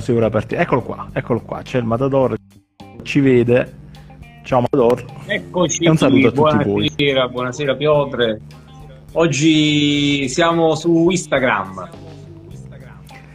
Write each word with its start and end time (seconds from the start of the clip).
se 0.00 0.12
ora 0.12 0.30
partire. 0.30 0.62
Eccolo 0.62 0.82
qua, 0.82 1.08
eccolo 1.12 1.40
qua, 1.40 1.62
c'è 1.62 1.78
il 1.78 1.84
Matador, 1.84 2.36
ci 3.02 3.20
vede. 3.20 3.82
Ciao 4.42 4.60
Matador. 4.60 5.04
Eccoci. 5.26 5.84
E 5.84 5.90
un 5.90 5.96
saluto 5.96 6.28
a 6.28 6.30
tutti 6.30 6.40
buonasera, 6.42 6.64
voi. 6.64 6.90
Buonasera, 6.94 7.28
buonasera 7.28 7.74
Piotre. 7.76 8.40
Oggi 9.12 10.28
siamo 10.28 10.74
su 10.74 11.08
Instagram. 11.08 12.02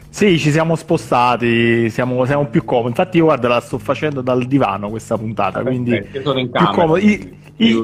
Sì, 0.09 0.37
ci 0.37 0.51
siamo 0.51 0.75
spostati, 0.75 1.89
siamo, 1.89 2.25
siamo, 2.25 2.45
più 2.47 2.65
comodi. 2.65 2.89
Infatti, 2.89 3.17
io 3.17 3.25
guarda, 3.25 3.47
la 3.47 3.61
sto 3.61 3.77
facendo 3.77 4.19
dal 4.19 4.45
divano 4.45 4.89
questa 4.89 5.17
puntata. 5.17 5.61
Quindi 5.61 5.91
Perfetto, 5.91 6.21
sono 6.21 6.39
in 6.39 6.51
camera. 6.51 6.71
Più 6.71 6.81
comodo. 6.81 6.99
I, 6.99 7.37
i, 7.55 7.83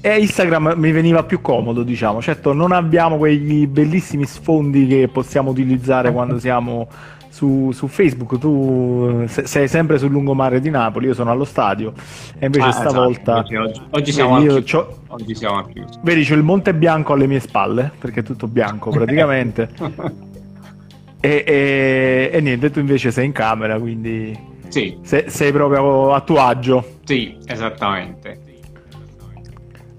e 0.00 0.20
Instagram 0.20 0.74
mi 0.76 0.92
veniva 0.92 1.24
più 1.24 1.40
comodo, 1.40 1.82
diciamo. 1.82 2.22
Certo, 2.22 2.52
non 2.52 2.70
abbiamo 2.70 3.16
quegli 3.16 3.66
bellissimi 3.66 4.26
sfondi 4.26 4.86
che 4.86 5.08
possiamo 5.08 5.50
utilizzare 5.50 6.12
quando 6.12 6.38
siamo 6.38 6.88
su, 7.28 7.70
su, 7.72 7.86
Facebook. 7.86 8.38
Tu 8.38 9.24
sei 9.26 9.68
sempre 9.68 9.98
sul 9.98 10.10
lungomare 10.10 10.60
di 10.60 10.70
Napoli, 10.70 11.06
io 11.06 11.14
sono 11.14 11.30
allo 11.30 11.44
stadio 11.44 11.92
e 12.38 12.46
invece 12.46 12.66
ah, 12.66 12.72
stavolta 12.72 13.44
esatto. 13.44 13.60
oggi, 13.60 13.80
oggi, 13.90 14.12
siamo 14.12 14.40
io 14.40 14.64
oggi 15.08 15.34
siamo 15.34 15.58
a 15.58 15.66
chiuso. 15.68 16.00
Vedi, 16.02 16.24
c'ho 16.24 16.34
il 16.34 16.42
Monte 16.42 16.74
Bianco 16.74 17.12
alle 17.12 17.26
mie 17.26 17.40
spalle, 17.40 17.92
perché 17.98 18.20
è 18.20 18.22
tutto 18.22 18.46
bianco 18.46 18.90
praticamente. 18.90 19.68
e, 21.20 21.44
e, 21.46 22.30
e, 22.32 22.40
niente, 22.40 22.70
tu 22.70 22.80
invece 22.80 23.10
sei 23.10 23.26
in 23.26 23.32
camera, 23.32 23.78
quindi 23.78 24.38
sì. 24.68 24.98
sei, 25.02 25.30
sei 25.30 25.52
proprio 25.52 26.12
a 26.12 26.20
tuo 26.20 26.40
agio. 26.40 26.84
Sì, 27.04 27.36
esattamente. 27.46 28.40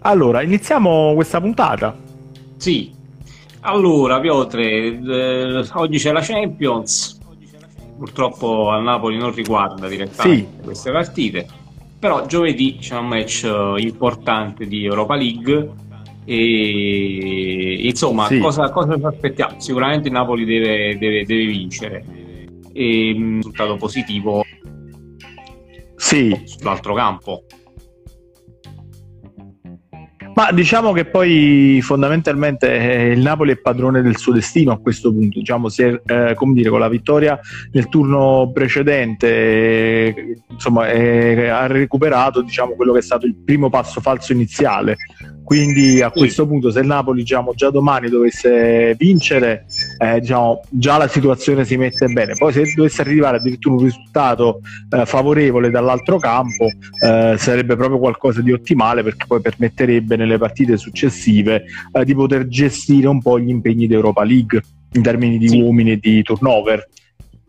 Allora, 0.02 0.42
iniziamo 0.42 1.14
questa 1.16 1.42
puntata. 1.42 1.96
Sì. 2.58 2.94
Allora, 3.62 4.20
Piotre, 4.20 4.64
eh, 4.64 5.66
oggi 5.74 5.98
c'è 5.98 6.12
la 6.12 6.22
Champions. 6.22 7.17
Purtroppo 7.98 8.70
al 8.70 8.84
Napoli 8.84 9.18
non 9.18 9.34
riguarda 9.34 9.88
direttamente 9.88 10.58
sì. 10.58 10.64
queste 10.64 10.92
partite. 10.92 11.48
Però 12.00 12.26
giovedì 12.28 12.78
c'è 12.80 12.96
un 12.96 13.08
match 13.08 13.44
eh, 13.44 13.82
importante 13.82 14.68
di 14.68 14.86
Europa 14.86 15.16
League. 15.16 15.86
E 16.26 17.88
insomma, 17.88 18.28
sì. 18.28 18.40
cosa, 18.40 18.70
cosa, 18.70 18.98
ci 18.98 19.06
aspettiamo? 19.06 19.60
Sicuramente 19.60 20.08
il 20.08 20.14
Napoli 20.14 20.46
deve, 20.46 20.98
deve, 20.98 21.26
deve 21.26 21.46
vincere. 21.46 22.06
E 22.74 23.14
un 23.16 23.36
risultato 23.38 23.78
positivo 23.78 24.44
sì. 25.96 26.40
sull'altro 26.46 26.94
campo. 26.94 27.44
Ma 30.38 30.52
diciamo 30.52 30.92
che 30.92 31.06
poi 31.06 31.80
fondamentalmente 31.82 32.72
eh, 32.72 33.12
il 33.12 33.22
Napoli 33.22 33.54
è 33.54 33.58
padrone 33.58 34.04
del 34.04 34.18
suo 34.18 34.34
destino 34.34 34.72
a 34.72 34.78
questo 34.78 35.12
punto. 35.12 35.40
Diciamo, 35.40 35.68
si 35.68 35.82
è, 35.82 36.00
eh, 36.06 36.36
come 36.36 36.54
dire, 36.54 36.70
con 36.70 36.80
la 36.80 36.88
vittoria 36.88 37.40
nel 37.72 37.90
turno 37.90 38.52
precedente, 38.54 39.28
eh, 39.28 40.38
insomma, 40.48 40.84
ha 40.84 41.66
recuperato 41.66 42.44
diciamo, 42.44 42.76
quello 42.76 42.94
che 42.94 43.00
è 43.00 43.02
stato 43.02 43.26
il 43.26 43.34
primo 43.34 43.72
passo 43.72 44.00
falso 44.00 44.32
iniziale 44.32 44.98
quindi 45.48 46.02
a 46.02 46.12
questo 46.12 46.44
sì. 46.44 46.50
punto 46.50 46.72
se 46.72 46.82
il 46.82 46.88
Napoli 46.88 47.22
diciamo, 47.22 47.54
già 47.56 47.70
domani 47.70 48.10
dovesse 48.10 48.96
vincere 48.98 49.64
eh, 49.98 50.20
diciamo, 50.20 50.62
già 50.68 50.98
la 50.98 51.08
situazione 51.08 51.64
si 51.64 51.78
mette 51.78 52.10
bene 52.10 52.34
poi 52.34 52.52
se 52.52 52.74
dovesse 52.76 53.00
arrivare 53.00 53.38
addirittura 53.38 53.76
un 53.76 53.84
risultato 53.84 54.60
eh, 54.90 55.06
favorevole 55.06 55.70
dall'altro 55.70 56.20
campo 56.20 56.66
eh, 56.66 57.36
sarebbe 57.38 57.78
proprio 57.78 57.98
qualcosa 57.98 58.42
di 58.42 58.52
ottimale 58.52 59.04
perché 59.04 59.24
poi 59.26 59.40
permetterebbe 59.40 60.18
nelle 60.18 60.38
partite 60.38 60.76
successive 60.76 61.64
eh, 61.94 62.04
di 62.04 62.14
poter 62.14 62.50
gestire 62.50 63.08
un 63.08 63.22
po' 63.22 63.40
gli 63.40 63.48
impegni 63.48 63.88
d'Europa 63.88 64.26
League 64.26 64.62
in 64.92 65.02
termini 65.02 65.38
di 65.38 65.48
sì. 65.48 65.62
uomini 65.62 65.92
e 65.92 65.98
di 65.98 66.22
turnover 66.24 66.90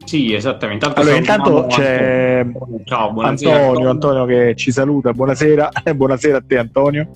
sì, 0.08 0.32
esattamente. 0.32 0.86
Intanto, 0.86 1.00
allora, 1.02 1.18
intanto 1.18 1.66
c'è 1.68 2.46
Ciao, 2.84 3.20
Antonio, 3.20 3.90
Antonio, 3.90 4.24
che 4.24 4.54
ci 4.56 4.72
saluta. 4.72 5.12
Buonasera, 5.12 5.68
buonasera 5.94 6.38
a 6.38 6.42
te, 6.46 6.56
Antonio. 6.56 7.10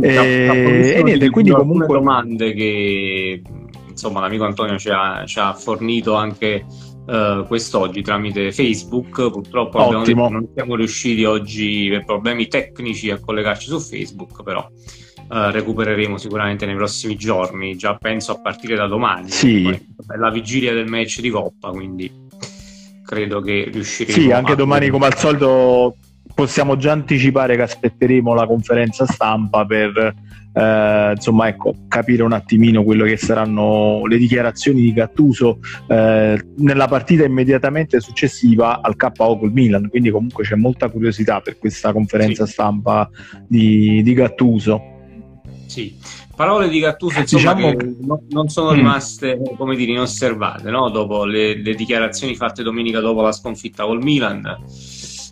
E, 0.00 0.94
e 0.94 1.02
niente, 1.02 1.30
quindi 1.30 1.50
comunque 1.50 1.88
domande 1.88 2.52
che 2.52 3.42
insomma 3.88 4.20
l'amico 4.20 4.44
Antonio 4.44 4.78
ci 4.78 4.88
ha, 4.90 5.24
ci 5.26 5.40
ha 5.40 5.52
fornito 5.54 6.14
anche 6.14 6.64
uh, 7.06 7.44
quest'oggi 7.44 8.02
tramite 8.02 8.52
Facebook. 8.52 9.32
Purtroppo 9.32 10.02
detto, 10.04 10.28
non 10.28 10.48
siamo 10.54 10.76
riusciti 10.76 11.24
oggi 11.24 11.88
per 11.90 12.04
problemi 12.04 12.46
tecnici 12.46 13.10
a 13.10 13.18
collegarci 13.18 13.66
su 13.66 13.80
Facebook, 13.80 14.44
però 14.44 14.64
uh, 14.64 15.50
recupereremo 15.50 16.16
sicuramente 16.16 16.66
nei 16.66 16.76
prossimi 16.76 17.16
giorni, 17.16 17.74
già 17.76 17.96
penso 17.96 18.30
a 18.30 18.40
partire 18.40 18.76
da 18.76 18.86
domani. 18.86 19.28
Sì. 19.28 19.68
È 19.68 20.16
la 20.16 20.30
vigilia 20.30 20.72
del 20.72 20.86
match 20.86 21.18
di 21.20 21.30
Coppa, 21.30 21.70
quindi 21.70 22.26
credo 23.08 23.40
che 23.40 23.70
riusciremo. 23.72 24.18
Sì, 24.18 24.30
anche 24.30 24.54
domani 24.54 24.90
come 24.90 25.06
al 25.06 25.16
solito 25.16 25.96
possiamo 26.34 26.76
già 26.76 26.92
anticipare 26.92 27.56
che 27.56 27.62
aspetteremo 27.62 28.34
la 28.34 28.46
conferenza 28.46 29.06
stampa 29.06 29.64
per 29.64 30.14
eh, 30.52 31.12
insomma 31.14 31.48
ecco 31.48 31.74
capire 31.88 32.22
un 32.22 32.32
attimino 32.32 32.84
quello 32.84 33.04
che 33.06 33.16
saranno 33.16 34.04
le 34.06 34.18
dichiarazioni 34.18 34.82
di 34.82 34.92
Gattuso 34.92 35.58
eh, 35.88 36.38
nella 36.58 36.86
partita 36.86 37.24
immediatamente 37.24 37.98
successiva 37.98 38.80
al 38.82 38.94
KO 38.94 39.38
col 39.38 39.52
Milan 39.52 39.88
quindi 39.88 40.10
comunque 40.10 40.44
c'è 40.44 40.54
molta 40.54 40.90
curiosità 40.90 41.40
per 41.40 41.58
questa 41.58 41.92
conferenza 41.92 42.44
sì. 42.44 42.52
stampa 42.52 43.08
di, 43.46 44.02
di 44.02 44.12
Gattuso 44.12 44.80
sì 45.66 45.96
parole 46.38 46.68
di 46.68 46.78
Gattuso 46.78 47.18
insomma, 47.18 47.52
diciamo... 47.52 47.76
che 47.76 47.96
non 48.28 48.48
sono 48.48 48.70
mm. 48.70 48.74
rimaste 48.74 49.40
come 49.56 49.74
dire 49.74 49.90
inosservate 49.90 50.70
no? 50.70 50.88
dopo 50.88 51.24
le, 51.24 51.60
le, 51.60 51.74
dichiarazioni 51.74 52.36
fatte 52.36 52.62
domenica 52.62 53.00
dopo 53.00 53.22
la 53.22 53.32
sconfitta 53.32 53.84
col 53.84 54.00
Milan 54.00 54.46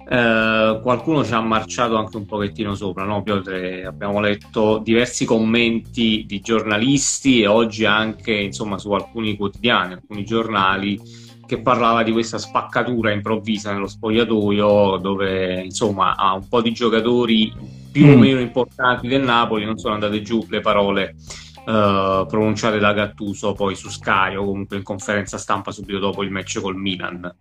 eh, 0.09 0.81
qualcuno 0.83 1.25
ci 1.25 1.33
ha 1.33 1.41
marciato 1.41 1.94
anche 1.94 2.17
un 2.17 2.27
pochettino 2.27 2.75
sopra 2.75 3.05
no? 3.05 3.22
Piotre, 3.22 3.87
abbiamo 3.87 4.19
letto 4.19 4.78
diversi 4.78 5.25
commenti 5.25 6.25
di 6.27 6.41
giornalisti 6.41 7.43
e 7.43 7.47
oggi 7.47 7.84
anche 7.84 8.33
insomma, 8.33 8.77
su 8.77 8.91
alcuni 8.91 9.37
quotidiani 9.37 9.93
alcuni 9.93 10.25
giornali 10.25 11.00
che 11.47 11.61
parlava 11.61 12.03
di 12.03 12.12
questa 12.12 12.39
spaccatura 12.39 13.12
improvvisa 13.12 13.73
nello 13.73 13.87
spogliatoio 13.87 14.99
dove 14.99 15.62
insomma 15.62 16.17
ha 16.17 16.34
un 16.34 16.49
po' 16.49 16.61
di 16.61 16.73
giocatori 16.73 17.53
più 17.91 18.09
o 18.09 18.17
mm. 18.17 18.21
meno 18.21 18.41
importanti 18.41 19.09
del 19.09 19.23
Napoli, 19.23 19.65
non 19.65 19.79
sono 19.79 19.95
andate 19.95 20.21
giù 20.21 20.45
le 20.51 20.61
parole 20.61 21.15
uh, 21.67 22.27
pronunciate 22.27 22.79
da 22.79 22.93
Gattuso 22.93 23.53
poi 23.53 23.75
su 23.75 23.89
Sky 23.89 24.35
o 24.37 24.45
comunque 24.45 24.77
in 24.77 24.83
conferenza 24.83 25.39
stampa 25.39 25.71
subito 25.71 25.99
dopo 25.99 26.23
il 26.23 26.31
match 26.31 26.61
col 26.61 26.77
Milan. 26.77 27.35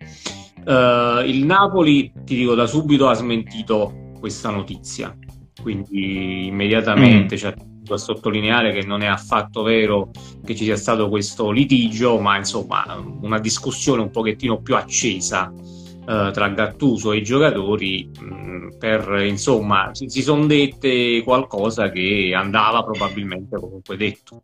Uh, 0.63 1.25
il 1.25 1.43
Napoli, 1.45 2.11
ti 2.23 2.35
dico 2.35 2.55
da 2.55 2.67
subito, 2.67 3.09
ha 3.09 3.13
smentito 3.13 4.13
questa 4.19 4.49
notizia, 4.49 5.15
quindi 5.61 6.47
immediatamente 6.47 7.35
mm. 7.35 7.37
ci 7.37 7.45
ha 7.45 7.53
a 7.93 7.97
sottolineare 7.97 8.71
che 8.71 8.85
non 8.85 9.01
è 9.01 9.05
affatto 9.07 9.63
vero 9.63 10.11
che 10.43 10.55
ci 10.55 10.63
sia 10.63 10.77
stato 10.77 11.09
questo 11.09 11.51
litigio, 11.51 12.19
ma 12.19 12.37
insomma 12.37 13.01
una 13.21 13.39
discussione 13.39 14.01
un 14.01 14.11
pochettino 14.11 14.61
più 14.61 14.75
accesa 14.75 15.51
eh, 15.53 16.29
tra 16.33 16.49
Gattuso 16.49 17.11
e 17.11 17.17
i 17.17 17.23
giocatori 17.23 18.11
mm, 18.19 18.77
per 18.77 19.23
insomma 19.25 19.91
si 19.93 20.21
sono 20.21 20.45
dette 20.45 21.21
qualcosa 21.23 21.89
che 21.89 22.33
andava 22.35 22.83
probabilmente 22.83 23.57
comunque 23.57 23.97
detto. 23.97 24.39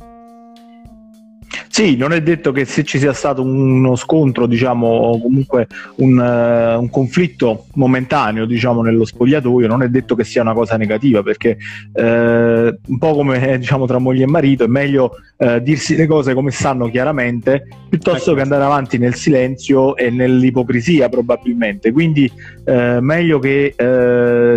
Sì, 1.72 1.96
non 1.96 2.12
è 2.12 2.22
detto 2.22 2.52
che 2.52 2.66
se 2.66 2.84
ci 2.84 3.00
sia 3.00 3.14
stato 3.14 3.42
uno 3.42 3.96
scontro, 3.96 4.46
diciamo, 4.46 4.88
o 4.88 5.22
comunque 5.22 5.68
un, 5.96 6.18
uh, 6.18 6.78
un, 6.78 6.90
conflitto 6.90 7.68
momentaneo, 7.76 8.44
diciamo, 8.44 8.82
nello 8.82 9.06
spogliatoio, 9.06 9.68
non 9.68 9.82
è 9.82 9.88
detto 9.88 10.14
che 10.16 10.26
sia 10.26 10.41
una 10.41 10.52
cosa 10.52 10.76
negativa, 10.76 11.23
perché 11.23 11.58
uh, 11.94 12.02
un 12.02 12.97
po' 13.00 13.14
come 13.14 13.58
diciamo 13.58 13.85
tra 13.85 14.00
moglie 14.00 14.23
e 14.23 14.28
marito, 14.28 14.66
è 14.66 14.68
meglio 14.68 15.12
uh, 15.38 15.59
dirsi 15.59 15.96
le 15.96 16.08
cose 16.08 16.34
come 16.34 16.52
stanno 16.52 16.90
chiaramente, 16.90 17.66
piuttosto 17.88 18.34
che 18.34 18.41
andare 18.41 18.66
avanti 18.66 18.97
nel 18.97 19.16
silenzio 19.16 19.96
e 19.96 20.09
nell'ipocrisia, 20.09 21.08
probabilmente. 21.08 21.94
Quindi 21.94 22.29
meglio 22.64 23.40
che 23.40 23.73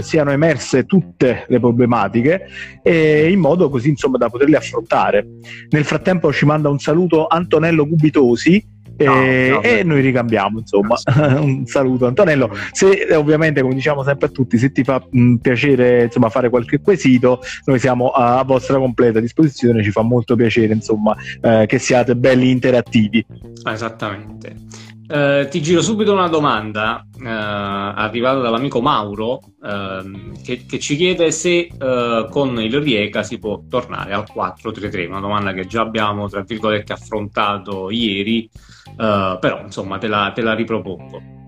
siano 0.00 0.30
emerse 0.30 0.84
tutte 0.84 1.46
le 1.48 1.58
problematiche 1.58 2.46
e 2.82 3.30
in 3.30 3.40
modo 3.40 3.68
così 3.70 3.88
insomma 3.88 4.18
da 4.18 4.28
poterle 4.28 4.56
affrontare. 4.56 5.26
Nel 5.70 5.84
frattempo 5.84 6.32
ci 6.32 6.44
manda 6.44 6.68
un 6.68 6.78
saluto 6.78 7.03
saluto 7.04 7.26
Antonello 7.26 7.86
Gubitosi 7.86 8.72
e, 8.96 9.04
no, 9.06 9.14
no, 9.14 9.62
e 9.62 9.82
noi 9.82 10.00
ricambiamo 10.00 10.60
insomma. 10.60 10.96
Un 11.40 11.66
saluto 11.66 12.06
Antonello. 12.06 12.50
Se 12.72 13.08
ovviamente 13.14 13.60
come 13.60 13.74
diciamo 13.74 14.02
sempre 14.04 14.26
a 14.26 14.30
tutti 14.30 14.56
se 14.56 14.72
ti 14.72 14.84
fa 14.84 15.04
mh, 15.08 15.36
piacere 15.36 16.04
insomma 16.04 16.28
fare 16.28 16.48
qualche 16.48 16.80
quesito 16.80 17.40
noi 17.64 17.78
siamo 17.78 18.10
a, 18.10 18.38
a, 18.38 18.44
vostra 18.44 18.78
completa 18.78 19.20
disposizione 19.20 19.82
ci 19.82 19.90
fa 19.90 20.02
molto 20.02 20.36
piacere 20.36 20.72
insomma 20.72 21.16
eh, 21.40 21.64
che 21.66 21.78
siate 21.78 22.14
belli 22.16 22.50
interattivi. 22.50 23.24
Esattamente 23.64 24.83
Eh, 25.06 25.48
ti 25.50 25.60
giro 25.60 25.82
subito 25.82 26.14
una 26.14 26.28
domanda 26.28 27.06
eh, 27.20 27.28
arrivata 27.28 28.38
dall'amico 28.38 28.80
Mauro 28.80 29.38
eh, 29.62 30.32
che, 30.42 30.64
che, 30.66 30.78
ci 30.78 30.96
chiede 30.96 31.30
se 31.30 31.68
eh, 31.78 32.26
con 32.30 32.58
il 32.58 32.80
Rieca 32.80 33.22
si 33.22 33.38
può 33.38 33.60
tornare 33.68 34.14
al 34.14 34.24
4-3-3, 34.34 35.08
una 35.08 35.20
domanda 35.20 35.52
che 35.52 35.66
già 35.66 35.82
abbiamo 35.82 36.28
tra 36.30 36.40
virgolette 36.40 36.94
affrontato 36.94 37.90
ieri, 37.90 38.44
eh, 38.44 39.36
però 39.38 39.60
insomma 39.62 39.98
te 39.98 40.06
la, 40.06 40.32
te 40.34 40.40
la 40.40 40.54
ripropongo. 40.54 41.43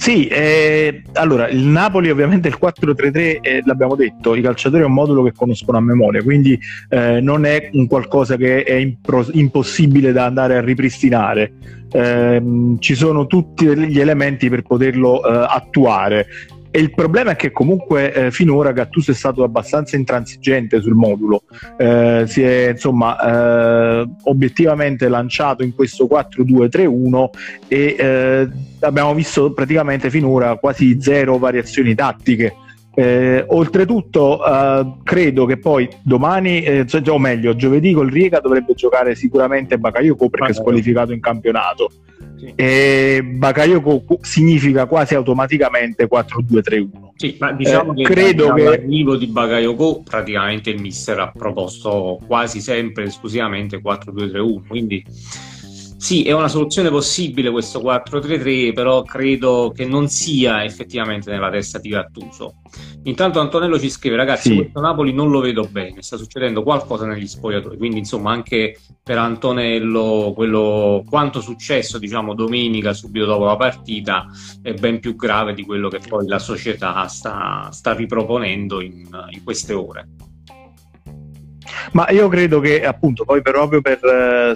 Sì, 0.00 0.28
eh, 0.28 1.02
allora 1.12 1.46
il 1.50 1.60
Napoli 1.60 2.08
ovviamente 2.08 2.48
il 2.48 2.56
4-3-3 2.58 3.38
eh, 3.42 3.62
l'abbiamo 3.66 3.96
detto, 3.96 4.34
i 4.34 4.40
calciatori 4.40 4.82
è 4.82 4.86
un 4.86 4.94
modulo 4.94 5.22
che 5.22 5.34
conoscono 5.36 5.76
a 5.76 5.82
memoria, 5.82 6.22
quindi 6.22 6.58
eh, 6.88 7.20
non 7.20 7.44
è 7.44 7.68
un 7.74 7.86
qualcosa 7.86 8.36
che 8.36 8.62
è 8.62 8.72
impro- 8.76 9.28
impossibile 9.32 10.12
da 10.12 10.24
andare 10.24 10.56
a 10.56 10.62
ripristinare. 10.62 11.52
Ehm, 11.92 12.78
ci 12.78 12.94
sono 12.94 13.26
tutti 13.26 13.66
gli 13.66 14.00
elementi 14.00 14.48
per 14.48 14.62
poterlo 14.62 15.22
eh, 15.22 15.46
attuare. 15.46 16.26
E 16.72 16.78
il 16.78 16.94
problema 16.94 17.32
è 17.32 17.36
che 17.36 17.50
comunque 17.50 18.12
eh, 18.12 18.30
finora 18.30 18.70
Gattuso 18.70 19.10
è 19.10 19.14
stato 19.14 19.42
abbastanza 19.42 19.96
intransigente 19.96 20.80
sul 20.80 20.94
modulo, 20.94 21.42
eh, 21.76 22.24
si 22.28 22.42
è 22.42 22.68
insomma 22.70 24.02
eh, 24.02 24.08
obiettivamente 24.24 25.08
lanciato 25.08 25.64
in 25.64 25.74
questo 25.74 26.06
4-2-3-1 26.06 27.28
e 27.66 27.96
eh, 27.98 28.48
abbiamo 28.80 29.14
visto 29.14 29.52
praticamente 29.52 30.10
finora 30.10 30.56
quasi 30.56 31.00
zero 31.00 31.38
variazioni 31.38 31.94
tattiche. 31.96 32.54
Eh, 32.94 33.44
oltretutto, 33.48 34.44
eh, 34.44 34.92
credo 35.02 35.46
che 35.46 35.58
poi 35.58 35.88
domani, 36.02 36.62
eh, 36.62 36.86
cioè, 36.86 37.02
o 37.08 37.18
meglio, 37.18 37.56
giovedì 37.56 37.92
col 37.92 38.10
Riega 38.10 38.40
dovrebbe 38.40 38.74
giocare 38.74 39.14
sicuramente 39.16 39.78
Bakayoko 39.78 40.28
perché 40.28 40.50
è 40.50 40.54
squalificato 40.54 41.12
in 41.12 41.20
campionato. 41.20 41.90
E 42.54 43.22
Bakayoko 43.22 44.18
significa 44.22 44.86
quasi 44.86 45.14
automaticamente 45.14 46.08
4-2-3-1. 46.08 46.88
Sì, 47.16 47.36
ma 47.38 47.52
diciamo 47.52 47.92
eh, 47.92 47.96
che 47.96 48.02
credo 48.02 48.52
che 48.54 48.62
l'arrivo 48.62 49.16
di 49.16 49.26
Bakayoko 49.26 50.02
praticamente 50.02 50.70
il 50.70 50.80
mister 50.80 51.18
ha 51.18 51.32
proposto 51.36 52.18
quasi 52.26 52.60
sempre 52.60 53.04
esclusivamente 53.04 53.80
4-2-3-1, 53.80 54.66
quindi 54.66 55.04
sì, 56.00 56.22
è 56.22 56.32
una 56.32 56.48
soluzione 56.48 56.88
possibile 56.88 57.50
questo 57.50 57.78
4-3-3, 57.80 58.72
però 58.72 59.02
credo 59.02 59.70
che 59.74 59.84
non 59.84 60.08
sia 60.08 60.64
effettivamente 60.64 61.30
nella 61.30 61.50
testa 61.50 61.78
di 61.78 61.90
Gattuso. 61.90 62.54
Intanto 63.02 63.38
Antonello 63.38 63.78
ci 63.78 63.90
scrive, 63.90 64.16
ragazzi, 64.16 64.48
sì. 64.48 64.54
questo 64.54 64.80
Napoli 64.80 65.12
non 65.12 65.28
lo 65.28 65.40
vedo 65.40 65.68
bene, 65.70 66.00
sta 66.00 66.16
succedendo 66.16 66.62
qualcosa 66.62 67.04
negli 67.04 67.26
spogliatori, 67.26 67.76
quindi 67.76 67.98
insomma 67.98 68.32
anche 68.32 68.78
per 69.02 69.18
Antonello 69.18 70.32
quello, 70.34 71.04
quanto 71.06 71.42
successo 71.42 71.98
diciamo 71.98 72.32
domenica 72.32 72.94
subito 72.94 73.26
dopo 73.26 73.44
la 73.44 73.56
partita 73.56 74.24
è 74.62 74.72
ben 74.72 75.00
più 75.00 75.14
grave 75.16 75.52
di 75.52 75.66
quello 75.66 75.90
che 75.90 75.98
poi 75.98 76.26
la 76.26 76.38
società 76.38 77.06
sta, 77.08 77.68
sta 77.72 77.92
riproponendo 77.92 78.80
in, 78.80 79.06
in 79.32 79.44
queste 79.44 79.74
ore. 79.74 80.08
Ma 81.92 82.08
io 82.08 82.26
credo 82.28 82.58
che 82.58 82.86
appunto 82.86 83.24
poi 83.24 83.42
proprio 83.42 83.82
per 83.82 84.02
eh, 84.02 84.54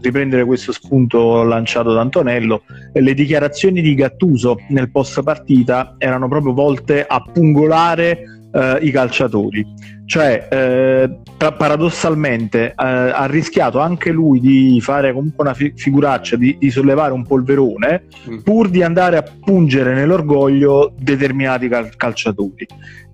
riprendere 0.00 0.44
questo 0.44 0.72
spunto 0.72 1.42
lanciato 1.42 1.92
da 1.92 2.00
Antonello, 2.00 2.62
le 2.92 3.14
dichiarazioni 3.14 3.80
di 3.80 3.94
Gattuso 3.94 4.56
nel 4.68 4.90
post 4.90 5.22
partita 5.22 5.94
erano 5.98 6.28
proprio 6.28 6.52
volte 6.52 7.04
a 7.06 7.20
pungolare 7.20 8.22
eh, 8.52 8.78
i 8.82 8.90
calciatori. 8.90 9.96
Cioè, 10.06 10.48
eh, 10.50 11.18
paradossalmente, 11.36 12.68
eh, 12.68 12.74
ha 12.76 13.26
rischiato 13.26 13.78
anche 13.78 14.10
lui 14.10 14.40
di 14.40 14.80
fare 14.80 15.12
comunque 15.12 15.44
una 15.44 15.54
fi- 15.54 15.72
figuraccia, 15.76 16.36
di, 16.36 16.56
di, 16.58 16.70
sollevare 16.70 17.12
un 17.12 17.24
polverone, 17.24 18.04
mm. 18.30 18.38
pur 18.38 18.70
di 18.70 18.82
andare 18.82 19.18
a 19.18 19.22
pungere 19.22 19.94
nell'orgoglio 19.94 20.94
determinati 20.98 21.68
cal- 21.68 21.94
calciatori 21.96 22.66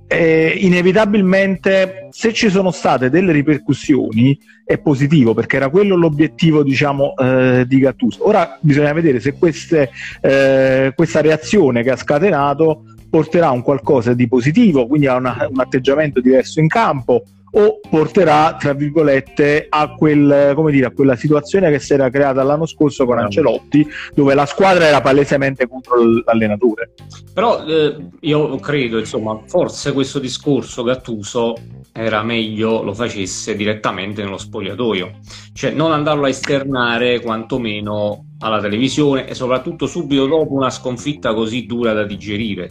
eh, 0.06 0.54
inevitabilmente 0.58 2.08
se 2.10 2.32
ci 2.32 2.50
sono 2.50 2.70
state 2.70 3.10
delle 3.10 3.32
ripercussioni 3.32 4.38
è 4.64 4.78
positivo 4.78 5.34
perché 5.34 5.56
era 5.56 5.68
quello 5.68 5.96
l'obiettivo 5.96 6.62
diciamo 6.62 7.14
eh, 7.16 7.64
di 7.66 7.78
Gattuso. 7.78 8.26
Ora 8.26 8.58
bisogna 8.60 8.92
vedere 8.92 9.20
se 9.20 9.34
queste, 9.34 9.90
eh, 10.20 10.92
questa 10.94 11.20
reazione 11.20 11.82
che 11.82 11.90
ha 11.90 11.96
scatenato 11.96 12.84
porterà 13.08 13.48
a 13.48 13.52
un 13.52 13.62
qualcosa 13.62 14.14
di 14.14 14.26
positivo 14.26 14.86
quindi 14.86 15.06
a 15.06 15.16
una, 15.16 15.46
un 15.50 15.60
atteggiamento 15.60 16.20
diverso 16.20 16.60
in 16.60 16.68
campo 16.68 17.24
o 17.56 17.80
porterà, 17.88 18.56
tra 18.58 18.72
virgolette, 18.72 19.66
a, 19.68 19.94
quel, 19.94 20.54
dire, 20.70 20.86
a, 20.86 20.90
quella 20.90 21.16
situazione 21.16 21.70
che 21.70 21.78
si 21.78 21.92
era 21.92 22.10
creata 22.10 22.42
l'anno 22.42 22.66
scorso 22.66 23.04
con 23.04 23.18
Ancelotti, 23.18 23.86
dove 24.14 24.34
la 24.34 24.46
squadra 24.46 24.86
era 24.86 25.00
palesemente 25.00 25.68
contro 25.68 25.96
l'allenatore. 26.24 26.92
Però 27.32 27.64
eh, 27.64 27.96
io 28.20 28.56
credo, 28.58 28.98
insomma, 28.98 29.40
forse 29.46 29.92
questo 29.92 30.18
discorso 30.18 30.82
Gattuso 30.82 31.54
era 31.92 32.24
meglio 32.24 32.82
lo 32.82 32.92
facesse 32.92 33.54
direttamente 33.54 34.22
nello 34.22 34.38
spogliatoio, 34.38 35.20
cioè 35.52 35.70
non 35.70 35.92
andarlo 35.92 36.24
a 36.24 36.28
esternare 36.28 37.20
quantomeno 37.20 38.30
alla 38.40 38.60
televisione 38.60 39.28
e 39.28 39.34
soprattutto 39.34 39.86
subito 39.86 40.26
dopo 40.26 40.54
una 40.54 40.70
sconfitta 40.70 41.32
così 41.32 41.66
dura 41.66 41.92
da 41.92 42.02
digerire 42.02 42.70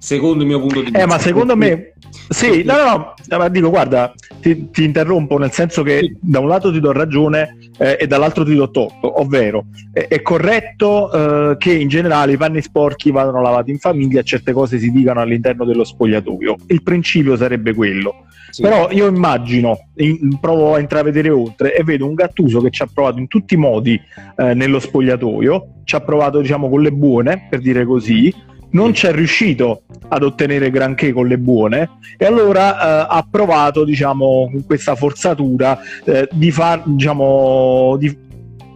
secondo 0.00 0.42
il 0.42 0.48
mio 0.48 0.58
punto 0.58 0.76
di 0.76 0.84
vista. 0.86 0.98
Eh, 0.98 1.06
ma 1.06 1.18
secondo 1.18 1.56
me, 1.56 1.92
sì, 2.30 2.64
no, 2.64 2.74
no, 2.74 3.14
no, 3.28 3.38
ma 3.38 3.48
dico, 3.48 3.68
guarda, 3.68 4.12
ti, 4.40 4.70
ti, 4.70 4.82
interrompo 4.82 5.36
nel 5.36 5.52
senso 5.52 5.82
che 5.82 6.16
da 6.18 6.40
un 6.40 6.48
lato 6.48 6.72
ti 6.72 6.80
do 6.80 6.90
ragione 6.90 7.58
eh, 7.78 7.98
e 8.00 8.06
dall'altro 8.06 8.42
ti 8.42 8.54
do 8.54 8.70
torto, 8.70 9.20
ovvero 9.20 9.66
è, 9.92 10.06
è 10.08 10.22
corretto 10.22 11.12
eh, 11.50 11.56
che 11.58 11.74
in 11.74 11.88
generale 11.88 12.32
i 12.32 12.36
panni 12.38 12.62
sporchi 12.62 13.10
vadano 13.10 13.42
lavati 13.42 13.70
in 13.70 13.78
famiglia 13.78 14.22
certe 14.22 14.52
cose 14.52 14.78
si 14.78 14.90
dicano 14.90 15.20
all'interno 15.20 15.66
dello 15.66 15.84
spogliatoio. 15.84 16.56
Il 16.68 16.82
principio 16.82 17.36
sarebbe 17.36 17.74
quello. 17.74 18.24
Sì. 18.50 18.62
Però 18.62 18.90
io 18.90 19.06
immagino, 19.06 19.90
in, 19.96 20.38
provo 20.40 20.74
a 20.74 20.80
intravedere 20.80 21.28
oltre 21.28 21.76
e 21.76 21.84
vedo 21.84 22.06
un 22.06 22.14
Gattuso 22.14 22.60
che 22.60 22.70
ci 22.70 22.82
ha 22.82 22.88
provato 22.92 23.18
in 23.18 23.28
tutti 23.28 23.54
i 23.54 23.58
modi 23.58 24.00
eh, 24.36 24.54
nello 24.54 24.80
spogliatoio, 24.80 25.82
ci 25.84 25.94
ha 25.94 26.00
provato 26.00 26.40
diciamo 26.40 26.68
con 26.68 26.82
le 26.82 26.90
buone, 26.90 27.46
per 27.48 27.60
dire 27.60 27.84
così, 27.84 28.34
non 28.72 28.94
ci 28.94 29.06
è 29.06 29.12
riuscito 29.12 29.82
ad 30.08 30.22
ottenere 30.22 30.70
granché 30.70 31.12
con 31.12 31.26
le 31.26 31.38
buone 31.38 31.98
e 32.16 32.24
allora 32.24 32.74
eh, 32.74 33.06
ha 33.10 33.26
provato 33.28 33.84
diciamo 33.84 34.50
questa 34.66 34.94
forzatura 34.94 35.78
eh, 36.04 36.28
di 36.32 36.50
far 36.50 36.82
diciamo 36.84 37.96
di, 37.98 38.16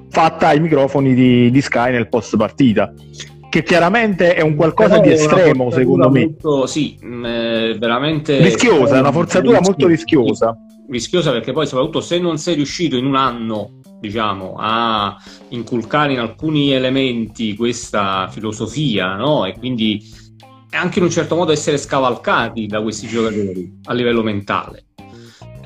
fatta 0.08 0.48
ai 0.48 0.60
microfoni 0.60 1.14
di, 1.14 1.50
di 1.50 1.60
Sky 1.60 1.90
nel 1.90 2.08
post 2.08 2.36
partita 2.36 2.92
che 3.48 3.62
chiaramente 3.62 4.34
è 4.34 4.40
un 4.40 4.56
qualcosa 4.56 4.98
di 4.98 5.12
estremo 5.12 5.70
secondo 5.70 6.10
me. 6.10 6.24
molto, 6.24 6.66
sì 6.66 6.96
mh, 7.00 7.06
mm, 7.06 7.78
veramente 7.78 8.38
rischiosa 8.38 8.98
una 8.98 9.12
forzatura 9.12 9.60
molto 9.60 9.86
rischiosa. 9.86 10.56
rischiosa 10.88 11.30
perché 11.30 11.52
poi 11.52 11.66
soprattutto 11.66 12.00
se 12.00 12.18
non 12.18 12.38
sei 12.38 12.56
riuscito 12.56 12.96
in 12.96 13.06
un 13.06 13.14
anno 13.14 13.80
diciamo, 14.00 14.54
a 14.58 15.16
inculcare 15.48 16.12
in 16.12 16.18
alcuni 16.18 16.72
elementi 16.72 17.56
questa 17.56 18.28
filosofia, 18.28 19.14
no? 19.16 19.44
E 19.44 19.56
quindi 19.56 20.02
anche 20.70 20.98
in 20.98 21.04
un 21.04 21.10
certo 21.10 21.36
modo 21.36 21.52
essere 21.52 21.78
scavalcati 21.78 22.66
da 22.66 22.82
questi 22.82 23.06
giocatori 23.06 23.80
a 23.84 23.92
livello 23.92 24.22
mentale. 24.22 24.86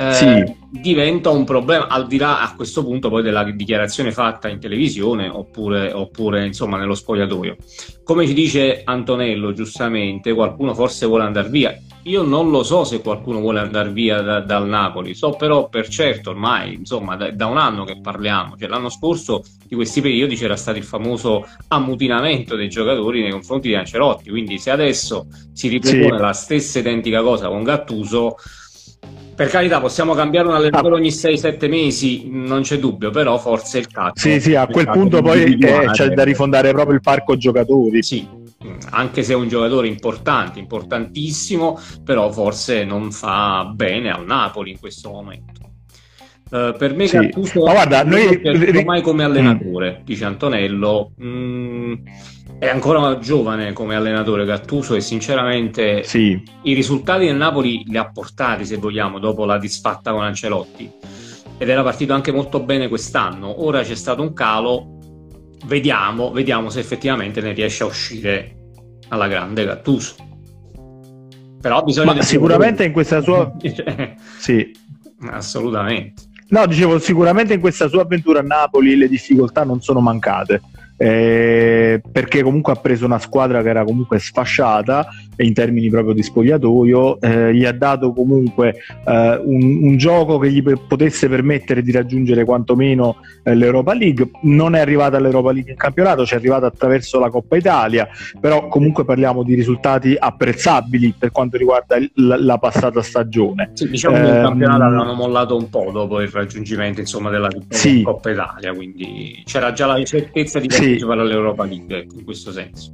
Eh, 0.01 0.13
sì. 0.13 0.57
diventa 0.71 1.31
un 1.31 1.43
problema 1.43 1.89
al 1.89 2.07
di 2.07 2.19
là 2.19 2.41
a 2.41 2.55
questo 2.55 2.85
punto 2.85 3.09
poi 3.09 3.21
della 3.21 3.43
dichiarazione 3.43 4.13
fatta 4.13 4.47
in 4.47 4.61
televisione 4.61 5.29
oppure, 5.29 5.93
oppure 5.93 6.47
insomma 6.47 6.79
nello 6.79 6.95
spogliatoio. 6.95 7.57
Come 8.05 8.25
ci 8.25 8.33
dice 8.33 8.83
Antonello 8.85 9.53
giustamente 9.53 10.33
qualcuno 10.33 10.73
forse 10.73 11.05
vuole 11.07 11.25
andare 11.25 11.49
via. 11.49 11.77
Io 12.05 12.23
non 12.23 12.51
lo 12.51 12.63
so 12.63 12.85
se 12.85 13.01
qualcuno 13.01 13.41
vuole 13.41 13.59
andare 13.59 13.91
via 13.91 14.21
da, 14.23 14.39
dal 14.39 14.69
Napoli, 14.69 15.15
so 15.15 15.31
però 15.31 15.69
per 15.69 15.89
certo 15.89 16.31
ormai, 16.31 16.75
insomma, 16.75 17.17
da, 17.17 17.33
da, 17.33 17.47
un 17.47 17.59
anno 17.59 17.83
che 17.85 17.99
parliamo, 18.01 18.57
cioè 18.57 18.69
l'anno 18.69 18.89
scorso 18.89 19.43
di 19.67 19.75
questi 19.75 20.01
periodi 20.01 20.37
c'era 20.37 20.57
stato 20.57 20.79
il 20.79 20.85
famoso 20.85 21.45
ammutinamento 21.67 22.55
dei 22.55 22.69
giocatori 22.69 23.21
nei 23.21 23.33
confronti 23.33 23.69
di 23.69 23.75
Ancelotti, 23.75 24.31
quindi 24.31 24.59
se 24.59 24.71
adesso 24.71 25.27
si 25.53 25.69
ripropone 25.69 26.17
sì. 26.17 26.23
la 26.23 26.33
stessa 26.33 26.79
identica 26.79 27.21
cosa 27.21 27.49
con 27.49 27.65
Gattuso, 27.65 28.37
per 29.39 29.51
carità, 29.51 29.79
possiamo 29.79 30.15
cambiare 30.15 30.49
un 30.49 30.55
allenatore 30.55 30.97
ogni 30.97 31.11
6-7 31.11 31.69
mesi, 31.69 32.29
non 32.29 32.63
c'è 32.63 32.81
dubbio, 32.81 33.11
però 33.11 33.39
forse 33.39 33.79
il 33.79 33.87
caso. 33.87 34.15
Sì, 34.17 34.41
sì, 34.41 34.57
a 34.57 34.67
quel 34.67 34.89
punto 34.91 35.23
poi 35.23 35.57
eh, 35.57 35.91
c'è 35.93 36.09
da 36.09 36.25
rifondare 36.25 36.73
proprio 36.73 36.97
il 36.97 37.01
parco 37.01 37.37
giocatori. 37.37 38.03
Sì, 38.03 38.27
anche 38.91 39.23
se 39.23 39.35
è 39.35 39.37
un 39.37 39.47
giocatore 39.47 39.87
importante, 39.87 40.59
importantissimo, 40.59 41.79
però 42.05 42.33
forse 42.33 42.83
non 42.83 43.13
fa 43.13 43.71
bene 43.73 44.11
al 44.11 44.27
Napoli 44.27 44.73
in 44.73 44.81
questo 44.81 45.11
momento. 45.11 45.71
Uh, 46.51 46.75
per 46.77 46.95
me 46.95 47.07
sì. 47.07 47.19
Gattuso 47.19 47.63
Ma 47.63 47.73
guarda, 47.75 48.03
noi... 48.03 48.41
ormai 48.75 49.03
come 49.03 49.23
allenatore, 49.23 49.99
mm. 50.01 50.05
dice 50.05 50.25
Antonello, 50.25 51.13
mm, 51.23 51.95
è 52.59 52.67
ancora 52.67 53.19
giovane 53.19 53.73
come 53.73 53.95
allenatore 53.95 54.45
Gattuso 54.45 54.97
e 54.97 55.01
sinceramente 55.01 56.03
sì. 56.03 56.43
i 56.63 56.75
risultati 56.75 57.27
del 57.27 57.37
Napoli 57.37 57.85
li 57.87 57.97
ha 57.97 58.11
portati, 58.11 58.65
se 58.65 58.77
vogliamo, 58.77 59.21
dopo 59.21 59.45
la 59.45 59.59
disfatta 59.59 60.11
con 60.11 60.25
Ancelotti 60.25 60.91
ed 61.57 61.69
era 61.69 61.85
partito 61.85 62.15
anche 62.15 62.33
molto 62.33 62.61
bene 62.61 62.89
quest'anno. 62.89 63.65
Ora 63.65 63.83
c'è 63.83 63.95
stato 63.95 64.23
un 64.23 64.33
calo 64.33 64.97
vediamo, 65.67 66.33
vediamo 66.33 66.69
se 66.69 66.81
effettivamente 66.81 67.41
ne 67.41 67.53
riesce 67.53 67.85
a 67.85 67.87
uscire 67.87 68.57
alla 69.09 69.29
grande 69.29 69.65
Gattuso. 69.65 70.17
Però 71.61 71.83
bisogna... 71.83 72.15
Ma 72.15 72.23
sicuramente 72.23 72.85
in 72.85 72.93
questa 72.93 73.21
sua... 73.21 73.53
sì. 74.39 74.73
Assolutamente. 75.31 76.23
No, 76.49 76.67
dicevo, 76.67 76.99
sicuramente 76.99 77.55
in 77.55 77.61
questa 77.61 77.89
sua 77.89 78.03
avventura 78.03 78.41
a 78.41 78.43
Napoli 78.43 78.97
le 78.97 79.09
difficoltà 79.09 79.65
non 79.65 79.81
sono 79.81 80.01
mancate 80.01 80.61
eh, 81.01 82.03
perché 82.11 82.43
comunque 82.43 82.73
ha 82.73 82.77
preso 82.77 83.07
una 83.07 83.21
squadra 83.21 83.63
che 83.63 83.69
era 83.69 83.85
comunque 83.85 84.19
sfasciata 84.19 85.07
in 85.45 85.53
termini 85.53 85.89
proprio 85.89 86.15
di 86.15 86.23
spogliatoio, 86.23 87.21
eh, 87.21 87.55
gli 87.55 87.65
ha 87.65 87.73
dato 87.73 88.13
comunque 88.13 88.77
eh, 89.05 89.41
un, 89.45 89.85
un, 89.85 89.97
gioco 89.97 90.39
che 90.39 90.51
gli 90.51 90.63
potesse 90.63 91.29
permettere 91.29 91.83
di 91.83 91.93
raggiungere 91.93 92.45
quantomeno 92.45 93.17
eh, 93.43 93.55
l'Europa 93.55 93.95
League. 93.95 94.31
Non 94.43 94.75
è 94.75 94.81
arrivata 94.81 95.17
all'Europa 95.17 95.53
League 95.53 95.73
in 95.73 95.77
campionato, 95.77 96.25
ci 96.27 96.35
è 96.35 96.37
arrivata 96.37 96.67
attraverso 96.67 97.19
la 97.19 97.31
Coppa 97.31 97.57
Italia, 97.57 98.09
però 98.41 98.69
comunque 98.69 99.05
parliamo 99.05 99.43
di 99.43 99.55
risultati 99.55 100.17
apprezzabili 100.19 101.15
per 101.19 101.31
quanto 101.31 101.57
riguarda 101.57 101.97
il, 101.97 102.11
la, 102.15 102.37
la, 102.37 102.59
passata 102.59 103.03
stagione. 103.03 103.71
Sì, 103.75 103.89
diciamo 103.89 104.17
che 104.17 104.23
campionato 104.23 104.83
ehm, 104.83 104.89
avevano 104.89 105.13
mollato 105.15 105.57
un 105.57 105.69
po' 105.69 105.91
dopo 105.93 106.21
il 106.21 106.29
raggiungimento 106.29 107.01
insomma, 107.01 107.31
della 107.31 107.49
sì. 107.69 108.03
Coppa 108.03 108.31
Italia, 108.31 108.73
quindi 108.73 109.43
c'era 109.45 109.73
già 109.73 109.87
la 109.87 110.03
certezza 110.05 110.59
di 110.59 110.71
sì. 110.71 110.97
giocare 110.97 111.21
all'Europa 111.21 111.65
League 111.65 112.07
in 112.15 112.25
questo 112.25 112.51
senso. 112.51 112.93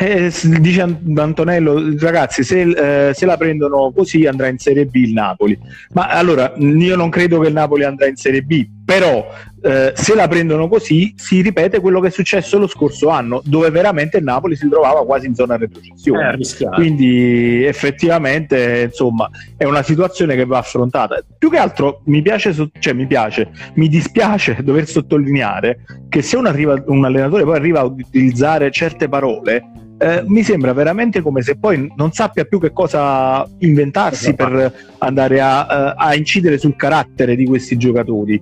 Eh, 0.00 0.32
dice 0.60 0.80
Antonello, 1.16 1.96
ragazzi, 1.98 2.44
se, 2.44 3.08
eh, 3.08 3.14
se, 3.14 3.26
la 3.26 3.36
prendono 3.36 3.92
così 3.92 4.26
andrà 4.26 4.46
in 4.46 4.58
Serie 4.58 4.86
B 4.86 4.94
il 4.94 5.12
Napoli. 5.12 5.58
Ma 5.92 6.06
allora, 6.06 6.52
io 6.56 6.94
non 6.94 7.10
credo 7.10 7.40
che 7.40 7.48
il 7.48 7.52
Napoli 7.52 7.82
andrà 7.82 8.06
in 8.06 8.14
Serie 8.14 8.42
B, 8.42 8.64
però 8.84 9.28
eh, 9.60 9.92
se 9.96 10.14
la 10.14 10.28
prendono 10.28 10.68
così 10.68 11.14
si 11.16 11.40
ripete 11.40 11.80
quello 11.80 11.98
che 11.98 12.08
è 12.08 12.10
successo 12.12 12.58
lo 12.58 12.68
scorso 12.68 13.08
anno, 13.08 13.42
dove 13.44 13.70
veramente 13.70 14.18
il 14.18 14.22
Napoli 14.22 14.54
si 14.54 14.68
trovava 14.68 15.04
quasi 15.04 15.26
in 15.26 15.34
zona 15.34 15.56
retrocessione. 15.56 16.38
Eh, 16.38 16.68
Quindi 16.74 17.64
effettivamente, 17.64 18.82
insomma, 18.90 19.28
è 19.56 19.64
una 19.64 19.82
situazione 19.82 20.36
che 20.36 20.44
va 20.44 20.58
affrontata. 20.58 21.20
Più 21.36 21.50
che 21.50 21.58
altro 21.58 22.02
mi 22.04 22.22
piace, 22.22 22.54
cioè 22.78 22.92
mi 22.92 23.08
piace, 23.08 23.50
mi 23.74 23.88
dispiace 23.88 24.58
dover 24.62 24.86
sottolineare 24.86 25.80
che 26.08 26.22
se 26.22 26.36
un, 26.36 26.46
arriva, 26.46 26.80
un 26.86 27.04
allenatore 27.04 27.42
poi 27.42 27.56
arriva 27.56 27.80
a 27.80 27.84
utilizzare 27.84 28.70
certe 28.70 29.08
parole 29.08 29.86
eh, 29.98 30.22
mi 30.26 30.42
sembra 30.42 30.72
veramente 30.72 31.20
come 31.20 31.42
se 31.42 31.56
poi 31.56 31.92
non 31.96 32.12
sappia 32.12 32.44
più 32.44 32.60
che 32.60 32.72
cosa 32.72 33.46
inventarsi 33.58 34.34
per 34.34 34.72
andare 34.98 35.40
a, 35.40 35.66
eh, 35.70 35.94
a 35.96 36.14
incidere 36.14 36.58
sul 36.58 36.76
carattere 36.76 37.34
di 37.34 37.44
questi 37.44 37.76
giocatori. 37.76 38.40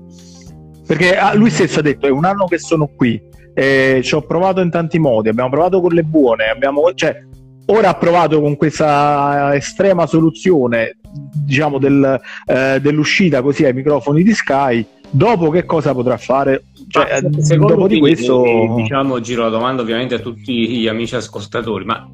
Perché 0.87 1.17
ah, 1.17 1.35
lui 1.35 1.51
stesso 1.51 1.81
ha 1.81 1.83
detto: 1.83 2.07
è 2.07 2.11
un 2.11 2.25
anno 2.25 2.45
che 2.47 2.59
sono 2.59 2.89
qui, 2.95 3.21
eh, 3.55 4.01
ci 4.03 4.15
ho 4.15 4.23
provato 4.23 4.61
in 4.61 4.71
tanti 4.71 4.99
modi, 4.99 5.31
abbiamo 5.31 5.51
provato 5.51 5.81
con 5.81 5.93
le 5.93 6.03
buone, 6.03 6.45
abbiamo, 6.45 6.93
cioè, 6.95 7.25
ora 7.67 7.89
ha 7.89 7.95
provato 7.95 8.41
con 8.41 8.57
questa 8.57 9.55
estrema 9.55 10.07
soluzione 10.07 10.99
diciamo 11.19 11.79
del, 11.79 12.21
eh, 12.47 12.79
dell'uscita 12.81 13.41
così 13.41 13.65
ai 13.65 13.73
microfoni 13.73 14.23
di 14.23 14.35
Sky 14.35 14.87
dopo 15.11 15.51
che 15.51 15.65
cosa 15.65 15.95
potrà 15.95 16.17
fare 16.17 16.65
cioè, 16.89 17.21
dopo 17.21 17.87
di 17.87 17.99
questo 17.99 18.75
diciamo 18.77 19.21
giro 19.21 19.43
la 19.43 19.49
domanda 19.51 19.83
ovviamente 19.83 20.17
a 20.17 20.19
tutti 20.19 20.69
gli 20.69 20.89
amici 20.89 21.15
ascoltatori 21.15 21.85
ma 21.85 22.09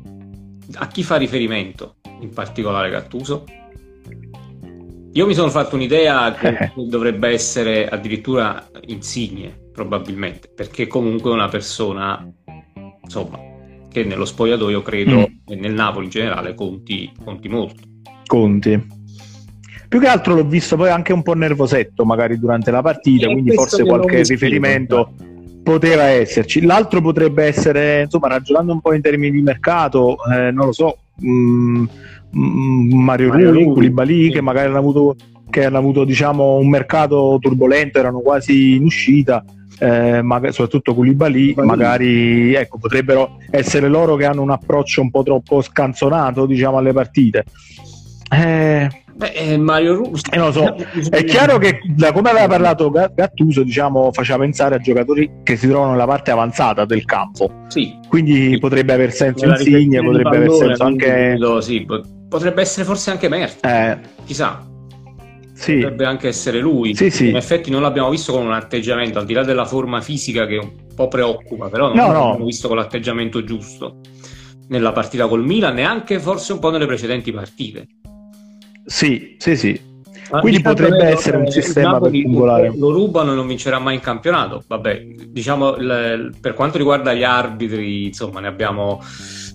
a 0.74 0.86
chi 0.86 1.02
fa 1.02 1.16
riferimento 1.16 1.96
in 2.20 2.32
particolare 2.32 2.90
Gattuso? 2.90 3.44
Io 5.14 5.26
mi 5.26 5.34
sono 5.34 5.50
fatto 5.50 5.74
un'idea 5.74 6.32
che 6.32 6.48
eh. 6.48 6.72
dovrebbe 6.74 7.28
essere 7.28 7.86
addirittura 7.86 8.66
insigne 8.86 9.68
probabilmente 9.72 10.50
perché 10.54 10.86
comunque 10.86 11.30
è 11.30 11.34
una 11.34 11.48
persona 11.48 12.26
insomma 13.02 13.38
che 13.90 14.04
nello 14.04 14.24
spogliatoio 14.24 14.80
credo 14.80 15.18
mm. 15.18 15.24
e 15.48 15.54
nel 15.54 15.74
Napoli 15.74 16.06
in 16.06 16.10
generale 16.10 16.54
conti, 16.54 17.12
conti 17.22 17.48
molto 17.48 17.82
conti 18.26 19.00
più 19.92 20.00
che 20.00 20.06
altro 20.06 20.32
l'ho 20.34 20.46
visto 20.46 20.74
poi 20.76 20.88
anche 20.88 21.12
un 21.12 21.22
po' 21.22 21.34
nervosetto 21.34 22.06
magari 22.06 22.38
durante 22.38 22.70
la 22.70 22.80
partita, 22.80 23.26
e 23.26 23.32
quindi 23.32 23.52
forse 23.52 23.84
qualche 23.84 24.22
riferimento 24.22 25.12
poteva 25.62 26.04
esserci. 26.04 26.62
L'altro 26.62 27.02
potrebbe 27.02 27.44
essere, 27.44 28.04
insomma, 28.04 28.28
ragionando 28.28 28.72
un 28.72 28.80
po' 28.80 28.94
in 28.94 29.02
termini 29.02 29.30
di 29.30 29.42
mercato, 29.42 30.16
eh, 30.32 30.50
non 30.50 30.64
lo 30.64 30.72
so, 30.72 30.96
mh, 31.16 31.28
mm, 31.28 31.84
mh, 32.30 32.40
mm, 32.40 33.02
Mario, 33.02 33.28
Mario 33.28 33.52
Rui, 33.52 33.64
Koulibaly, 33.64 34.24
sì. 34.24 34.30
che 34.30 34.40
magari 34.40 34.68
hanno 34.68 34.78
avuto, 34.78 35.14
che 35.50 35.66
hanno 35.66 35.76
avuto 35.76 36.04
diciamo, 36.04 36.56
un 36.56 36.70
mercato 36.70 37.36
turbolento, 37.38 37.98
erano 37.98 38.20
quasi 38.20 38.76
in 38.76 38.84
uscita. 38.84 39.44
Eh, 39.78 40.22
magari, 40.22 40.54
soprattutto 40.54 40.94
Koulibaly, 40.94 41.52
magari 41.56 42.54
ecco, 42.54 42.78
potrebbero 42.78 43.36
essere 43.50 43.88
loro 43.88 44.16
che 44.16 44.24
hanno 44.24 44.40
un 44.40 44.52
approccio 44.52 45.02
un 45.02 45.10
po' 45.10 45.22
troppo 45.22 45.60
scanzonato 45.60 46.46
diciamo, 46.46 46.78
alle 46.78 46.94
partite. 46.94 47.44
Eh, 48.34 49.01
Beh, 49.14 49.32
eh, 49.32 49.58
Mario 49.58 49.94
Russo. 49.94 50.30
Eh, 50.30 50.36
non 50.36 50.52
so. 50.52 50.74
È 51.10 51.24
chiaro 51.24 51.58
che 51.58 51.80
da 51.94 52.12
come 52.12 52.30
aveva 52.30 52.46
parlato 52.46 52.90
Gattuso, 52.90 53.62
diciamo, 53.62 54.10
faceva 54.12 54.38
pensare 54.38 54.76
a 54.76 54.78
giocatori 54.78 55.30
che 55.42 55.56
si 55.56 55.68
trovano 55.68 55.92
nella 55.92 56.06
parte 56.06 56.30
avanzata 56.30 56.84
del 56.84 57.04
campo. 57.04 57.50
Sì. 57.68 57.98
Quindi 58.08 58.52
sì. 58.52 58.58
potrebbe 58.58 58.92
aver 58.92 59.12
senso 59.12 59.46
Insigne, 59.46 60.02
potrebbe 60.02 60.36
aver 60.36 60.50
senso 60.50 60.82
anche. 60.84 61.38
Sì, 61.60 61.86
potrebbe 62.28 62.62
essere 62.62 62.84
forse 62.84 63.10
anche 63.10 63.28
Merti. 63.28 63.66
Eh. 63.66 63.98
Chissà. 64.24 64.66
Sì. 65.54 65.74
Potrebbe 65.74 66.06
anche 66.06 66.28
essere 66.28 66.58
lui. 66.58 66.94
Sì, 66.94 67.10
sì. 67.10 67.28
In 67.28 67.36
effetti 67.36 67.70
non 67.70 67.82
l'abbiamo 67.82 68.10
visto 68.10 68.32
con 68.32 68.44
un 68.44 68.52
atteggiamento, 68.52 69.18
al 69.18 69.26
di 69.26 69.34
là 69.34 69.44
della 69.44 69.66
forma 69.66 70.00
fisica 70.00 70.46
che 70.46 70.56
un 70.56 70.70
po' 70.94 71.08
preoccupa, 71.08 71.68
però 71.68 71.88
non 71.88 71.96
no, 71.96 72.06
l'abbiamo 72.06 72.38
no. 72.38 72.44
visto 72.44 72.68
con 72.68 72.78
l'atteggiamento 72.78 73.44
giusto 73.44 73.98
nella 74.68 74.92
partita 74.92 75.28
col 75.28 75.44
Milan, 75.44 75.74
neanche 75.74 76.18
forse 76.18 76.54
un 76.54 76.58
po' 76.58 76.70
nelle 76.70 76.86
precedenti 76.86 77.30
partite. 77.30 77.86
Sì, 78.84 79.36
sì, 79.38 79.56
sì. 79.56 79.90
Ma 80.30 80.40
Quindi 80.40 80.62
potrebbe 80.62 81.04
essere 81.04 81.36
un 81.36 81.50
sistema 81.50 82.00
per 82.00 82.10
pungolare. 82.10 82.72
Lo 82.74 82.90
rubano 82.90 83.32
e 83.32 83.34
non 83.34 83.46
vincerà 83.46 83.78
mai 83.78 83.96
in 83.96 84.00
campionato. 84.00 84.64
Vabbè, 84.66 85.02
diciamo 85.28 85.74
per 86.40 86.54
quanto 86.54 86.78
riguarda 86.78 87.12
gli 87.12 87.22
arbitri, 87.22 88.06
insomma, 88.06 88.40
ne 88.40 88.48
abbiamo, 88.48 89.02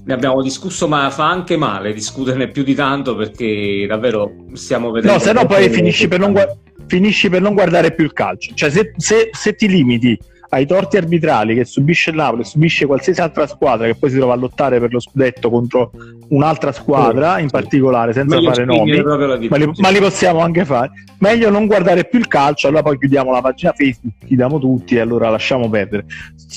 ne 0.06 0.14
abbiamo 0.14 0.40
discusso, 0.44 0.88
ma 0.88 1.10
fa 1.10 1.30
anche 1.30 1.58
male 1.58 1.94
discuterne 1.94 2.50
più 2.50 2.62
di 2.62 2.76
tanto 2.76 3.16
perché 3.16 3.86
davvero 3.88 4.46
stiamo 4.54 4.92
vedendo. 4.92 5.18
No, 5.18 5.24
se 5.24 5.34
no 5.34 5.48
poi 5.48 5.68
finisci 5.70 6.08
per, 6.08 6.20
gu- 6.20 6.58
finisci 6.86 7.28
per, 7.28 7.42
non 7.42 7.56
guardare 7.56 7.92
più 7.96 8.04
il 8.04 8.14
calcio. 8.14 8.54
Cioè, 8.54 8.70
se, 8.70 8.94
se, 8.98 9.30
se 9.32 9.56
ti 9.56 9.68
limiti 9.68 10.16
ai 10.50 10.66
torti 10.66 10.98
arbitrali 10.98 11.56
che 11.56 11.66
subisce 11.66 12.12
il 12.12 12.16
Napoli, 12.16 12.44
subisce 12.44 12.86
qualsiasi 12.86 13.22
altra 13.22 13.48
squadra 13.48 13.86
che 13.88 13.96
poi 13.96 14.10
si 14.10 14.18
trova 14.18 14.34
a 14.34 14.38
lottare 14.38 14.80
per 14.80 14.92
lo 14.92 15.00
scudetto 15.00 15.50
contro 15.50 15.92
un'altra 16.30 16.72
squadra 16.72 17.40
in 17.40 17.50
particolare, 17.50 18.14
senza 18.14 18.36
Meglio 18.36 18.52
fare 18.52 18.66
nomi, 18.66 19.02
ma 19.50 19.58
li, 19.58 19.72
ma 19.78 19.90
li, 19.90 20.00
possiamo 20.00 20.40
anche 20.40 20.66
fare. 20.66 20.92
Meglio 21.20 21.50
non 21.50 21.66
guardare 21.66 22.06
più 22.06 22.20
il 22.20 22.28
calcio, 22.28 22.68
allora 22.68 22.84
poi 22.84 22.98
chiudiamo 22.98 23.32
la 23.32 23.42
pagina 23.42 23.74
Facebook, 23.74 24.26
chiudiamo 24.26 24.60
tutti 24.60 24.96
e 24.96 25.00
allora 25.00 25.30
lasciamo 25.30 25.70
perdere. 25.70 26.06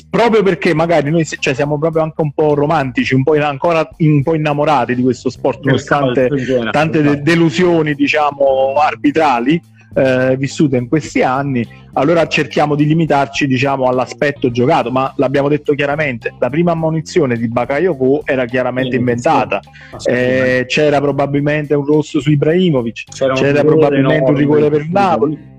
Proprio 0.08 0.42
perché 0.42 0.74
magari 0.74 1.10
noi 1.10 1.24
cioè, 1.24 1.54
siamo 1.54 1.78
proprio 1.78 2.02
anche 2.02 2.20
un 2.20 2.32
po' 2.32 2.54
romantici, 2.54 3.14
un 3.14 3.22
po' 3.22 3.34
in, 3.34 3.42
ancora 3.42 3.88
un 3.98 4.22
po' 4.22 4.34
innamorati 4.34 4.94
di 4.94 5.02
questo 5.02 5.30
sport, 5.30 5.64
nonostante 5.64 6.28
tante 6.70 7.02
de- 7.02 7.22
delusioni, 7.22 7.94
diciamo, 7.94 8.74
arbitrali 8.76 9.60
eh, 9.94 10.36
vissute 10.36 10.76
in 10.76 10.88
questi 10.88 11.22
anni, 11.22 11.66
allora 11.94 12.26
cerchiamo 12.26 12.74
di 12.74 12.86
limitarci 12.86 13.46
diciamo, 13.46 13.88
all'aspetto 13.88 14.50
giocato, 14.50 14.90
ma 14.90 15.12
l'abbiamo 15.16 15.48
detto 15.48 15.74
chiaramente, 15.74 16.34
la 16.38 16.48
prima 16.48 16.72
ammonizione 16.72 17.36
di 17.36 17.48
Bakayoko 17.48 18.22
era 18.24 18.44
chiaramente 18.44 18.96
inventata, 18.96 19.60
eh, 20.04 20.64
c'era 20.66 21.00
probabilmente 21.00 21.74
un 21.74 21.84
rosso 21.84 22.20
su 22.20 22.30
Ibrahimovic, 22.30 23.04
c'era, 23.12 23.34
c'era 23.34 23.64
probabilmente 23.64 24.30
un 24.30 24.36
rigore 24.36 24.70
per 24.70 24.88
Napoli 24.88 25.58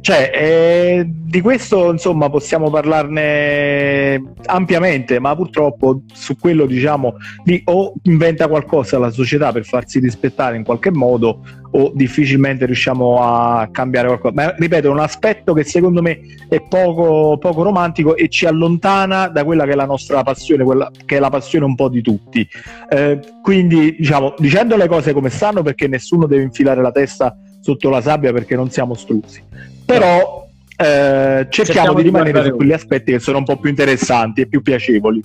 cioè, 0.00 0.30
eh, 0.34 1.04
di 1.06 1.40
questo 1.40 1.92
insomma 1.92 2.28
possiamo 2.28 2.68
parlarne 2.68 4.32
ampiamente, 4.46 5.20
ma 5.20 5.36
purtroppo 5.36 6.02
su 6.12 6.36
quello 6.36 6.66
diciamo 6.66 7.14
di 7.44 7.62
o 7.66 7.92
inventa 8.02 8.48
qualcosa 8.48 8.98
la 8.98 9.10
società 9.10 9.52
per 9.52 9.64
farsi 9.64 10.00
rispettare 10.00 10.56
in 10.56 10.64
qualche 10.64 10.90
modo 10.90 11.42
o 11.70 11.92
difficilmente 11.94 12.66
riusciamo 12.66 13.22
a 13.22 13.68
cambiare 13.70 14.08
qualcosa. 14.08 14.34
Ma 14.34 14.54
ripeto, 14.56 14.88
è 14.88 14.90
un 14.90 14.98
aspetto 14.98 15.52
che 15.52 15.62
secondo 15.62 16.02
me 16.02 16.20
è 16.48 16.60
poco, 16.60 17.38
poco 17.38 17.62
romantico 17.62 18.16
e 18.16 18.28
ci 18.28 18.46
allontana 18.46 19.28
da 19.28 19.44
quella 19.44 19.64
che 19.64 19.72
è 19.72 19.76
la 19.76 19.86
nostra 19.86 20.22
passione, 20.22 20.64
quella 20.64 20.90
che 21.06 21.16
è 21.16 21.20
la 21.20 21.30
passione 21.30 21.64
un 21.64 21.76
po' 21.76 21.88
di 21.88 22.02
tutti. 22.02 22.48
Eh, 22.88 23.20
quindi 23.42 23.94
diciamo, 23.96 24.34
dicendo 24.38 24.76
le 24.76 24.88
cose 24.88 25.12
come 25.12 25.30
stanno 25.30 25.62
perché 25.62 25.86
nessuno 25.86 26.26
deve 26.26 26.42
infilare 26.42 26.82
la 26.82 26.92
testa 26.92 27.36
sotto 27.60 27.88
la 27.88 28.00
sabbia 28.00 28.32
perché 28.32 28.54
non 28.56 28.70
siamo 28.70 28.94
struzzi. 28.94 29.42
Però 29.84 30.47
eh, 30.80 31.48
cerchiamo, 31.50 31.50
cerchiamo, 31.50 31.94
di 31.94 32.02
rimanere 32.02 32.44
su 32.44 32.54
quegli 32.54 32.70
aspetti 32.70 33.10
che 33.10 33.18
sono 33.18 33.38
un 33.38 33.44
po' 33.44 33.58
più 33.58 33.68
interessanti 33.68 34.42
e 34.42 34.46
più 34.46 34.62
piacevoli. 34.62 35.20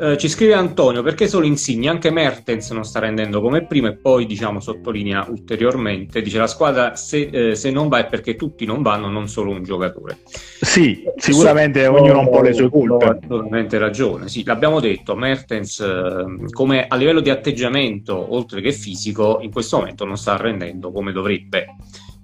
Eh, 0.00 0.16
ci 0.16 0.28
scrive 0.28 0.54
Antonio 0.54 1.02
perché 1.02 1.26
solo 1.26 1.46
Insigne, 1.46 1.88
anche 1.88 2.12
Mertens 2.12 2.70
non 2.70 2.84
sta 2.84 3.00
rendendo 3.00 3.40
come 3.40 3.66
prima 3.66 3.88
e 3.88 3.96
poi 3.96 4.24
diciamo 4.24 4.60
sottolinea 4.60 5.26
ulteriormente, 5.28 6.22
dice 6.22 6.38
la 6.38 6.46
squadra 6.46 6.94
se, 6.94 7.28
eh, 7.32 7.54
se 7.56 7.72
non 7.72 7.88
va 7.88 7.98
è 7.98 8.06
perché 8.06 8.36
tutti 8.36 8.66
non 8.66 8.82
vanno, 8.82 9.08
non 9.08 9.26
solo 9.28 9.50
un 9.50 9.64
giocatore. 9.64 10.18
Sì, 10.60 11.02
sicuramente 11.16 11.82
so, 11.82 11.94
ognuno 11.94 12.20
ha 12.20 12.22
un 12.22 12.30
po' 12.30 12.42
le 12.42 12.52
sue 12.52 12.70
colpe. 12.70 13.04
Ha 13.04 13.18
assolutamente 13.20 13.78
ragione, 13.78 14.28
sì, 14.28 14.44
l'abbiamo 14.44 14.78
detto, 14.78 15.16
Mertens 15.16 15.80
eh, 15.80 16.52
come 16.52 16.86
a 16.86 16.94
livello 16.94 17.20
di 17.20 17.30
atteggiamento 17.30 18.32
oltre 18.32 18.60
che 18.60 18.70
fisico 18.70 19.40
in 19.40 19.50
questo 19.50 19.78
momento 19.78 20.04
non 20.04 20.16
sta 20.16 20.36
rendendo 20.36 20.92
come 20.92 21.10
dovrebbe. 21.10 21.66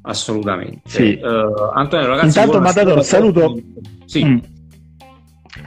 Assolutamente. 0.07 0.83
Sì. 0.85 1.19
Uh, 1.21 1.71
Antonio, 1.73 2.09
ragazzi, 2.09 2.27
Intanto 2.27 2.61
Matador, 2.61 3.03
saluto. 3.03 3.59
Sì. 4.05 4.25
Mm. 4.25 4.39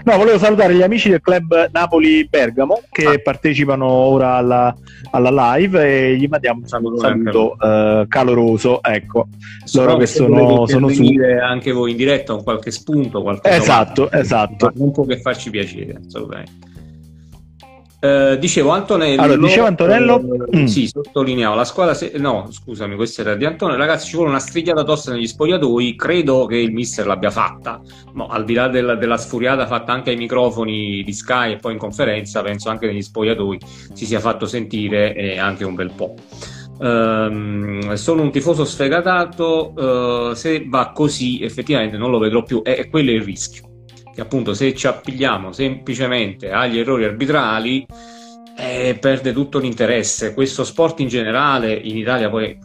No, 0.03 0.17
volevo 0.17 0.37
salutare 0.37 0.75
gli 0.75 0.81
amici 0.81 1.09
del 1.09 1.21
club 1.21 1.69
Napoli 1.71 2.27
Bergamo 2.27 2.81
che 2.91 3.05
ah. 3.05 3.19
partecipano 3.21 3.85
ora 3.85 4.35
alla, 4.35 4.75
alla, 5.11 5.55
live 5.55 5.83
e 5.83 6.15
gli 6.17 6.27
mandiamo 6.27 6.59
un 6.61 6.67
saluto, 6.67 6.99
saluto 6.99 7.57
uh, 7.59 8.07
caloroso. 8.07 8.81
Ecco, 8.83 9.27
so 9.63 9.81
loro 9.81 9.97
che 9.97 10.05
sono, 10.05 10.67
sono 10.67 10.87
su. 10.89 11.03
anche 11.41 11.71
voi 11.71 11.91
in 11.91 11.97
diretta 11.97 12.33
con 12.33 12.43
qualche 12.43 12.71
spunto, 12.71 13.21
qualche 13.21 13.49
Esatto, 13.49 14.03
domanda, 14.03 14.19
esatto. 14.19 14.71
Non 14.75 14.91
può 14.91 15.05
che 15.05 15.19
farci 15.19 15.49
piacere, 15.49 15.99
assolutamente. 16.05 16.66
Eh, 17.99 18.37
dicevo 18.39 18.69
Antonello. 18.69 19.21
Allora, 19.21 19.41
dicevo 19.41 19.65
Antonello. 19.65 20.45
Eh, 20.51 20.57
mm. 20.57 20.65
Sì, 20.65 20.87
sottolineavo 20.87 21.55
la 21.55 21.63
squadra. 21.63 21.93
Se... 21.93 22.11
No, 22.17 22.47
scusami, 22.51 22.95
questa 22.95 23.21
era 23.21 23.35
di 23.35 23.45
Antonio. 23.45 23.75
Ragazzi, 23.75 24.07
ci 24.07 24.15
vuole 24.15 24.29
una 24.29 24.39
strigliata 24.39 24.83
tosta 24.83 25.11
negli 25.11 25.25
spogliatoi. 25.25 25.95
Credo 25.95 26.45
che 26.45 26.57
il 26.57 26.71
mister 26.71 27.07
l'abbia 27.07 27.31
fatta. 27.31 27.81
No, 28.13 28.27
al 28.27 28.45
di 28.45 28.53
là 28.53 28.67
della, 28.67 28.95
della 28.95 29.17
sfuriata 29.17 29.65
fatta 29.65 29.93
anche 29.93 30.11
ai 30.11 30.17
microfoni 30.17 31.03
di 31.03 31.13
Sky 31.13 31.53
e 31.53 31.57
poi 31.57 31.73
in 31.73 31.79
conferenza, 31.79 32.41
penso 32.43 32.69
anche 32.69 32.85
negli 32.85 33.01
spogliatoi 33.01 33.59
si 33.93 34.05
sia 34.05 34.19
fatto 34.19 34.45
sentire 34.45 35.15
e 35.15 35.39
anche 35.39 35.65
un 35.65 35.73
bel 35.73 35.91
po'. 35.95 36.13
Um, 36.79 37.93
sono 37.93 38.21
un 38.21 38.31
tifoso 38.31 38.63
sfegatato. 38.63 39.73
Uh, 39.75 40.33
se 40.33 40.63
va 40.67 40.91
così, 40.93 41.41
effettivamente 41.41 41.97
non 41.97 42.11
lo 42.11 42.19
vedrò 42.19 42.43
più. 42.43 42.61
E 42.63 42.87
quello 42.89 43.09
è 43.09 43.13
il 43.15 43.23
rischio 43.23 43.66
che 44.17 44.23
appunto 44.23 44.55
se 44.55 44.73
ci 44.73 44.87
appigliamo 44.87 45.51
semplicemente 45.51 46.49
agli 46.49 46.79
errori 46.79 47.03
arbitrali 47.03 47.85
eh, 48.57 48.97
perde 48.99 49.31
tutto 49.31 49.59
l'interesse. 49.59 50.33
Questo 50.33 50.63
sport 50.63 51.01
in 51.01 51.07
generale, 51.07 51.71
in 51.75 51.95
Italia 51.95 52.27
poi 52.27 52.57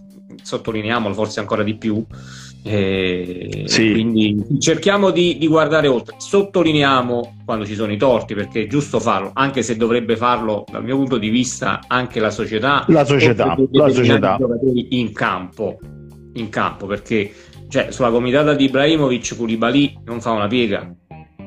sottolineiamolo 0.43 1.13
forse 1.13 1.41
ancora 1.41 1.63
di 1.63 1.77
più, 1.77 2.03
eh, 2.65 3.65
sì. 3.67 3.91
Quindi 3.91 4.47
cerchiamo 4.61 5.11
di, 5.11 5.37
di, 5.37 5.47
guardare 5.47 5.89
oltre. 5.89 6.15
Sottolineiamo 6.17 7.43
quando 7.45 7.67
ci 7.67 7.75
sono 7.75 7.93
i 7.93 7.99
torti 7.99 8.33
perché 8.33 8.63
è 8.63 8.67
giusto 8.67 8.99
farlo, 8.99 9.33
anche 9.35 9.63
se 9.63 9.77
dovrebbe 9.77 10.17
farlo 10.17 10.65
dal 10.71 10.83
mio 10.83 10.97
punto 10.97 11.19
di 11.19 11.29
vista 11.29 11.81
anche 11.87 12.19
la 12.19 12.31
società. 12.31 12.87
La 12.89 13.05
società, 13.05 13.59
la 13.73 13.91
società. 13.91 14.39
in 14.89 15.13
campo, 15.13 15.77
in 16.33 16.49
campo 16.49 16.87
perché 16.87 17.31
cioè, 17.73 17.91
sulla 17.91 18.11
comitata 18.11 18.55
di 18.55 18.65
Ibrahimovic 18.65 19.35
Koulibaly 19.37 20.01
non 20.05 20.21
fa 20.21 20.31
una 20.33 20.47
piega 20.47 20.95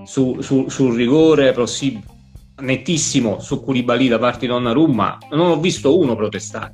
su, 0.05 0.41
su, 0.41 0.67
sul 0.69 0.95
rigore 0.95 1.51
possibile 1.51 2.13
nettissimo 2.61 3.39
su 3.39 3.61
Koulibaly 3.61 4.07
da 4.07 4.17
parte 4.17 4.41
di 4.41 4.47
Donnarumma 4.47 5.17
non 5.31 5.51
ho 5.51 5.59
visto 5.59 5.97
uno 5.97 6.15
protestare 6.15 6.73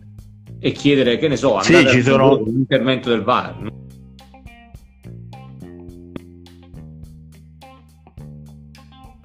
e 0.60 0.72
chiedere 0.72 1.18
che 1.18 1.28
ne 1.28 1.38
so 1.38 1.60
sì, 1.62 1.88
ci 1.88 2.04
sono... 2.04 2.36
l'intervento 2.44 3.10
del 3.10 3.24
VAR 3.24 3.70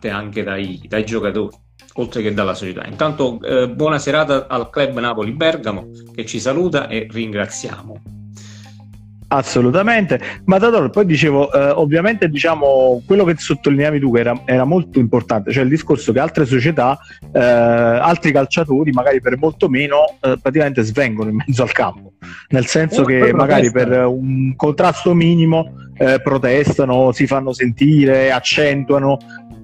anche 0.09 0.43
dai, 0.43 0.81
dai 0.87 1.05
giocatori 1.05 1.65
oltre 1.99 2.23
che 2.23 2.35
dalla 2.35 2.55
società. 2.55 2.87
Intanto 2.87 3.41
eh, 3.43 3.69
buona 3.69 3.99
serata 3.99 4.47
al 4.49 4.71
Club 4.71 4.99
Napoli 4.99 5.33
Bergamo 5.33 5.91
che 6.15 6.27
ci 6.27 6.41
saluta 6.41 6.89
e 6.89 7.07
ringraziamo. 7.11 8.03
Assolutamente, 9.29 10.21
Matador, 10.45 10.89
poi 10.91 11.05
dicevo, 11.05 11.53
eh, 11.53 11.71
ovviamente 11.71 12.29
diciamo, 12.29 13.03
quello 13.05 13.25
che 13.25 13.35
sottolineavi 13.37 13.99
tu 13.99 14.15
era, 14.15 14.43
era, 14.45 14.63
molto 14.63 15.01
importante, 15.01 15.51
cioè 15.51 15.65
il 15.65 15.69
discorso 15.69 16.13
che 16.13 16.21
altre 16.21 16.47
società, 16.47 16.97
eh, 17.33 17.41
altri 17.41 18.31
calciatori 18.31 18.93
magari 18.93 19.21
per 19.21 19.37
molto 19.37 19.69
meno 19.69 20.19
eh, 20.21 20.39
praticamente 20.41 20.83
svengono 20.83 21.31
in 21.31 21.37
mezzo 21.45 21.63
al 21.63 21.73
campo, 21.73 22.13
nel 22.51 22.67
senso 22.67 23.03
che 23.03 23.33
magari 23.33 23.73
per 23.73 24.07
un 24.07 24.55
contrasto 24.55 25.13
minimo 25.13 25.75
eh, 25.97 26.21
protestano, 26.23 27.11
si 27.11 27.27
fanno 27.27 27.53
sentire, 27.53 28.31
accentuano. 28.31 29.19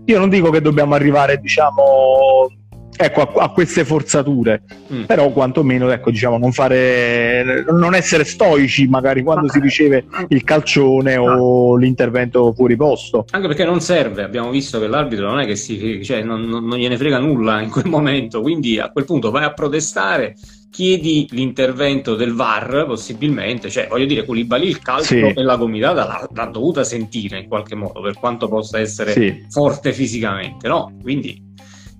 Io 0.07 0.19
non 0.19 0.29
dico 0.29 0.51
che 0.51 0.61
dobbiamo 0.61 0.95
arrivare 0.95 1.39
diciamo 1.39 2.51
ecco, 2.97 3.23
a, 3.23 3.45
a, 3.45 3.49
queste 3.51 3.85
forzature, 3.85 4.63
mm. 4.93 5.05
però 5.05 5.31
quantomeno 5.31 5.91
ecco, 5.91 6.11
diciamo, 6.11 6.39
non, 6.39 6.53
fare, 6.53 7.65
non 7.71 7.95
essere 7.95 8.25
stoici 8.25 8.87
magari 8.87 9.23
quando 9.23 9.49
si 9.49 9.61
riceve 9.61 10.05
il 10.29 10.45
calcione 10.45 11.17
o 11.17 11.77
l'intervento 11.77 12.53
fuori 12.53 12.77
posto. 12.77 13.25
Anche 13.31 13.49
perché 13.49 13.65
non 13.65 13.81
serve, 13.81 14.23
abbiamo 14.23 14.51
visto 14.51 14.79
che 14.79 14.87
l'arbitro 14.87 15.29
non 15.29 15.41
è 15.41 15.47
che 15.47 15.57
si, 15.57 16.03
cioè, 16.05 16.23
non, 16.23 16.43
non, 16.45 16.65
non 16.65 16.79
gliene 16.79 16.97
frega 16.97 17.19
nulla 17.19 17.61
in 17.61 17.71
quel 17.71 17.87
momento, 17.87 18.41
quindi 18.41 18.79
a 18.79 18.91
quel 18.91 19.05
punto 19.05 19.31
vai 19.31 19.45
a 19.45 19.53
protestare 19.53 20.35
chiedi 20.73 21.29
l'intervento 21.33 22.17
del 22.17 22.33
VAR 22.33 22.87
possibilmente, 22.87 23.69
cioè 23.69 23.89
voglio 23.89 24.07
dire 24.07 24.25
Koulibaly 24.25 24.67
il 24.67 24.81
calcio 24.81 25.15
sì. 25.15 25.21
e 25.21 25.43
la 25.43 25.57
gomitata 25.57 26.07
l'ha, 26.07 26.29
l'ha, 26.33 26.47
dovuta 26.47 26.83
sentire 26.83 27.41
in 27.41 27.47
qualche 27.47 27.75
modo 27.75 28.01
per 28.01 28.15
quanto 28.19 28.49
possa 28.49 28.81
essere 28.81 29.13
sì. 29.13 29.47
forte 29.51 29.93
fisicamente, 29.93 30.69
no? 30.69 30.97
Quindi 31.03 31.52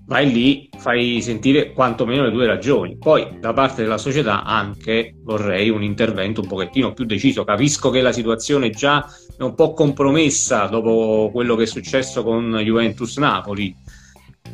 vai 0.05 0.31
lì, 0.31 0.69
fai 0.77 1.21
sentire 1.21 1.71
quantomeno 1.71 2.23
le 2.23 2.31
due 2.31 2.45
ragioni. 2.45 2.97
Poi 2.97 3.39
da 3.39 3.53
parte 3.53 3.81
della 3.81 3.97
società 3.97 4.43
anche 4.43 5.15
vorrei 5.23 5.69
un 5.69 5.83
intervento 5.83 6.41
un 6.41 6.47
pochettino 6.47 6.93
più 6.93 7.05
deciso. 7.05 7.43
Capisco 7.43 7.89
che 7.89 8.01
la 8.01 8.11
situazione 8.11 8.69
già 8.69 9.05
è 9.37 9.43
un 9.43 9.55
po' 9.55 9.73
compromessa 9.73 10.65
dopo 10.65 11.29
quello 11.31 11.55
che 11.55 11.63
è 11.63 11.67
successo 11.67 12.23
con 12.23 12.59
Juventus 12.63 13.17
Napoli. 13.17 13.75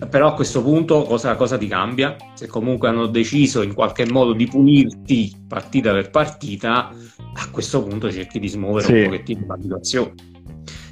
Però 0.09 0.27
a 0.27 0.33
questo 0.33 0.61
punto 0.63 1.03
cosa, 1.03 1.35
cosa 1.35 1.57
ti 1.57 1.67
cambia? 1.67 2.15
Se 2.33 2.47
comunque 2.47 2.87
hanno 2.87 3.07
deciso 3.07 3.63
in 3.63 3.73
qualche 3.73 4.09
modo 4.09 4.31
di 4.31 4.47
punirti 4.47 5.35
partita 5.45 5.91
per 5.91 6.09
partita, 6.09 6.87
a 6.87 7.49
questo 7.51 7.83
punto 7.83 8.09
cerchi 8.09 8.39
di 8.39 8.47
smuovere 8.47 8.85
sì. 8.85 8.93
un 8.93 9.03
pochettino 9.05 9.45
la 9.47 9.57
situazione. 9.59 10.13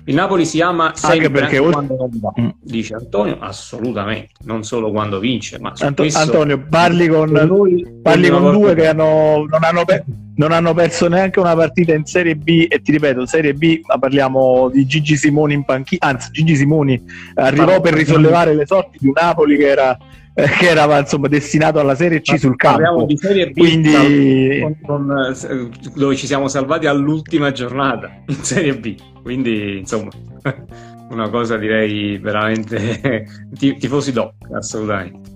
Il 0.07 0.15
Napoli 0.15 0.45
si 0.45 0.61
ama 0.61 0.93
sempre 0.95 1.17
anche 1.17 1.29
perché 1.29 1.57
anche 1.57 1.69
quando 1.69 2.09
va, 2.13 2.33
mm. 2.39 2.49
dice 2.61 2.93
Antonio, 2.93 3.37
assolutamente, 3.39 4.29
non 4.45 4.63
solo 4.63 4.89
quando 4.89 5.19
vince. 5.19 5.59
Ma 5.59 5.73
Anto- 5.79 6.05
Antonio, 6.13 6.65
parli 6.69 7.09
con, 7.09 7.29
noi, 7.29 7.85
parli 8.01 8.29
con 8.29 8.51
due 8.51 8.73
che 8.73 8.87
hanno, 8.87 9.45
non, 9.49 9.65
hanno 9.65 9.83
pe- 9.83 10.05
non, 10.35 10.53
hanno 10.53 10.73
perso 10.73 11.09
neanche 11.09 11.41
una 11.41 11.55
partita 11.55 11.93
in 11.93 12.05
Serie 12.05 12.37
B 12.37 12.67
e 12.69 12.81
ti 12.81 12.93
ripeto, 12.93 13.25
Serie 13.25 13.53
B, 13.53 13.81
ma 13.85 13.99
parliamo 13.99 14.69
di 14.69 14.85
Gigi 14.85 15.17
Simoni 15.17 15.55
in 15.55 15.65
panchina, 15.65 16.07
anzi 16.07 16.31
Gigi 16.31 16.55
Simoni 16.55 17.03
arrivò 17.35 17.81
per 17.81 17.93
risollevare 17.93 18.55
le 18.55 18.65
sorti 18.65 18.99
di 19.01 19.07
un 19.07 19.13
Napoli 19.13 19.57
che 19.57 19.67
era 19.67 19.97
che 20.45 20.69
era 20.69 20.99
insomma 20.99 21.27
destinato 21.27 21.79
alla 21.79 21.95
Serie 21.95 22.21
C 22.21 22.31
Ma 22.31 22.37
sul 22.37 22.55
campo. 22.55 23.05
Di 23.05 23.17
serie 23.17 23.49
B 23.49 23.57
quindi... 23.57 24.59
Con, 24.61 24.77
con, 24.85 25.35
eh, 25.35 25.69
dove 25.95 26.15
ci 26.15 26.27
siamo 26.27 26.47
salvati 26.47 26.85
all'ultima 26.85 27.51
giornata 27.51 28.21
in 28.27 28.43
Serie 28.43 28.77
B. 28.77 28.95
Quindi, 29.23 29.79
insomma, 29.79 30.09
una 31.09 31.29
cosa 31.29 31.57
direi 31.57 32.19
veramente 32.19 33.25
tifosi 33.57 34.11
doc, 34.11 34.33
assolutamente. 34.53 35.35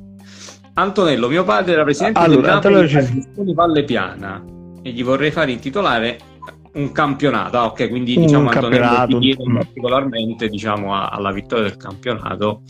Antonello, 0.74 1.28
mio 1.28 1.44
padre 1.44 1.74
era 1.74 1.84
presidente 1.84 2.20
allora, 2.20 2.60
del 2.60 2.72
Napoli 2.86 3.44
di 3.44 3.54
Valle 3.54 3.84
Piana 3.84 4.42
e 4.84 4.92
gli 4.92 5.04
vorrei 5.04 5.32
fare 5.32 5.52
intitolare 5.52 6.18
un 6.74 6.92
campionato. 6.92 7.58
Ah, 7.58 7.66
ok, 7.66 7.90
quindi 7.90 8.16
diciamo 8.16 8.50
un 8.50 8.56
Antonello 8.56 9.20
ti 9.20 9.36
particolarmente 9.36 10.48
diciamo, 10.48 10.96
alla 10.96 11.32
vittoria 11.32 11.66
del 11.66 11.78
campionato. 11.78 12.62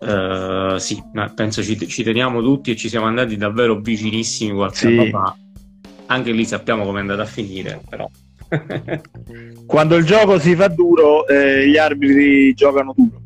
Uh, 0.00 0.78
sì, 0.78 1.00
penso 1.34 1.62
ci, 1.62 1.86
ci, 1.86 2.02
teniamo 2.02 2.42
tutti 2.42 2.72
e 2.72 2.76
ci 2.76 2.88
siamo 2.88 3.06
andati 3.06 3.36
davvero 3.36 3.80
vicinissimi 3.80 4.52
qualche 4.52 4.76
sì. 4.76 4.86
anno 4.86 5.04
fa. 5.06 5.36
Anche 6.06 6.32
lì 6.32 6.44
sappiamo 6.44 6.84
come 6.84 6.98
è 6.98 7.00
andata 7.02 7.22
a 7.22 7.26
finire, 7.26 7.80
però. 7.88 8.08
Quando 9.66 9.96
il 9.96 10.04
gioco 10.04 10.38
si 10.38 10.54
fa 10.56 10.68
duro, 10.68 11.26
eh, 11.28 11.68
gli 11.68 11.76
arbitri 11.76 12.52
giocano 12.54 12.92
duro. 12.96 13.22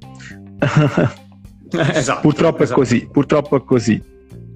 esatto, 1.94 2.20
purtroppo 2.20 2.62
esatto. 2.62 2.80
è 2.80 2.85
così. 2.85 3.09
Purtroppo 3.11 3.56
è 3.56 3.64
così. 3.64 4.02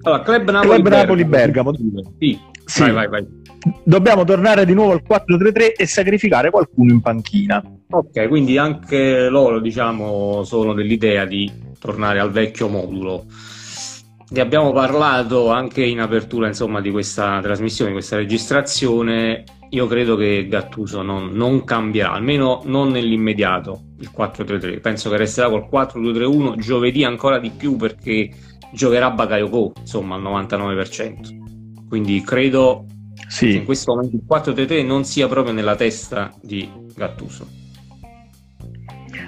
Allora, 0.03 0.21
Club 0.21 0.49
Napoli, 0.49 0.69
Club 0.69 0.87
Napoli 0.87 1.25
Bergamo. 1.25 1.71
Bergamo. 1.71 2.13
Sì. 2.19 2.39
Sì. 2.65 2.81
Vai, 2.81 2.93
vai, 2.93 3.07
vai 3.07 3.39
dobbiamo 3.83 4.23
tornare 4.23 4.65
di 4.65 4.73
nuovo 4.73 4.93
al 4.93 5.03
4-3-3 5.07 5.73
e 5.77 5.85
sacrificare 5.85 6.49
qualcuno 6.49 6.91
in 6.91 7.01
panchina. 7.01 7.63
Ok, 7.89 8.27
quindi 8.27 8.57
anche 8.57 9.29
loro 9.29 9.59
diciamo 9.59 10.43
sono 10.43 10.73
dell'idea 10.73 11.25
di 11.25 11.51
tornare 11.79 12.19
al 12.19 12.31
vecchio 12.31 12.67
modulo. 12.67 13.25
Ne 14.29 14.39
abbiamo 14.39 14.71
parlato 14.71 15.51
anche 15.51 15.83
in 15.83 15.99
apertura 15.99 16.47
insomma, 16.47 16.79
di 16.79 16.89
questa 16.89 17.39
trasmissione, 17.41 17.91
di 17.91 17.97
questa 17.97 18.15
registrazione. 18.15 19.43
io 19.71 19.87
credo 19.87 20.15
che 20.15 20.47
Gattuso 20.47 21.01
non, 21.01 21.31
non, 21.33 21.65
cambierà, 21.65 22.13
almeno 22.13 22.61
non 22.65 22.89
nell'immediato 22.91 23.81
il 23.99 24.09
4-3-3. 24.15 24.79
Penso 24.79 25.09
che 25.09 25.17
resterà 25.17 25.49
col 25.49 25.67
4-2-3-1 25.69 26.55
giovedì 26.57 27.03
ancora 27.03 27.39
di 27.39 27.49
più 27.49 27.75
perché 27.75 28.29
giocherà 28.71 29.11
Bakayoko, 29.11 29.73
insomma, 29.81 30.15
al 30.15 30.21
99%. 30.21 31.40
Quindi 31.91 32.21
credo 32.21 32.85
sì. 33.27 33.47
che 33.47 33.55
in 33.57 33.65
questo 33.65 33.93
momento 33.93 34.15
il 34.15 34.23
4-3-3 34.25 34.85
non 34.85 35.03
sia 35.03 35.27
proprio 35.27 35.53
nella 35.53 35.75
testa 35.75 36.31
di 36.41 36.71
Gattuso. 36.95 37.45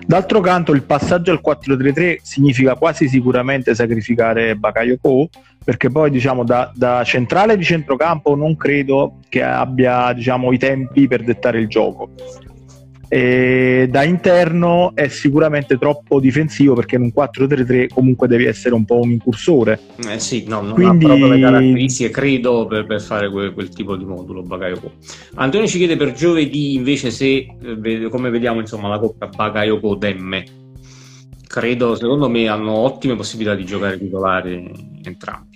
D'altro 0.05 0.39
canto, 0.39 0.71
il 0.71 0.83
passaggio 0.83 1.31
al 1.31 1.41
4-3-3 1.45 2.19
significa 2.21 2.75
quasi 2.75 3.09
sicuramente 3.09 3.75
sacrificare 3.75 4.55
Bakayoko, 4.55 5.27
perché 5.61 5.89
poi 5.89 6.09
diciamo 6.09 6.45
da, 6.45 6.71
da, 6.73 7.03
centrale 7.03 7.57
di 7.57 7.65
centrocampo 7.65 8.33
non 8.33 8.55
credo 8.55 9.19
che 9.27 9.43
abbia 9.43 10.13
diciamo, 10.13 10.53
i 10.53 10.57
tempi 10.57 11.05
per 11.09 11.21
dettare 11.25 11.59
il 11.59 11.67
gioco. 11.67 12.11
E 13.07 13.87
da 13.89 14.03
interno 14.03 14.95
è 14.95 15.07
sicuramente 15.07 15.77
troppo 15.77 16.19
difensivo 16.19 16.73
perché 16.73 16.95
in 16.95 17.01
un 17.03 17.11
4-3-3 17.15 17.87
comunque 17.93 18.27
devi 18.27 18.45
essere 18.45 18.73
un 18.73 18.85
po' 18.85 18.99
un 18.99 19.11
incursore. 19.11 19.79
Eh 20.09 20.19
sì, 20.19 20.45
no, 20.47 20.61
non 20.61 20.73
Quindi... 20.73 21.05
ha 21.05 21.07
proprio 21.07 21.27
le 21.27 21.39
caratteristiche, 21.39 22.09
credo, 22.09 22.65
per, 22.65 22.85
per 22.85 23.01
fare 23.01 23.29
quel, 23.29 23.53
quel, 23.53 23.69
tipo 23.69 23.95
di 23.95 24.05
modulo 24.05 24.41
Bakayoko. 24.41 24.91
Antonio 25.35 25.67
ci 25.67 25.77
chiede 25.77 25.95
per 25.95 26.13
giovedì 26.13 26.73
invece 26.75 27.11
se, 27.11 27.45
eh, 27.61 28.07
come 28.09 28.29
vediamo, 28.29 28.59
insomma, 28.59 28.87
la 28.87 28.99
coppia 28.99 29.27
Bakayoko-Demme. 29.27 30.43
Credo, 31.45 31.95
secondo 31.95 32.29
me, 32.29 32.47
hanno 32.47 32.71
ottime 32.71 33.15
possibilità 33.15 33.53
di 33.53 33.65
giocare 33.65 33.99
titolari 33.99 34.71
entrambi. 35.03 35.52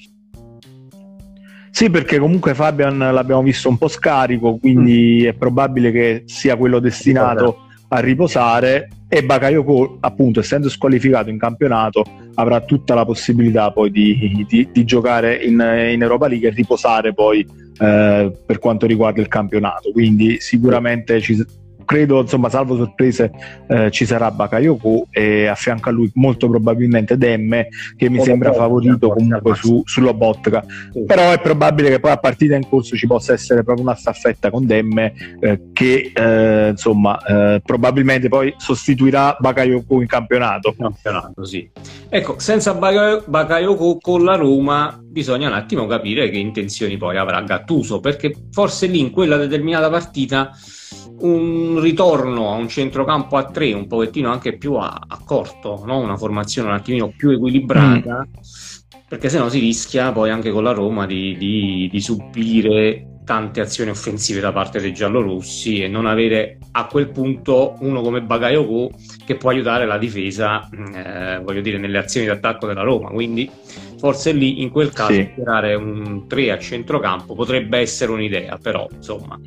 Sì, 1.77 1.91
perché 1.91 2.17
comunque 2.17 2.55
Fabian 2.55 2.97
l'abbiamo 2.97 3.43
visto 3.43 3.69
un 3.69 3.77
po' 3.77 3.87
scarico, 3.87 4.57
quindi 4.57 5.21
mm. 5.21 5.27
è 5.27 5.33
probabile 5.33 5.91
che 5.91 6.23
sia 6.25 6.55
quello 6.55 6.79
destinato 6.79 7.67
a 7.89 7.99
riposare 7.99 8.89
e 9.07 9.23
Bakayoko, 9.23 9.97
appunto, 9.99 10.39
essendo 10.39 10.69
squalificato 10.69 11.29
in 11.29 11.37
campionato, 11.37 12.03
avrà 12.33 12.61
tutta 12.61 12.95
la 12.95 13.05
possibilità 13.05 13.69
poi 13.71 13.91
di, 13.91 14.43
di, 14.47 14.69
di 14.71 14.85
giocare 14.85 15.35
in, 15.35 15.53
in, 15.91 16.01
Europa 16.01 16.27
League 16.27 16.47
e 16.47 16.51
riposare 16.51 17.13
poi 17.13 17.47
eh, 17.77 18.31
per 18.43 18.57
quanto 18.57 18.87
riguarda 18.87 19.21
il 19.21 19.27
campionato. 19.27 19.91
Quindi 19.91 20.39
sicuramente 20.39 21.21
ci, 21.21 21.45
credo, 21.87 22.19
insomma, 22.19 22.49
salvo 22.49 22.75
sorprese, 22.75 23.31
eh, 23.69 23.89
ci 23.91 24.05
sarà 24.05 24.29
Bakayoko 24.29 25.07
e 25.09 25.47
a 25.47 25.55
fianco 25.55 25.87
a 25.87 25.93
lui 25.93 26.11
molto 26.15 26.49
probabilmente 26.49 27.17
Demme, 27.17 27.69
che 27.95 28.09
mi 28.09 28.19
o 28.19 28.23
sembra 28.23 28.51
favorito 28.51 29.13
comunque 29.13 29.55
su, 29.55 29.81
sull'Obotka. 29.85 30.65
Sì. 30.91 31.05
Però 31.05 31.31
è 31.31 31.39
probabile 31.39 31.89
che 31.89 32.01
poi 32.01 32.11
a 32.11 32.17
partita 32.17 32.55
in 32.55 32.67
corso 32.67 32.97
ci 32.97 33.07
possa 33.07 33.31
essere 33.31 33.63
proprio 33.63 33.85
una 33.85 33.95
staffetta 33.95 34.49
con 34.49 34.65
Demme 34.65 35.13
eh, 35.39 35.69
che, 35.71 36.11
eh, 36.13 36.69
insomma, 36.71 37.17
eh, 37.23 37.61
probabilmente 37.63 38.27
poi 38.27 38.53
sostituirà 38.57 39.37
Bakayoko 39.39 40.01
in 40.01 40.07
campionato. 40.07 40.75
campionato 40.77 41.45
sì. 41.45 41.69
Ecco, 42.09 42.37
senza 42.37 42.73
Bakayoko 42.73 43.97
con 44.01 44.25
la 44.25 44.35
Roma 44.35 44.99
bisogna 45.01 45.47
un 45.47 45.53
attimo 45.53 45.87
capire 45.87 46.29
che 46.29 46.37
intenzioni 46.37 46.97
poi 46.97 47.17
avrà 47.17 47.41
Gattuso, 47.41 48.01
perché 48.01 48.35
forse 48.51 48.87
lì 48.87 48.99
in 48.99 49.09
quella 49.09 49.37
determinata 49.37 49.89
partita 49.89 50.51
un 51.19 51.79
ritorno 51.79 52.51
a 52.51 52.55
un 52.55 52.67
centrocampo 52.67 53.37
a 53.37 53.45
tre 53.45 53.73
un 53.73 53.87
pochettino 53.87 54.31
anche 54.31 54.57
più 54.57 54.73
a, 54.75 55.01
a 55.07 55.19
corto, 55.23 55.83
no? 55.85 55.99
una 55.99 56.17
formazione 56.17 56.69
un 56.69 56.75
attimino 56.75 57.13
più 57.15 57.31
equilibrata, 57.31 58.27
mm. 58.27 59.01
perché 59.07 59.29
se 59.29 59.39
no 59.39 59.49
si 59.49 59.59
rischia 59.59 60.11
poi 60.11 60.29
anche 60.29 60.51
con 60.51 60.63
la 60.63 60.71
Roma 60.71 61.05
di, 61.05 61.37
di, 61.37 61.89
di 61.91 62.01
subire 62.01 63.17
tante 63.27 63.59
azioni 63.59 63.89
offensive 63.89 64.39
da 64.39 64.53
parte 64.53 64.79
dei 64.79 64.93
giallorossi 64.93 65.83
e 65.83 65.89
non 65.89 66.05
avere 66.05 66.59
a 66.71 66.85
quel 66.85 67.09
punto 67.09 67.75
uno 67.81 68.01
come 68.01 68.21
Bagayoko 68.21 68.91
che 69.25 69.35
può 69.35 69.49
aiutare 69.49 69.85
la 69.85 69.97
difesa, 69.97 70.69
eh, 70.69 71.41
voglio 71.43 71.59
dire, 71.59 71.77
nelle 71.77 71.97
azioni 71.97 72.25
d'attacco 72.25 72.67
della 72.67 72.83
Roma. 72.83 73.09
Quindi 73.09 73.51
forse 73.97 74.31
lì 74.31 74.61
in 74.61 74.69
quel 74.69 74.93
caso 74.93 75.11
sì. 75.11 75.29
tirare 75.35 75.75
un 75.75 76.25
3 76.25 76.51
a 76.51 76.57
centrocampo 76.57 77.35
potrebbe 77.35 77.79
essere 77.79 78.13
un'idea, 78.13 78.57
però 78.61 78.87
insomma 78.95 79.37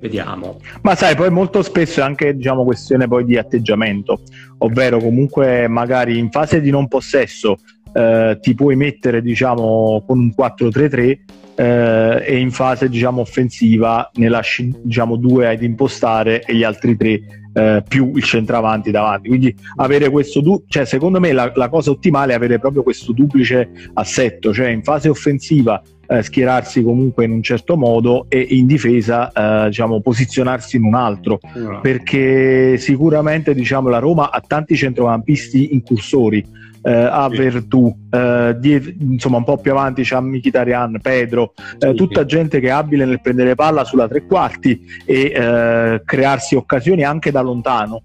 Vediamo. 0.00 0.60
Ma 0.82 0.94
sai, 0.94 1.16
poi 1.16 1.30
molto 1.30 1.62
spesso 1.62 2.00
è 2.00 2.02
anche 2.02 2.34
diciamo, 2.36 2.64
questione 2.64 3.08
poi 3.08 3.24
di 3.24 3.36
atteggiamento, 3.36 4.20
ovvero 4.58 4.98
comunque 4.98 5.66
magari 5.66 6.18
in 6.18 6.30
fase 6.30 6.60
di 6.60 6.70
non 6.70 6.86
possesso 6.86 7.58
eh, 7.92 8.38
ti 8.40 8.54
puoi 8.54 8.76
mettere 8.76 9.20
diciamo, 9.22 10.04
con 10.06 10.18
un 10.18 10.32
4-3-3 10.36 11.18
eh, 11.56 12.22
e 12.24 12.36
in 12.36 12.52
fase 12.52 12.88
diciamo, 12.88 13.22
offensiva 13.22 14.08
ne 14.14 14.28
lasci 14.28 14.72
diciamo, 14.82 15.16
due 15.16 15.48
ad 15.48 15.62
impostare 15.62 16.42
e 16.42 16.54
gli 16.54 16.62
altri 16.62 16.96
tre 16.96 17.20
eh, 17.52 17.82
più 17.86 18.12
il 18.14 18.22
centravanti 18.22 18.90
davanti. 18.90 19.28
Quindi 19.28 19.54
avere 19.76 20.10
questo, 20.10 20.40
du- 20.40 20.64
cioè 20.68 20.84
secondo 20.84 21.20
me 21.20 21.32
la, 21.32 21.50
la 21.54 21.68
cosa 21.68 21.90
ottimale 21.90 22.32
è 22.32 22.36
avere 22.36 22.58
proprio 22.58 22.82
questo 22.82 23.12
duplice 23.12 23.70
assetto, 23.94 24.52
cioè 24.52 24.68
in 24.68 24.82
fase 24.82 25.08
offensiva 25.08 25.82
eh, 26.06 26.22
schierarsi 26.22 26.82
comunque 26.82 27.24
in 27.24 27.32
un 27.32 27.42
certo 27.42 27.76
modo 27.76 28.26
e 28.28 28.40
in 28.40 28.66
difesa 28.66 29.30
eh, 29.30 29.68
diciamo, 29.68 30.00
posizionarsi 30.00 30.76
in 30.76 30.84
un 30.84 30.94
altro 30.94 31.38
no. 31.54 31.80
perché 31.80 32.78
sicuramente 32.78 33.54
diciamo, 33.54 33.88
la 33.88 33.98
Roma 33.98 34.30
ha 34.30 34.40
tanti 34.40 34.74
centrocampisti 34.74 35.74
incursori 35.74 36.66
eh, 36.82 36.92
ha 36.92 37.28
Verdù, 37.28 37.94
eh, 38.10 38.56
dietro, 38.58 38.92
insomma 39.00 39.38
un 39.38 39.44
po' 39.44 39.58
più 39.58 39.72
avanti 39.72 40.02
c'è 40.02 40.18
Mkhitaryan, 40.20 40.98
Pedro, 41.02 41.52
eh, 41.78 41.94
tutta 41.94 42.24
gente 42.24 42.60
che 42.60 42.68
è 42.68 42.70
abile 42.70 43.04
nel 43.04 43.20
prendere 43.20 43.54
palla 43.54 43.84
sulla 43.84 44.08
tre 44.08 44.24
quarti 44.24 44.80
e 45.04 45.32
eh, 45.34 46.02
crearsi 46.04 46.54
occasioni 46.54 47.04
anche 47.04 47.30
da 47.30 47.37
lontano. 47.40 48.02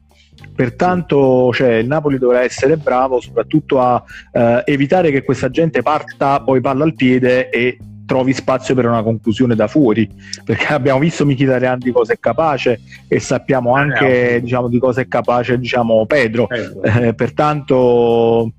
Pertanto 0.55 1.51
cioè, 1.53 1.75
il 1.75 1.87
Napoli 1.87 2.17
dovrà 2.17 2.43
essere 2.43 2.77
bravo 2.77 3.19
soprattutto 3.19 3.79
a 3.79 4.03
eh, 4.31 4.63
evitare 4.65 5.11
che 5.11 5.23
questa 5.23 5.49
gente 5.49 5.81
parta 5.81 6.41
poi 6.41 6.59
palla 6.61 6.83
al 6.83 6.95
piede 6.95 7.49
e 7.49 7.77
trovi 8.05 8.33
spazio 8.33 8.75
per 8.75 8.85
una 8.85 9.01
conclusione 9.01 9.55
da 9.55 9.67
fuori 9.67 10.09
perché 10.43 10.73
abbiamo 10.73 10.99
visto 10.99 11.25
Mkhitaryan 11.25 11.79
di 11.79 11.91
cosa 11.91 12.13
è 12.13 12.19
capace 12.19 12.81
e 13.07 13.19
sappiamo 13.19 13.73
anche 13.75 14.39
diciamo, 14.41 14.67
di 14.67 14.79
cosa 14.79 15.01
è 15.01 15.07
capace 15.07 15.57
diciamo, 15.57 16.05
Pedro, 16.05 16.47
Eh, 16.49 17.13
pertanto 17.13 18.51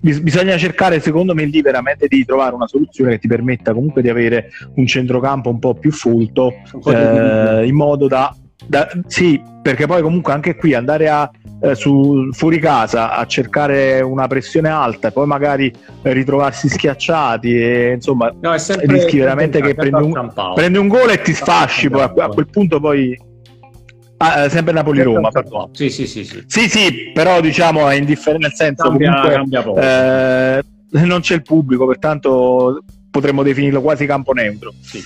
bis- 0.00 0.20
bisogna 0.20 0.56
cercare 0.58 1.00
secondo 1.00 1.34
me 1.34 1.44
lì 1.44 1.62
veramente 1.62 2.08
di 2.08 2.24
trovare 2.24 2.54
una 2.54 2.66
soluzione 2.66 3.12
che 3.12 3.18
ti 3.20 3.28
permetta 3.28 3.72
comunque 3.72 4.02
di 4.02 4.08
avere 4.08 4.50
un 4.74 4.86
centrocampo 4.86 5.48
un 5.48 5.58
po' 5.58 5.74
più 5.74 5.92
folto 5.92 6.52
eh, 6.86 7.64
in 7.66 7.74
modo 7.74 8.08
da, 8.08 8.34
da, 8.66 8.88
sì 9.06 9.40
perché 9.62 9.86
poi 9.86 10.02
comunque 10.02 10.32
anche 10.32 10.56
qui 10.56 10.74
andare 10.74 11.08
a, 11.08 11.30
eh, 11.60 11.74
su, 11.74 12.30
fuori 12.32 12.58
casa 12.58 13.14
a 13.14 13.24
cercare 13.26 14.00
una 14.00 14.26
pressione 14.26 14.68
alta 14.68 15.08
e 15.08 15.12
poi 15.12 15.26
magari 15.26 15.72
ritrovarsi 16.02 16.68
schiacciati 16.68 17.54
e 17.54 17.92
insomma 17.94 18.32
no, 18.40 18.52
rischi 18.52 19.18
veramente 19.18 19.60
che 19.60 19.74
prendi 19.74 20.02
un, 20.02 20.32
prendi 20.54 20.78
un 20.78 20.88
gol 20.88 21.10
e 21.10 21.22
ti 21.22 21.32
sfasci 21.32 21.88
poi 21.88 22.02
a, 22.02 22.12
a 22.16 22.28
quel 22.28 22.48
punto 22.48 22.80
poi 22.80 23.30
Ah, 24.24 24.44
eh, 24.44 24.48
sempre 24.50 24.72
Napoli-Roma. 24.72 25.30
Sì, 25.72 25.90
sì, 25.90 26.06
sì, 26.06 26.24
sì. 26.24 26.44
Sì, 26.46 26.68
sì, 26.68 27.10
però 27.12 27.40
diciamo 27.40 27.88
è 27.88 27.96
indifferente 27.96 28.46
nel 28.46 28.54
senso 28.54 28.84
cambia, 28.84 29.08
comunque 29.08 29.32
cambia 29.32 30.58
eh, 30.60 30.64
non 30.90 31.20
c'è 31.20 31.34
il 31.34 31.42
pubblico, 31.42 31.86
pertanto 31.88 32.84
potremmo 33.10 33.42
definirlo 33.42 33.80
quasi 33.80 34.06
campo 34.06 34.32
neutro. 34.32 34.72
Sì. 34.80 35.02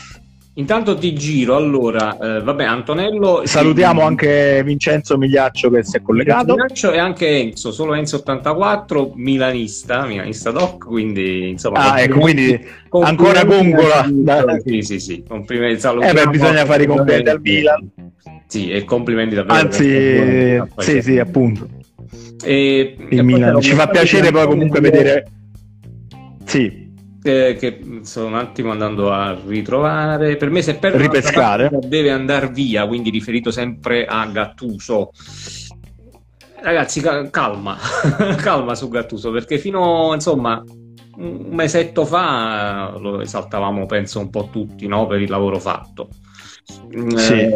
Intanto 0.59 0.97
ti 0.97 1.13
giro, 1.13 1.55
allora, 1.55 2.17
eh, 2.17 2.41
vabbè, 2.41 2.65
Antonello... 2.65 3.43
Salutiamo 3.45 4.01
sì. 4.01 4.07
anche 4.07 4.63
Vincenzo 4.65 5.19
Migliaccio 5.19 5.69
che 5.69 5.85
si 5.85 5.99
è 5.99 6.03
collegato. 6.03 6.55
Migliaccio 6.55 6.93
e 6.93 6.99
anche 6.99 7.29
Enzo, 7.29 7.73
solo 7.73 7.95
Enzo84, 7.95 9.11
milanista, 9.17 10.07
milanista 10.07 10.53
doc, 10.53 10.87
quindi 10.87 11.51
insomma... 11.51 11.93
Ah, 11.93 12.01
ecco, 12.01 12.21
quindi 12.21 12.59
ancora 12.89 13.45
gongola. 13.45 14.09
Sì, 14.65 14.81
sì, 14.81 14.99
sì, 14.99 15.23
complimenti. 15.29 15.87
Eh 15.87 16.13
beh, 16.15 16.27
bisogna 16.29 16.65
fare 16.65 16.85
i 16.85 16.87
complimenti 16.87 17.29
al 17.29 17.41
Milan. 17.43 17.91
Sì, 18.47 18.71
e 18.71 18.85
complimenti 18.85 19.35
davvero. 19.35 19.59
Anzi, 19.59 20.63
sì, 20.79 21.03
sì, 21.03 21.19
appunto. 21.19 21.69
E, 22.43 22.97
il 23.11 23.25
Milan. 23.25 23.61
Ci 23.61 23.75
fa 23.75 23.89
piacere 23.89 24.31
poi 24.31 24.47
comunque 24.47 24.81
vedere... 24.81 25.31
Sì, 26.45 26.86
che 27.27 28.01
sto 28.03 28.25
un 28.25 28.35
attimo 28.35 28.71
andando 28.71 29.13
a 29.13 29.37
ritrovare. 29.47 30.37
Per 30.37 30.51
me, 30.51 30.63
se 30.63 30.77
perde 30.77 30.99
ripescare, 30.99 31.71
deve 31.87 32.11
andare 32.11 32.49
via. 32.49 32.87
Quindi, 32.87 33.11
riferito 33.11 33.51
sempre 33.51 34.05
a 34.07 34.27
Gattuso. 34.27 35.11
Ragazzi, 36.61 37.01
calma, 37.31 37.77
calma 38.39 38.75
su 38.75 38.89
Gattuso 38.89 39.31
perché 39.31 39.59
fino 39.59 40.13
insomma 40.15 40.63
un 41.17 41.49
mesetto 41.51 42.05
fa 42.05 42.97
lo 42.99 43.21
esaltavamo, 43.21 43.87
penso, 43.87 44.21
un 44.21 44.31
po' 44.31 44.49
tutti 44.51 44.87
no? 44.87 45.07
per 45.07 45.21
il 45.21 45.31
lavoro 45.31 45.59
fatto. 45.59 46.09
Sì. 47.15 47.35
Eh, 47.35 47.53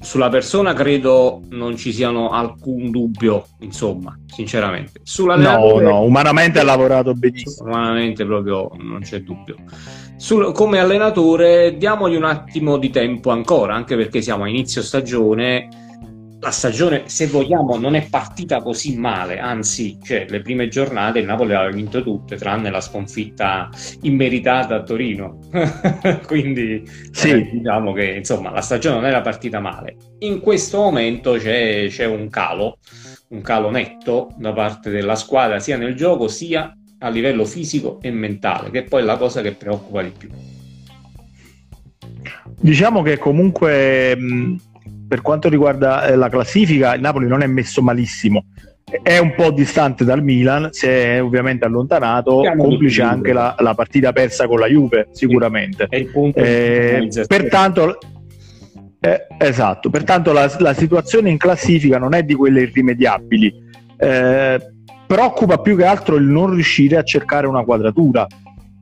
sulla 0.00 0.30
persona 0.30 0.72
credo 0.72 1.42
non 1.50 1.76
ci 1.76 1.92
siano 1.92 2.30
alcun 2.30 2.90
dubbio, 2.90 3.46
insomma, 3.60 4.18
sinceramente. 4.26 5.00
No, 5.80 5.80
no, 5.80 6.02
umanamente 6.02 6.58
ha 6.58 6.64
lavorato 6.64 7.12
benissimo. 7.12 7.68
Umanamente 7.68 8.24
proprio 8.24 8.70
non 8.78 9.00
c'è 9.00 9.20
dubbio. 9.20 9.56
Sul, 10.16 10.52
come 10.52 10.78
allenatore 10.78 11.76
diamogli 11.76 12.16
un 12.16 12.24
attimo 12.24 12.78
di 12.78 12.88
tempo 12.88 13.30
ancora, 13.30 13.74
anche 13.74 13.94
perché 13.96 14.22
siamo 14.22 14.44
a 14.44 14.48
inizio 14.48 14.82
stagione 14.82 15.85
la 16.46 16.52
stagione, 16.52 17.02
se 17.06 17.26
vogliamo, 17.26 17.76
non 17.76 17.96
è 17.96 18.08
partita 18.08 18.62
così 18.62 18.96
male, 18.96 19.40
anzi, 19.40 19.98
cioè, 20.00 20.26
le 20.28 20.42
prime 20.42 20.68
giornate 20.68 21.18
il 21.18 21.26
Napoli 21.26 21.54
aveva 21.54 21.74
vinto 21.74 22.04
tutte, 22.04 22.36
tranne 22.36 22.70
la 22.70 22.80
sconfitta 22.80 23.68
immeritata 24.02 24.76
a 24.76 24.82
Torino. 24.84 25.40
Quindi 26.24 26.88
sì. 27.10 27.30
eh, 27.30 27.50
diciamo 27.50 27.92
che 27.92 28.12
insomma 28.12 28.50
la 28.50 28.60
stagione 28.60 28.94
non 28.94 29.06
era 29.06 29.22
partita 29.22 29.58
male. 29.58 29.96
In 30.20 30.38
questo 30.38 30.78
momento 30.78 31.32
c'è, 31.32 31.88
c'è 31.88 32.04
un 32.04 32.28
calo, 32.28 32.78
un 33.30 33.40
calo 33.40 33.70
netto 33.70 34.32
da 34.36 34.52
parte 34.52 34.90
della 34.90 35.16
squadra, 35.16 35.58
sia 35.58 35.76
nel 35.76 35.96
gioco 35.96 36.28
sia 36.28 36.72
a 37.00 37.08
livello 37.08 37.44
fisico 37.44 37.98
e 38.00 38.12
mentale, 38.12 38.70
che 38.70 38.80
è 38.80 38.84
poi 38.84 39.02
la 39.02 39.16
cosa 39.16 39.42
che 39.42 39.50
preoccupa 39.50 40.00
di 40.00 40.12
più. 40.16 40.28
Diciamo 42.58 43.02
che 43.02 43.18
comunque 43.18 44.16
mh, 44.16 44.56
per 45.06 45.22
quanto 45.22 45.48
riguarda 45.48 46.06
eh, 46.06 46.16
la 46.16 46.28
classifica, 46.28 46.94
il 46.94 47.00
Napoli 47.00 47.26
non 47.26 47.42
è 47.42 47.46
messo 47.46 47.82
malissimo. 47.82 48.46
È 49.02 49.18
un 49.18 49.34
po' 49.34 49.50
distante 49.50 50.04
dal 50.04 50.22
Milan, 50.22 50.68
si 50.70 50.86
è 50.86 51.20
ovviamente 51.20 51.64
allontanato, 51.64 52.42
complice 52.56 53.02
anche 53.02 53.32
la, 53.32 53.56
la, 53.58 53.74
partita 53.74 54.12
persa 54.12 54.46
con 54.46 54.60
la 54.60 54.68
Juve, 54.68 55.08
sicuramente. 55.10 55.88
Eh, 55.90 57.08
pertanto, 57.26 57.98
eh, 59.00 59.26
esatto, 59.38 59.90
pertanto 59.90 60.32
la, 60.32 60.54
la, 60.58 60.72
situazione 60.72 61.30
in 61.30 61.36
classifica 61.36 61.98
non 61.98 62.14
è 62.14 62.22
di 62.22 62.34
quelle 62.34 62.62
irrimediabili. 62.62 63.54
Eh, 63.96 64.60
preoccupa 65.06 65.58
più 65.58 65.76
che 65.76 65.84
altro 65.84 66.14
il 66.14 66.24
non 66.24 66.50
riuscire 66.50 66.96
a 66.96 67.02
cercare 67.02 67.48
una 67.48 67.64
quadratura, 67.64 68.24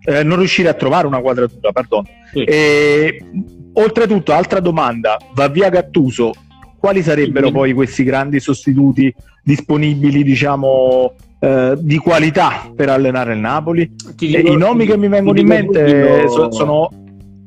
eh, 0.05 0.23
non 0.23 0.39
riuscire 0.39 0.69
a 0.69 0.75
trovare 0.75 1.07
una 1.07 1.21
quadratura, 1.21 1.73
perdono. 1.73 2.07
Sì. 2.33 2.45
E, 2.45 3.25
oltretutto, 3.73 4.33
altra 4.33 4.61
domanda, 4.61 5.17
va 5.35 5.49
via 5.49 5.69
Gattuso, 5.71 6.33
quali 6.79 7.03
sarebbero 7.03 7.47
sì. 7.47 7.53
poi 7.53 7.73
questi 7.73 8.05
grandi 8.05 8.41
sostituti 8.41 9.13
disponibili, 9.43 10.23
diciamo, 10.23 11.15
eh, 11.39 11.75
di 11.79 11.97
qualità 11.99 12.71
per 12.75 12.89
allenare 12.89 13.35
il 13.35 13.41
Napoli? 13.41 13.91
Dico, 14.15 14.53
I 14.53 14.57
nomi 14.57 14.87
che 14.87 14.97
mi 14.97 15.09
vengono 15.09 15.39
in 15.39 15.47
mente 15.47 16.29
sono, 16.29 16.53
sono... 16.53 16.91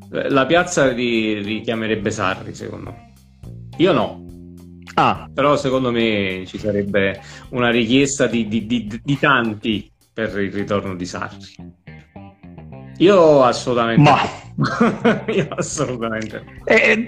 La 0.09 0.45
piazza 0.45 0.91
ri- 0.91 1.41
richiamerebbe 1.41 2.09
Sarri, 2.11 2.53
secondo 2.55 2.91
me. 2.91 3.13
Io 3.77 3.91
no. 3.91 4.25
Ah. 4.93 5.29
Però 5.31 5.55
secondo 5.57 5.91
me 5.91 6.43
ci 6.47 6.57
sarebbe 6.57 7.19
una 7.49 7.69
richiesta 7.69 8.25
di, 8.25 8.47
di, 8.47 8.65
di, 8.65 8.99
di 9.03 9.19
tanti 9.19 9.91
per 10.11 10.39
il 10.39 10.51
ritorno 10.51 10.95
di 10.95 11.05
Sarri. 11.05 11.85
Io 12.97 13.43
assolutamente. 13.43 14.01
Ma 14.01 14.19
io 15.31 15.47
assolutamente. 15.55 16.43
E, 16.65 17.07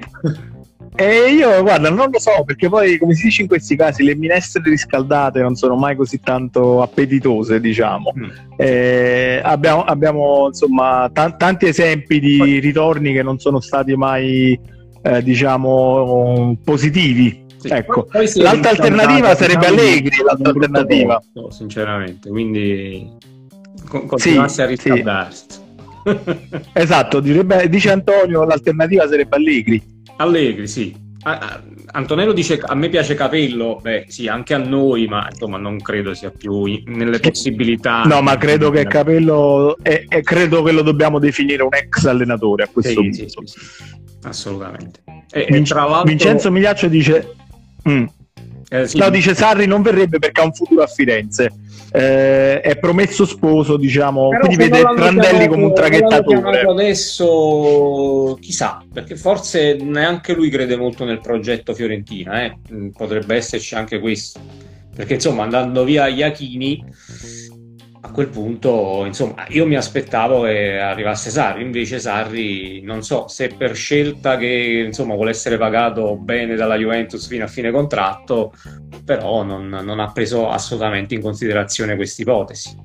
e, 0.95 1.31
io 1.31 1.61
guarda, 1.61 1.89
non 1.89 2.09
lo 2.11 2.19
so 2.19 2.43
perché 2.45 2.69
poi, 2.69 2.97
come 2.97 3.15
si 3.15 3.25
dice 3.25 3.41
in 3.41 3.47
questi 3.47 3.75
casi, 3.75 4.03
le 4.03 4.15
minestre 4.15 4.61
riscaldate 4.63 5.41
non 5.41 5.55
sono 5.55 5.75
mai 5.75 5.95
così 5.95 6.19
tanto 6.19 6.81
appetitose, 6.81 7.59
diciamo. 7.59 8.13
Mm. 8.17 8.29
Eh, 8.57 9.41
abbiamo, 9.43 9.83
abbiamo, 9.83 10.47
insomma 10.47 11.09
t- 11.11 11.37
tanti 11.37 11.67
esempi 11.67 12.19
di 12.19 12.59
ritorni 12.59 13.13
che 13.13 13.23
non 13.23 13.39
sono 13.39 13.59
stati 13.59 13.95
mai, 13.95 14.59
eh, 15.01 15.23
diciamo, 15.23 16.57
positivi. 16.63 17.47
Sì. 17.57 17.67
Ecco. 17.69 18.07
L'altra 18.35 18.69
alternativa 18.69 19.35
sarebbe 19.35 19.65
Allegri, 19.65 20.17
l'altra 20.23 20.49
alternativa. 20.51 21.21
Posto, 21.33 21.51
sinceramente, 21.51 22.29
quindi 22.29 23.17
continuasse 23.89 24.55
sì, 24.55 24.61
a 24.61 24.65
riscaldarsi. 24.65 25.45
Sì. 25.49 25.67
esatto, 26.73 27.19
direbbe, 27.19 27.67
dice 27.69 27.91
Antonio, 27.91 28.43
l'alternativa 28.45 29.07
sarebbe 29.07 29.35
Allegri. 29.35 29.81
Allegri, 30.17 30.67
sì. 30.67 31.07
Antonello 31.91 32.31
dice 32.31 32.61
a 32.63 32.75
me 32.75 32.87
piace 32.87 33.13
Capello, 33.13 33.79
beh 33.81 34.05
sì, 34.07 34.27
anche 34.27 34.53
a 34.53 34.57
noi, 34.57 35.05
ma 35.07 35.27
insomma 35.29 35.57
non 35.57 35.77
credo 35.79 36.13
sia 36.13 36.31
più 36.31 36.81
nelle 36.85 37.19
possibilità. 37.19 38.03
No, 38.03 38.21
ma 38.21 38.37
credo 38.37 38.69
che 38.69 38.85
Capello, 38.85 39.75
è, 39.81 40.05
è, 40.07 40.21
credo 40.21 40.63
che 40.63 40.71
lo 40.71 40.81
dobbiamo 40.81 41.19
definire 41.19 41.63
un 41.63 41.73
ex 41.73 42.05
allenatore 42.05 42.63
a 42.63 42.69
questo 42.71 42.91
sì, 42.91 42.95
punto. 42.95 43.45
Sì, 43.45 43.59
sì, 43.59 43.83
assolutamente. 44.23 45.01
E, 45.31 45.47
Vin- 45.49 45.65
e 45.65 46.01
Vincenzo 46.05 46.51
Migliaccio 46.51 46.87
dice... 46.87 47.35
Mm. 47.87 48.05
Eh, 48.69 48.89
no, 48.93 49.09
dice 49.09 49.33
Sarri 49.33 49.65
non 49.65 49.81
verrebbe 49.81 50.19
perché 50.19 50.41
ha 50.41 50.45
un 50.45 50.53
futuro 50.53 50.83
a 50.83 50.87
Firenze 50.87 51.51
eh, 51.91 52.61
è 52.61 52.77
promesso 52.77 53.25
sposo, 53.25 53.77
diciamo, 53.77 54.29
Però 54.29 54.45
quindi 54.45 54.69
vede 54.69 54.81
Prandelli 54.81 55.47
come 55.47 55.63
un 55.63 55.73
traghettatore. 55.73 56.61
Adesso 56.61 58.37
chissà, 58.39 58.83
perché 58.91 59.15
forse 59.15 59.75
neanche 59.75 60.33
lui 60.33 60.49
crede 60.49 60.77
molto 60.77 61.05
nel 61.05 61.19
progetto 61.19 61.73
Fiorentina, 61.73 62.43
eh? 62.43 62.57
Mm, 62.71 62.89
potrebbe 62.89 63.35
esserci 63.35 63.75
anche 63.75 63.99
questo. 63.99 64.39
Perché 64.95 65.15
insomma, 65.15 65.43
andando 65.43 65.83
via 65.83 66.07
Iachini 66.07 66.83
a 68.01 68.11
quel 68.11 68.27
punto, 68.29 69.03
insomma, 69.05 69.45
io 69.49 69.65
mi 69.65 69.75
aspettavo 69.75 70.43
che 70.43 70.79
arrivasse 70.79 71.29
Sarri, 71.29 71.63
invece 71.63 71.99
Sarri 71.99 72.81
non 72.81 73.03
so 73.03 73.27
se 73.27 73.49
per 73.57 73.75
scelta 73.75 74.37
che 74.37 74.83
insomma 74.85 75.15
vuole 75.15 75.31
essere 75.31 75.57
pagato 75.57 76.15
bene 76.15 76.55
dalla 76.55 76.77
Juventus 76.77 77.27
fino 77.27 77.43
a 77.43 77.47
fine 77.47 77.71
contratto, 77.71 78.53
però 79.03 79.43
non, 79.43 79.67
non 79.67 79.99
ha 79.99 80.11
preso 80.13 80.49
assolutamente 80.49 81.13
in 81.13 81.21
considerazione 81.21 81.97
questa 81.97 82.21
ipotesi. 82.21 82.77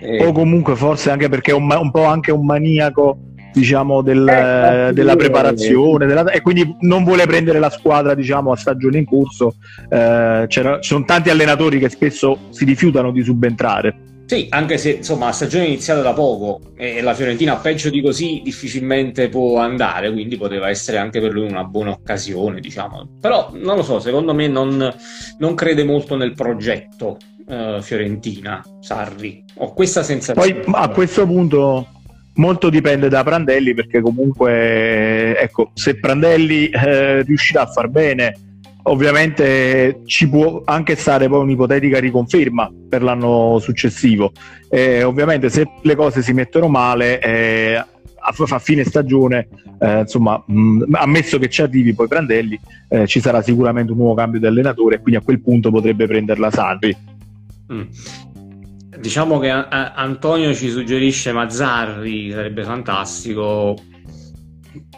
E... 0.00 0.24
O 0.24 0.30
comunque 0.30 0.76
forse 0.76 1.10
anche 1.10 1.28
perché 1.28 1.50
è 1.50 1.54
un, 1.54 1.68
un 1.68 1.90
po' 1.90 2.04
anche 2.04 2.30
un 2.30 2.44
maniaco 2.44 3.18
diciamo 3.52 4.02
del, 4.02 4.26
eh, 4.28 4.92
della 4.92 5.16
preparazione 5.16 6.06
della, 6.06 6.30
e 6.30 6.40
quindi 6.40 6.76
non 6.80 7.04
vuole 7.04 7.26
prendere 7.26 7.58
la 7.58 7.70
squadra 7.70 8.14
diciamo 8.14 8.52
a 8.52 8.56
stagione 8.56 8.98
in 8.98 9.04
corso 9.04 9.54
eh, 9.88 10.44
ci 10.48 10.62
sono 10.80 11.04
tanti 11.04 11.30
allenatori 11.30 11.78
che 11.78 11.88
spesso 11.88 12.38
si 12.50 12.64
rifiutano 12.64 13.10
di 13.10 13.22
subentrare 13.22 14.06
sì, 14.28 14.46
anche 14.50 14.76
se 14.76 14.90
insomma 14.90 15.24
la 15.24 15.32
stagione 15.32 15.64
è 15.64 15.68
iniziata 15.68 16.02
da 16.02 16.12
poco 16.12 16.60
e 16.76 17.00
la 17.00 17.14
Fiorentina 17.14 17.56
peggio 17.56 17.88
di 17.88 18.02
così 18.02 18.42
difficilmente 18.44 19.30
può 19.30 19.58
andare, 19.58 20.12
quindi 20.12 20.36
poteva 20.36 20.68
essere 20.68 20.98
anche 20.98 21.18
per 21.18 21.32
lui 21.32 21.48
una 21.48 21.64
buona 21.64 21.92
occasione, 21.92 22.60
diciamo. 22.60 23.08
Però 23.18 23.50
non 23.54 23.76
lo 23.76 23.82
so, 23.82 24.00
secondo 24.00 24.34
me 24.34 24.46
non, 24.46 24.94
non 25.38 25.54
crede 25.54 25.82
molto 25.82 26.14
nel 26.14 26.34
progetto 26.34 27.16
uh, 27.46 27.80
Fiorentina, 27.80 28.62
Sarri. 28.80 29.42
Ho 29.54 29.72
questa 29.72 30.02
sensazione. 30.02 30.60
Poi 30.60 30.74
a 30.74 30.88
questo 30.90 31.24
punto 31.24 31.86
molto 32.38 32.70
dipende 32.70 33.08
da 33.08 33.22
Prandelli 33.22 33.74
perché 33.74 34.00
comunque 34.00 35.38
ecco 35.38 35.70
se 35.74 35.98
Prandelli 35.98 36.68
eh, 36.68 37.22
riuscirà 37.22 37.62
a 37.62 37.66
far 37.66 37.88
bene 37.88 38.34
ovviamente 38.84 40.00
ci 40.04 40.28
può 40.28 40.62
anche 40.64 40.96
stare 40.96 41.28
poi 41.28 41.42
un'ipotetica 41.42 41.98
riconferma 41.98 42.70
per 42.88 43.02
l'anno 43.02 43.58
successivo 43.60 44.32
eh, 44.70 45.02
ovviamente 45.02 45.50
se 45.50 45.68
le 45.82 45.94
cose 45.94 46.22
si 46.22 46.32
mettono 46.32 46.68
male 46.68 47.20
eh, 47.20 47.74
a, 47.74 48.34
a, 48.48 48.58
fine 48.58 48.84
stagione 48.84 49.48
eh, 49.78 50.00
insomma 50.00 50.42
mh, 50.44 50.84
ammesso 50.92 51.38
che 51.38 51.48
ci 51.48 51.62
arrivi 51.62 51.92
poi 51.92 52.08
Prandelli 52.08 52.58
eh, 52.88 53.06
ci 53.06 53.20
sarà 53.20 53.42
sicuramente 53.42 53.92
un 53.92 53.98
nuovo 53.98 54.14
cambio 54.14 54.40
di 54.40 54.46
allenatore 54.46 54.96
e 54.96 55.00
quindi 55.00 55.20
a 55.20 55.24
quel 55.24 55.40
punto 55.40 55.70
potrebbe 55.70 56.06
prenderla 56.06 56.50
Salvi 56.50 56.96
mm. 57.72 57.82
Diciamo 59.00 59.38
che 59.38 59.50
a- 59.50 59.92
Antonio 59.94 60.52
ci 60.54 60.70
suggerisce 60.70 61.32
Mazzarri, 61.32 62.30
sarebbe 62.32 62.64
fantastico. 62.64 63.76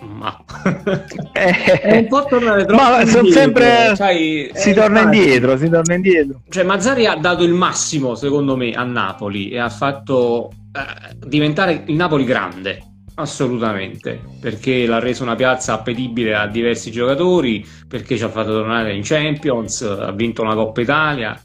Ma 0.02 0.44
è 1.32 1.96
un 1.98 2.06
po' 2.08 2.24
tornare 2.24 2.64
troppo 2.64 2.82
ma 2.82 3.04
sono 3.06 3.28
sempre 3.28 3.94
cioè, 3.96 4.50
si 4.52 4.72
torna 4.72 5.00
infatti. 5.00 5.16
indietro 5.18 5.56
si 5.56 5.68
torna 5.68 5.94
indietro 5.94 6.42
cioè 6.48 6.64
Mazzari 6.64 7.06
ha 7.06 7.14
dato 7.14 7.44
il 7.44 7.52
massimo 7.52 8.14
secondo 8.14 8.56
me 8.56 8.72
a 8.72 8.82
Napoli 8.82 9.50
e 9.50 9.58
ha 9.58 9.68
fatto 9.68 10.50
eh, 10.72 11.14
diventare 11.26 11.84
il 11.86 11.94
Napoli 11.94 12.24
grande 12.24 12.82
assolutamente 13.14 14.20
perché 14.40 14.86
l'ha 14.86 14.98
reso 14.98 15.22
una 15.22 15.34
piazza 15.36 15.74
appetibile 15.74 16.34
a 16.34 16.46
diversi 16.46 16.90
giocatori 16.90 17.64
perché 17.86 18.16
ci 18.16 18.24
ha 18.24 18.28
fatto 18.28 18.50
tornare 18.52 18.94
in 18.94 19.02
Champions 19.02 19.82
ha 19.82 20.12
vinto 20.12 20.42
una 20.42 20.54
Coppa 20.54 20.80
Italia 20.80 21.40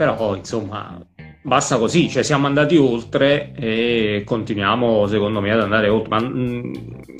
però 0.00 0.34
insomma 0.34 0.98
basta 1.42 1.76
così, 1.76 2.08
cioè 2.08 2.22
siamo 2.22 2.46
andati 2.46 2.74
oltre 2.78 3.52
e 3.54 4.22
continuiamo 4.24 5.06
secondo 5.06 5.42
me 5.42 5.52
ad 5.52 5.60
andare 5.60 5.90
oltre, 5.90 6.08
ma 6.08 6.20
mh, 6.20 6.38
mm, 6.38 6.72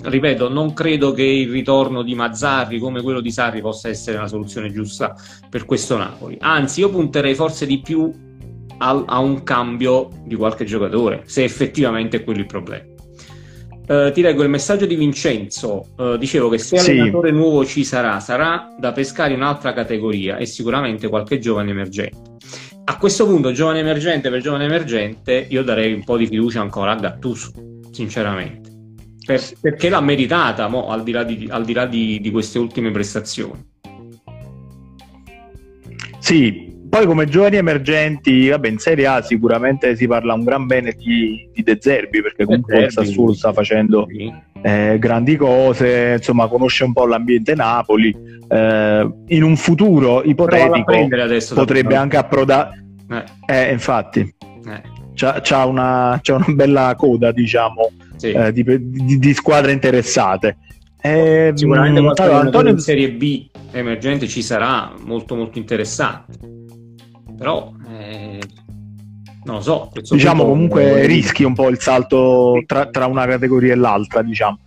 ripeto, 0.05 0.49
non 0.49 0.73
credo 0.73 1.13
che 1.13 1.23
il 1.23 1.51
ritorno 1.51 2.03
di 2.03 2.15
Mazzarri 2.15 2.79
come 2.79 3.03
quello 3.03 3.21
di 3.21 3.31
Sarri 3.31 3.61
possa 3.61 3.91
essere 3.91 4.17
una 4.17 4.29
soluzione 4.29 4.73
giusta 4.73 5.15
per 5.51 5.67
questo 5.67 5.99
Napoli, 5.99 6.39
anzi 6.41 6.81
io 6.81 6.89
punterei 6.89 7.35
forse 7.35 7.67
di 7.67 7.83
più 7.83 8.11
a, 8.79 9.05
a 9.07 9.19
un 9.19 9.43
cambio 9.43 10.09
di 10.25 10.35
qualche 10.37 10.65
giocatore, 10.65 11.25
se 11.27 11.45
effettivamente 11.45 12.17
è 12.17 12.25
quello 12.25 12.41
il 12.41 12.47
problema. 12.47 12.89
Uh, 13.91 14.11
ti 14.13 14.23
leggo 14.23 14.45
il 14.45 14.49
messaggio 14.49 14.87
di 14.87 14.95
Vincenzo. 14.95 15.85
Uh, 15.97 16.17
dicevo 16.17 16.49
che 16.49 16.59
se 16.59 16.79
sì. 16.79 16.91
allenatore 16.91 17.33
nuovo 17.33 17.67
ci 17.67 17.83
sarà, 17.83 18.21
sarà 18.21 18.73
da 18.79 18.93
pescare 18.93 19.33
in 19.33 19.41
un'altra 19.41 19.73
categoria 19.73 20.37
e 20.37 20.47
sicuramente 20.47 21.09
qualche 21.09 21.41
giovane 21.41 21.73
emergente. 21.73 22.31
A 22.85 22.97
questo 22.99 23.27
punto, 23.27 23.53
giovane 23.53 23.81
emergente 23.81 24.31
per 24.31 24.41
giovane 24.41 24.65
emergente, 24.65 25.47
io 25.49 25.63
darei 25.63 25.93
un 25.93 26.05
po' 26.05 26.17
di 26.17 26.27
fiducia 26.27 26.61
ancora 26.61 26.93
a 26.93 26.97
Gattuso, 26.97 27.53
sinceramente. 27.93 28.69
Per, 29.25 29.41
perché 29.61 29.89
l'ha 29.89 30.01
meritata, 30.01 30.67
mo, 30.69 30.89
al 30.89 31.03
di 31.03 31.13
là, 31.13 31.23
di, 31.23 31.47
al 31.51 31.65
di, 31.65 31.73
là 31.73 31.87
di, 31.87 32.19
di 32.21 32.31
queste 32.31 32.59
ultime 32.59 32.91
prestazioni. 32.91 33.69
Sì, 36.19 36.70
poi 36.91 37.07
come 37.07 37.27
giovani 37.27 37.57
emergenti, 37.57 38.49
vabbè, 38.49 38.67
in 38.69 38.79
Serie 38.79 39.07
A 39.07 39.23
sicuramente 39.23 39.95
si 39.95 40.09
parla 40.09 40.35
un 40.35 40.43
gran 40.43 40.67
bene 40.67 40.93
di, 40.99 41.49
di 41.53 41.63
De 41.63 41.79
Zerbi, 41.81 42.21
perché 42.21 42.45
comunque 42.45 42.81
il 42.81 42.91
Sassuolo 42.91 43.33
sta 43.33 43.53
facendo 43.53 44.09
eh, 44.61 44.97
grandi 44.99 45.37
cose, 45.37 46.15
insomma 46.17 46.49
conosce 46.49 46.83
un 46.83 46.93
po' 46.93 47.07
l'ambiente 47.07 47.55
Napoli. 47.55 48.13
Eh, 48.49 49.11
in 49.29 49.43
un 49.45 49.57
futuro 49.57 50.25
ipotetico 50.25 51.09
potrebbe 51.55 51.95
anche 51.95 52.17
approdare... 52.17 52.85
Eh. 53.09 53.69
eh. 53.69 53.73
infatti, 53.73 54.21
eh. 54.21 54.83
C'ha, 55.15 55.41
c'ha, 55.43 55.67
una, 55.67 56.19
c'ha, 56.21 56.35
una, 56.35 56.47
bella 56.49 56.95
coda, 56.97 57.31
diciamo, 57.31 57.89
sì. 58.17 58.33
Eh, 58.33 58.53
di, 58.53 58.65
di, 58.65 59.19
di, 59.19 59.35
squadre 59.35 59.71
interessate. 59.71 60.57
Eh, 61.01 61.53
Sicuramente 61.55 62.01
qualche 62.01 62.23
allora, 62.23 62.41
Antonio... 62.41 62.73
in 62.73 62.79
Serie 62.79 63.13
B 63.13 63.49
emergente 63.71 64.27
ci 64.27 64.43
sarà 64.43 64.93
molto 65.05 65.37
molto 65.37 65.59
interessante 65.59 66.59
però 67.41 67.73
eh, 67.89 68.39
non 69.45 69.57
lo 69.57 69.61
so. 69.63 69.91
Diciamo 70.11 70.45
comunque 70.45 71.07
rischi 71.07 71.43
un 71.43 71.55
po' 71.55 71.71
il 71.71 71.81
salto 71.81 72.63
tra, 72.67 72.89
tra 72.91 73.07
una 73.07 73.25
categoria 73.25 73.73
e 73.73 73.77
l'altra, 73.77 74.21
diciamo. 74.21 74.59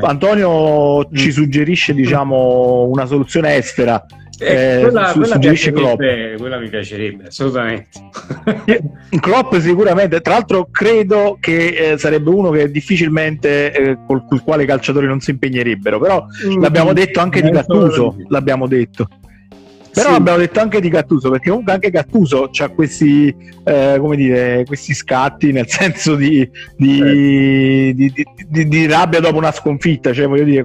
Antonio 0.00 1.06
mm. 1.06 1.14
ci 1.14 1.30
suggerisce 1.30 1.94
diciamo, 1.94 2.88
una 2.88 3.06
soluzione 3.06 3.54
estera. 3.54 4.04
Eh, 4.40 4.80
quella, 4.82 5.12
su, 5.12 5.20
quella, 5.20 5.38
Klopp. 5.38 6.00
quella 6.36 6.58
mi 6.58 6.68
piacerebbe 6.68 7.28
assolutamente. 7.28 7.90
Klopp 9.20 9.54
sicuramente, 9.58 10.20
tra 10.20 10.32
l'altro 10.32 10.66
credo 10.72 11.36
che 11.38 11.92
eh, 11.92 11.98
sarebbe 11.98 12.30
uno 12.30 12.50
che 12.50 12.68
difficilmente 12.72 13.72
eh, 13.72 13.98
col, 14.04 14.26
col, 14.26 14.42
quale 14.42 14.64
i 14.64 14.66
calciatori 14.66 15.06
non 15.06 15.20
si 15.20 15.30
impegnerebbero, 15.30 16.00
però 16.00 16.26
mm, 16.26 16.60
l'abbiamo 16.60 16.92
detto 16.92 17.20
anche 17.20 17.40
di 17.40 17.50
Gattuso, 17.50 18.16
l'abbiamo 18.26 18.66
detto. 18.66 19.06
Però 19.94 20.10
sì. 20.10 20.14
abbiamo 20.16 20.38
detto 20.38 20.58
anche 20.60 20.80
di 20.80 20.88
Gattuso, 20.88 21.30
perché 21.30 21.48
comunque 21.48 21.72
anche 21.72 21.90
Gattuso 21.90 22.50
ha 22.52 22.68
questi, 22.70 23.34
eh, 23.62 23.96
come 24.00 24.16
dire, 24.16 24.64
questi 24.66 24.92
scatti, 24.92 25.52
nel 25.52 25.68
senso 25.70 26.16
di, 26.16 26.48
di, 26.76 26.98
certo. 26.98 28.32
di, 28.48 28.68
di, 28.68 28.86
rabbia 28.86 29.20
dopo 29.20 29.36
una 29.36 29.52
sconfitta, 29.52 30.12
cioè 30.12 30.26
voglio 30.26 30.44
dire, 30.44 30.64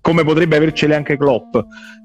come 0.00 0.22
potrebbe 0.22 0.56
avercele 0.56 0.94
anche 0.94 1.16
Klopp. 1.16 1.56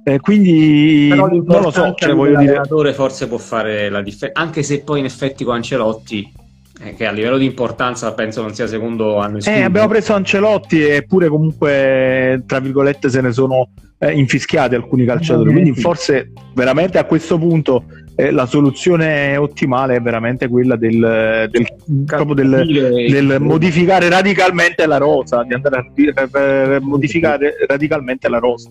Eh, 0.04 0.20
quindi 0.20 1.10
non 1.10 1.44
lo 1.44 1.70
so, 1.72 1.94
cioè, 1.94 2.14
voglio 2.14 2.40
dire... 2.40 2.94
forse 2.94 3.28
può 3.28 3.38
fare 3.38 3.90
la 3.90 4.02
differenza, 4.02 4.42
anche 4.42 4.64
se 4.64 4.82
poi 4.82 5.00
in 5.00 5.06
effetti 5.06 5.44
con 5.44 5.56
Ancelotti 5.56 6.48
eh, 6.82 6.94
che 6.96 7.06
a 7.06 7.12
livello 7.12 7.38
di 7.38 7.46
importanza 7.46 8.14
penso 8.14 8.42
non 8.42 8.54
sia 8.54 8.68
secondo 8.68 9.18
anno 9.18 9.40
eh, 9.40 9.62
abbiamo 9.62 9.88
preso 9.88 10.14
Ancelotti 10.14 10.82
eppure 10.82 11.28
comunque 11.28 12.44
tra 12.46 12.60
virgolette 12.60 13.10
se 13.10 13.22
ne 13.22 13.32
sono 13.32 13.70
eh, 14.00 14.14
infischiati 14.14 14.76
alcuni 14.76 15.06
calciatori. 15.06 15.52
Quindi 15.52 15.74
forse 15.74 16.32
veramente 16.54 16.98
a 16.98 17.04
questo 17.04 17.38
punto 17.38 17.84
eh, 18.16 18.32
la 18.32 18.46
soluzione 18.46 19.36
ottimale 19.38 19.98
è 19.98 20.02
veramente 20.02 20.48
quella 20.48 20.76
del, 20.76 21.50
del, 21.52 21.68
proprio 22.06 22.34
del, 22.34 22.66
del 23.10 23.38
modificare 23.40 24.10
radicalmente 24.10 24.86
la 24.86 24.98
rosa, 24.98 25.44
di 25.44 25.54
andare 25.54 25.78
a 25.78 26.80
modificare 26.82 27.56
radicalmente 27.68 28.30
la 28.30 28.40
rosa. 28.40 28.70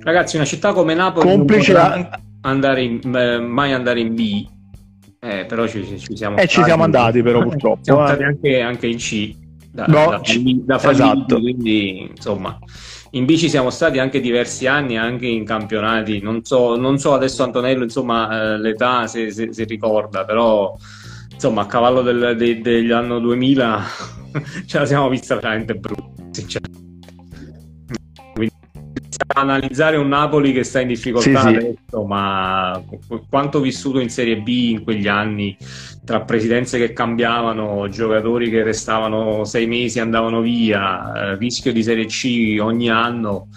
Ragazzi, 0.00 0.36
una 0.36 0.44
città 0.44 0.72
come 0.72 0.94
Napoli 0.94 1.28
Complice 1.28 1.72
non 1.72 2.08
andare 2.42 2.82
in, 2.82 3.00
eh, 3.14 3.40
mai 3.40 3.72
andare 3.72 4.00
in 4.00 4.14
B, 4.14 4.46
eh, 5.26 5.44
però 5.46 5.66
ci, 5.66 5.98
ci 5.98 6.16
siamo 6.16 6.36
eh, 6.36 6.46
ci 6.46 6.62
siamo 6.62 6.84
andati 6.84 7.22
però 7.22 7.42
purtroppo. 7.46 7.80
siamo 7.82 8.06
stati 8.06 8.22
eh. 8.22 8.26
anche, 8.26 8.60
anche 8.60 8.86
in 8.86 8.96
C 8.96 9.34
da, 9.70 9.84
no, 9.86 10.10
da, 10.10 10.20
da, 10.20 10.76
da 10.78 10.90
esatto. 10.90 11.38
quindi 11.38 12.10
insomma 12.14 12.58
in 13.10 13.24
bici 13.24 13.48
siamo 13.48 13.70
stati 13.70 13.98
anche 13.98 14.20
diversi 14.20 14.66
anni, 14.66 14.98
anche 14.98 15.26
in 15.26 15.44
campionati. 15.44 16.20
Non 16.20 16.44
so, 16.44 16.76
non 16.76 16.98
so 16.98 17.14
adesso 17.14 17.42
Antonello, 17.42 17.84
insomma, 17.84 18.54
eh, 18.54 18.58
l'età 18.58 19.06
se, 19.06 19.30
se, 19.30 19.52
se, 19.52 19.64
ricorda, 19.64 20.24
però 20.24 20.76
insomma, 21.32 21.62
a 21.62 21.66
cavallo 21.66 22.02
del, 22.02 22.34
de, 22.36 22.60
degli 22.60 22.90
anni 22.90 23.20
2000 23.20 23.82
ce 24.66 24.78
la 24.78 24.86
siamo 24.86 25.08
vista 25.08 25.34
veramente 25.34 25.74
brutta, 25.74 26.24
sinceramente. 26.30 26.85
Quindi, 29.16 29.50
analizzare 29.52 29.96
un 29.96 30.08
Napoli 30.08 30.52
che 30.52 30.64
sta 30.64 30.80
in 30.80 30.88
difficoltà 30.88 31.40
sì, 31.40 31.46
adesso, 31.46 31.76
sì. 31.90 32.06
ma 32.06 32.82
quanto 33.28 33.60
vissuto 33.60 34.00
in 34.00 34.10
Serie 34.10 34.36
B 34.38 34.48
in 34.48 34.82
quegli 34.82 35.08
anni 35.08 35.56
tra 36.04 36.20
presidenze 36.20 36.78
che 36.78 36.92
cambiavano, 36.92 37.88
giocatori 37.88 38.48
che 38.48 38.62
restavano 38.62 39.44
sei 39.44 39.66
mesi 39.66 39.98
e 39.98 40.02
andavano 40.02 40.40
via, 40.40 41.32
eh, 41.32 41.36
rischio 41.36 41.72
di 41.72 41.82
Serie 41.82 42.06
C 42.06 42.56
ogni 42.60 42.88
anno, 42.88 43.48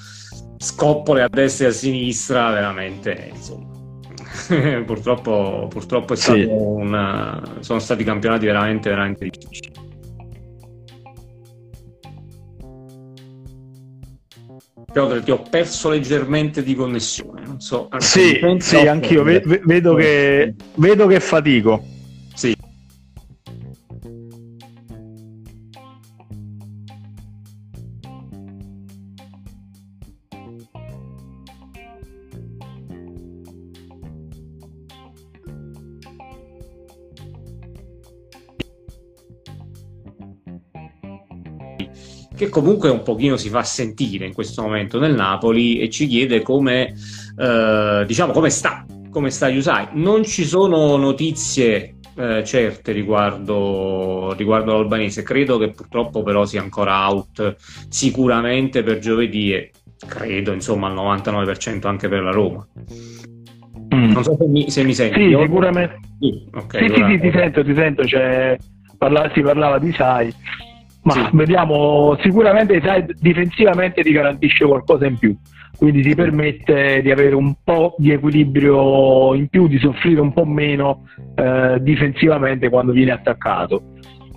scoppole 0.57 1.21
a 1.23 1.29
destra 1.29 1.67
e 1.67 1.69
a 1.69 1.73
sinistra, 1.73 2.51
veramente 2.51 3.31
insomma. 3.33 3.67
purtroppo, 4.85 5.67
purtroppo 5.69 6.15
sì. 6.15 6.45
una, 6.49 7.41
sono 7.59 7.79
stati 7.79 8.03
campionati 8.03 8.45
veramente, 8.45 8.89
veramente 8.89 9.29
difficili. 9.29 9.68
Piotr, 14.91 15.23
ti 15.23 15.31
ho 15.31 15.41
perso 15.49 15.89
leggermente 15.89 16.63
di 16.63 16.75
connessione. 16.75 17.41
Non 17.45 17.59
so, 17.59 17.89
sì, 17.97 18.39
sì, 18.59 18.75
anch'io 18.87 19.23
vedo, 19.23 19.95
che, 19.95 20.53
vedo 20.75 21.07
che 21.07 21.19
fatico. 21.19 21.83
Che 42.39 42.47
comunque 42.47 42.87
un 42.89 43.03
pochino 43.03 43.35
si 43.35 43.49
fa 43.49 43.63
sentire 43.63 44.25
in 44.25 44.33
questo 44.33 44.61
momento 44.61 44.97
nel 44.97 45.13
Napoli 45.13 45.77
e 45.79 45.89
ci 45.89 46.07
chiede 46.07 46.41
come, 46.41 46.93
eh, 47.37 48.03
diciamo, 48.07 48.31
come 48.31 48.49
sta, 48.49 48.85
come 49.11 49.29
sta 49.29 49.49
Yusai. 49.49 49.89
Non 49.91 50.23
ci 50.23 50.45
sono 50.45 50.95
notizie 50.95 51.95
eh, 52.15 52.41
certe 52.45 52.93
riguardo, 52.93 54.33
riguardo 54.37 54.71
l'albanese, 54.71 55.21
credo 55.21 55.57
che 55.57 55.71
purtroppo 55.71 56.23
però 56.23 56.45
sia 56.45 56.61
ancora 56.61 57.09
out 57.09 57.57
sicuramente 57.89 58.83
per 58.83 58.99
giovedì 58.99 59.51
e 59.53 59.71
credo 60.07 60.53
insomma 60.53 60.87
al 60.87 60.95
99% 60.95 61.87
anche 61.87 62.07
per 62.07 62.23
la 62.23 62.31
Roma. 62.31 62.65
Mm. 63.93 64.11
Non 64.11 64.23
so 64.23 64.37
se 64.39 64.45
mi, 64.45 64.71
se 64.71 64.85
mi 64.85 64.93
senti. 64.93 65.19
Sì, 65.19 65.35
sicuramente. 65.37 65.99
Sì, 66.21 66.47
okay, 66.53 66.87
sì, 66.87 67.03
sì, 67.05 67.19
ti 67.19 67.31
sento, 67.33 67.63
ti 67.65 67.75
sento. 67.75 68.05
Cioè, 68.05 68.57
parla, 68.97 69.29
si 69.33 69.41
parlava 69.41 69.77
di 69.77 69.91
Sai 69.91 70.33
ma 71.09 71.29
sì. 71.29 71.29
vediamo, 71.33 72.15
sicuramente 72.21 72.79
sai, 72.83 73.05
difensivamente 73.19 74.03
ti 74.03 74.11
garantisce 74.11 74.65
qualcosa 74.65 75.07
in 75.07 75.17
più, 75.17 75.35
quindi 75.77 76.03
ti 76.03 76.13
permette 76.13 77.01
di 77.01 77.09
avere 77.09 77.33
un 77.33 77.55
po' 77.63 77.95
di 77.97 78.11
equilibrio 78.11 79.33
in 79.33 79.47
più, 79.47 79.67
di 79.67 79.79
soffrire 79.79 80.21
un 80.21 80.33
po' 80.33 80.45
meno 80.45 81.05
eh, 81.35 81.77
difensivamente 81.81 82.69
quando 82.69 82.91
viene 82.91 83.11
attaccato. 83.11 83.83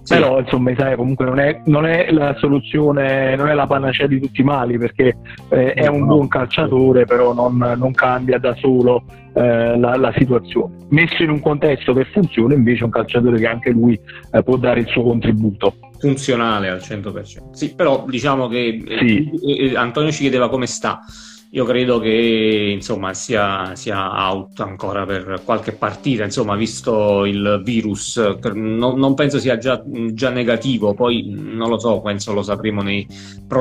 Sì. 0.04 0.14
Però 0.14 0.40
insomma, 0.40 0.72
sai, 0.76 0.96
comunque 0.96 1.24
non 1.24 1.38
è, 1.38 1.60
non 1.66 1.86
è, 1.86 2.10
la 2.10 2.34
soluzione, 2.38 3.36
non 3.36 3.48
è 3.48 3.54
la 3.54 3.68
panacea 3.68 4.08
di 4.08 4.18
tutti 4.18 4.40
i 4.40 4.44
mali 4.44 4.76
perché 4.76 5.16
eh, 5.50 5.74
è 5.74 5.86
un 5.86 6.06
buon 6.06 6.26
calciatore, 6.26 7.04
però 7.04 7.32
non, 7.32 7.56
non 7.76 7.92
cambia 7.92 8.38
da 8.38 8.52
solo 8.56 9.04
eh, 9.34 9.78
la, 9.78 9.94
la, 9.96 10.12
situazione. 10.16 10.74
Messo 10.88 11.22
in 11.22 11.30
un 11.30 11.40
contesto 11.40 11.92
che 11.92 12.04
funziona, 12.06 12.54
invece 12.54 12.80
è 12.80 12.84
un 12.84 12.90
calciatore 12.90 13.38
che 13.38 13.46
anche 13.46 13.70
lui 13.70 13.96
eh, 14.32 14.42
può 14.42 14.56
dare 14.56 14.80
il 14.80 14.86
suo 14.88 15.04
contributo 15.04 15.76
funzionale 16.02 16.68
al 16.68 16.78
100%. 16.78 17.52
Sì, 17.52 17.74
però 17.76 18.04
diciamo 18.08 18.48
che 18.48 18.82
eh, 18.84 19.06
sì. 19.06 19.56
eh, 19.56 19.76
Antonio 19.76 20.10
ci 20.10 20.22
chiedeva 20.22 20.48
come 20.48 20.66
sta. 20.66 21.04
Io 21.50 21.64
credo 21.64 22.00
che 22.00 22.72
insomma 22.74 23.12
sia, 23.12 23.76
sia, 23.76 24.30
out 24.30 24.58
ancora 24.60 25.04
per 25.04 25.42
qualche 25.44 25.72
partita, 25.72 26.24
insomma, 26.24 26.56
visto 26.56 27.26
il 27.26 27.60
virus, 27.62 28.16
non, 28.54 28.98
non 28.98 29.14
penso 29.14 29.38
sia 29.38 29.58
già, 29.58 29.80
già, 30.12 30.30
negativo, 30.30 30.94
poi 30.94 31.26
non 31.28 31.68
lo 31.68 31.78
so, 31.78 32.00
penso 32.00 32.32
lo 32.32 32.42
sapremo 32.42 32.80
nei, 32.80 33.06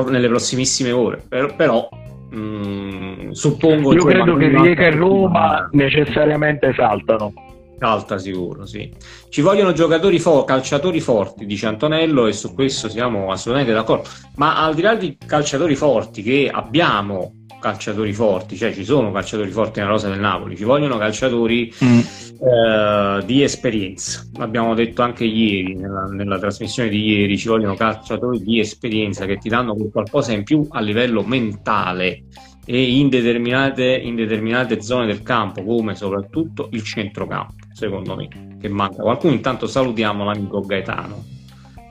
nelle 0.08 0.28
prossimissime 0.28 0.90
ore, 0.90 1.22
però, 1.28 1.54
però 1.54 1.88
mh, 2.30 2.38
mm, 2.38 3.30
suppongo... 3.32 3.92
Io 3.92 4.04
credo 4.04 4.36
che 4.36 4.48
Rijeka 4.48 4.84
e 4.84 4.90
Roma 4.92 5.68
necessariamente 5.72 6.72
saltano 6.74 7.34
Alta 7.78 8.18
sicuro, 8.18 8.64
sì. 8.64 8.92
Ci 9.28 9.40
vogliono 9.40 9.72
giocatori 9.72 10.18
fo- 10.18 10.44
calciatori 10.44 11.00
forti, 11.00 11.46
dice 11.46 11.66
Antonello, 11.66 12.26
e 12.26 12.32
su 12.32 12.54
questo 12.54 12.88
siamo 12.88 13.32
assolutamente 13.32 13.74
d'accordo. 13.74 14.08
Ma 14.36 14.62
al 14.62 14.74
di 14.74 14.82
là 14.82 14.94
di 14.94 15.16
calciatori 15.24 15.74
forti, 15.74 16.22
che 16.22 16.48
abbiamo 16.52 17.42
calciatori 17.62 18.12
forti, 18.12 18.56
cioè 18.56 18.74
ci 18.74 18.84
sono 18.84 19.12
calciatori 19.12 19.50
forti 19.50 19.78
nella 19.78 19.92
rosa 19.92 20.08
del 20.08 20.18
Napoli, 20.18 20.56
ci 20.56 20.64
vogliono 20.64 20.98
calciatori 20.98 21.72
mm. 21.82 21.98
eh, 21.98 23.22
di 23.24 23.42
esperienza. 23.42 24.26
L'abbiamo 24.36 24.74
detto 24.74 25.02
anche 25.02 25.24
ieri, 25.24 25.76
nella, 25.76 26.06
nella, 26.06 26.38
trasmissione 26.38 26.88
di 26.88 27.04
ieri, 27.04 27.38
ci 27.38 27.46
vogliono 27.46 27.74
calciatori 27.74 28.42
di 28.42 28.58
esperienza 28.58 29.26
che 29.26 29.38
ti 29.38 29.48
danno 29.48 29.76
qualcosa 29.92 30.32
in 30.32 30.42
più 30.42 30.66
a 30.70 30.80
livello 30.80 31.22
mentale 31.22 32.24
e 32.64 32.98
in 32.98 33.08
determinate, 33.08 33.84
in 33.84 34.16
determinate 34.16 34.82
zone 34.82 35.06
del 35.06 35.22
campo, 35.22 35.62
come 35.62 35.94
soprattutto 35.94 36.68
il 36.72 36.82
centrocampo, 36.82 37.61
secondo 37.72 38.16
me, 38.16 38.56
che 38.60 38.68
manca. 38.68 39.02
Qualcuno 39.02 39.32
intanto 39.32 39.66
salutiamo 39.66 40.24
l'amico 40.24 40.60
Gaetano. 40.60 41.24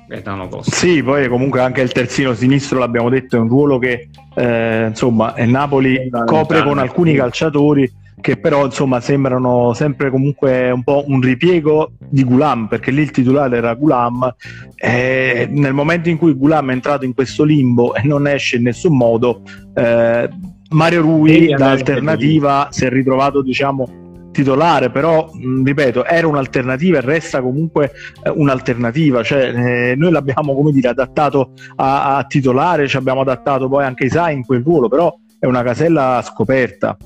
Gaetano 0.08 0.48
Costa. 0.50 0.76
Sì, 0.76 1.02
poi 1.02 1.28
comunque 1.30 1.62
anche 1.62 1.82
il 1.82 1.92
terzino 1.92 2.34
sinistro, 2.34 2.80
l'abbiamo 2.80 3.10
detto, 3.10 3.38
è 3.38 3.40
un 3.40 3.48
ruolo 3.48 3.78
che 3.78 4.10
eh, 4.36 4.86
insomma 4.88 5.34
il 5.38 5.50
Napoli 5.50 6.10
copre 6.26 6.64
con 6.64 6.78
alcuni 6.78 7.14
calciatori 7.16 8.00
che 8.22 8.38
però 8.38 8.66
insomma 8.66 9.02
sembrano 9.02 9.74
sempre 9.74 10.10
comunque 10.10 10.70
un 10.70 10.84
po' 10.84 11.04
un 11.08 11.20
ripiego 11.20 11.94
di 11.98 12.24
Gulam 12.24 12.68
perché 12.68 12.92
lì 12.92 13.02
il 13.02 13.12
titolare 13.12 13.58
era 13.58 13.74
Gulam 13.74 14.36
e 14.76 15.48
nel 15.50 15.74
momento 15.74 16.08
in 16.08 16.18
cui 16.18 16.34
Gulam 16.34 16.70
è 16.70 16.74
entrato 16.74 17.04
in 17.04 17.14
questo 17.14 17.44
limbo 17.44 17.96
e 17.96 18.04
non 18.04 18.28
esce 18.28 18.58
in 18.58 18.64
nessun 18.64 18.96
modo 18.96 19.42
eh, 19.74 20.30
Mario 20.70 21.02
Rui 21.02 21.48
da 21.48 21.72
alternativa 21.72 22.68
si 22.70 22.86
è 22.86 22.90
ritrovato 22.90 23.42
diciamo 23.42 24.01
titolare, 24.32 24.90
però 24.90 25.30
mh, 25.32 25.64
ripeto, 25.64 26.06
era 26.06 26.28
un'alternativa 26.28 26.98
e 26.98 27.02
resta 27.02 27.42
comunque 27.42 27.92
eh, 28.24 28.30
un'alternativa. 28.30 29.24
Cioè, 29.24 29.92
eh, 29.92 29.96
noi 29.96 30.12
l'abbiamo 30.12 30.56
come 30.56 30.72
dire, 30.72 30.90
adattato 30.90 31.52
a, 31.76 32.18
a 32.18 32.24
titolare, 32.24 32.88
ci 32.88 32.98
abbiamo 32.98 33.22
adattato 33.22 33.68
poi 33.68 33.84
anche 33.84 34.06
Isai 34.06 34.34
in 34.36 34.46
quel 34.46 34.64
ruolo, 34.64 34.88
però 34.88 35.14
è 35.40 35.46
una 35.46 35.64
casella 35.64 36.22
scoperta. 36.24 36.98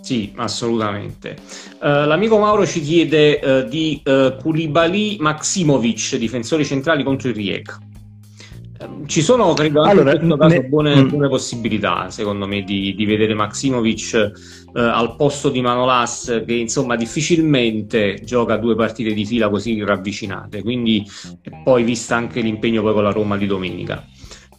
Sì, 0.00 0.32
assolutamente. 0.36 1.36
Uh, 1.80 2.06
l'amico 2.06 2.38
Mauro 2.38 2.64
ci 2.64 2.80
chiede 2.80 3.40
uh, 3.42 3.68
di 3.68 4.00
uh, 4.04 4.36
Koulibaly 4.40 5.18
Maximovic, 5.20 6.16
difensori 6.16 6.64
centrali 6.64 7.02
contro 7.02 7.28
il 7.28 7.34
Rijeka. 7.34 7.78
Ci 9.06 9.22
sono, 9.22 9.54
credo, 9.54 9.80
anche 9.80 9.90
allora, 9.90 10.12
in 10.12 10.18
questo 10.18 10.36
caso 10.36 10.54
ne... 10.54 10.64
buone, 10.64 11.02
mm. 11.02 11.08
buone, 11.08 11.28
possibilità, 11.28 12.10
secondo 12.10 12.46
me, 12.46 12.62
di, 12.62 12.94
di 12.94 13.04
vedere 13.06 13.34
Maximovic 13.34 14.14
eh, 14.14 14.80
al 14.80 15.16
posto 15.16 15.48
di 15.48 15.60
Manolas, 15.60 16.42
che 16.46 16.54
insomma 16.54 16.94
difficilmente 16.94 18.20
gioca 18.22 18.56
due 18.56 18.76
partite 18.76 19.12
di 19.12 19.26
fila 19.26 19.48
così 19.48 19.82
ravvicinate. 19.82 20.62
Quindi, 20.62 21.04
poi, 21.64 21.82
vista 21.82 22.14
anche 22.14 22.40
l'impegno 22.40 22.82
poi 22.82 22.92
con 22.92 23.02
la 23.02 23.10
Roma 23.10 23.36
di 23.36 23.46
domenica. 23.46 24.04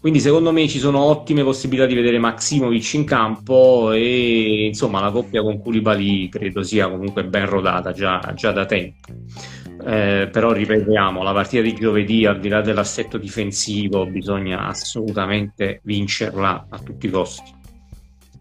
Quindi, 0.02 0.20
secondo 0.20 0.52
me, 0.52 0.68
ci 0.68 0.80
sono 0.80 1.00
ottime 1.00 1.44
possibilità 1.44 1.86
di 1.86 1.96
vedere 1.96 2.20
Maximovic 2.20 2.94
in 2.96 3.06
campo 3.06 3.92
e 3.94 4.66
insomma 4.66 5.00
la 5.00 5.12
coppia 5.12 5.42
con 5.42 5.62
Koulibaly 5.62 6.28
credo 6.28 6.62
sia 6.64 6.90
comunque 6.90 7.24
ben 7.24 7.46
rodata 7.46 7.94
già, 7.94 8.34
già 8.36 8.52
da 8.52 8.66
tempo. 8.66 9.08
Eh, 9.86 10.30
però 10.32 10.52
ripetiamo, 10.52 11.24
la 11.24 11.32
partita 11.32 11.62
di 11.62 11.74
giovedì, 11.74 12.26
al 12.26 12.40
di 12.40 12.50
là 12.50 12.62
dell'assetto 12.62 13.18
difensivo, 13.18 14.06
bisogna 14.06 14.68
assolutamente 14.68 15.80
vincerla 15.84 16.68
a 16.70 16.80
tutti 16.80 17.06
i 17.06 17.10
costi. 17.10 17.58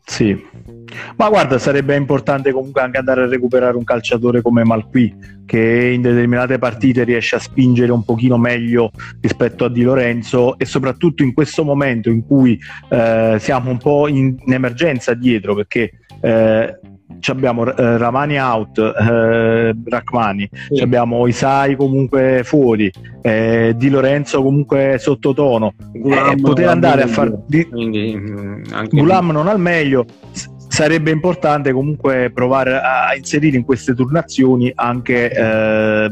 Sì, 0.08 0.34
ma 1.16 1.28
guarda, 1.28 1.58
sarebbe 1.58 1.94
importante 1.94 2.50
comunque 2.50 2.80
anche 2.80 2.96
andare 2.96 3.24
a 3.24 3.26
recuperare 3.28 3.76
un 3.76 3.84
calciatore 3.84 4.40
come 4.40 4.64
Malqui, 4.64 5.14
che 5.44 5.90
in 5.94 6.00
determinate 6.00 6.58
partite 6.58 7.04
riesce 7.04 7.36
a 7.36 7.38
spingere 7.38 7.92
un 7.92 8.02
pochino 8.02 8.38
meglio 8.38 8.90
rispetto 9.20 9.66
a 9.66 9.68
Di 9.68 9.82
Lorenzo 9.82 10.58
e 10.58 10.64
soprattutto 10.64 11.22
in 11.22 11.34
questo 11.34 11.62
momento 11.62 12.08
in 12.08 12.24
cui 12.24 12.58
eh, 12.88 13.36
siamo 13.38 13.70
un 13.70 13.76
po' 13.76 14.08
in, 14.08 14.34
in 14.46 14.52
emergenza 14.54 15.12
dietro, 15.12 15.54
perché 15.54 15.90
eh, 16.22 16.80
abbiamo 17.26 17.66
eh, 17.74 17.96
Ramani 17.96 18.38
out, 18.38 18.78
eh, 18.78 19.74
Rachmani, 19.84 20.48
sì. 20.70 20.80
abbiamo 20.80 21.26
Isai 21.26 21.76
comunque 21.76 22.42
fuori, 22.44 22.90
eh, 23.22 23.74
Di 23.76 23.88
Lorenzo 23.90 24.42
comunque 24.42 24.96
sottotono. 24.98 25.74
Gulam 25.92 26.30
eh, 26.30 26.40
poter 26.40 26.68
andare 26.68 27.02
a 27.02 27.06
fare 27.06 27.30
mm, 27.30 28.62
Gulam 28.90 29.30
non 29.30 29.48
al 29.48 29.60
meglio. 29.60 30.04
sarebbe 30.68 31.10
importante 31.10 31.72
comunque 31.72 32.30
provare 32.32 32.78
a 32.78 33.14
inserire 33.16 33.56
in 33.56 33.64
queste 33.64 33.94
turnazioni 33.94 34.70
anche 34.74 35.30
eh, 35.30 36.10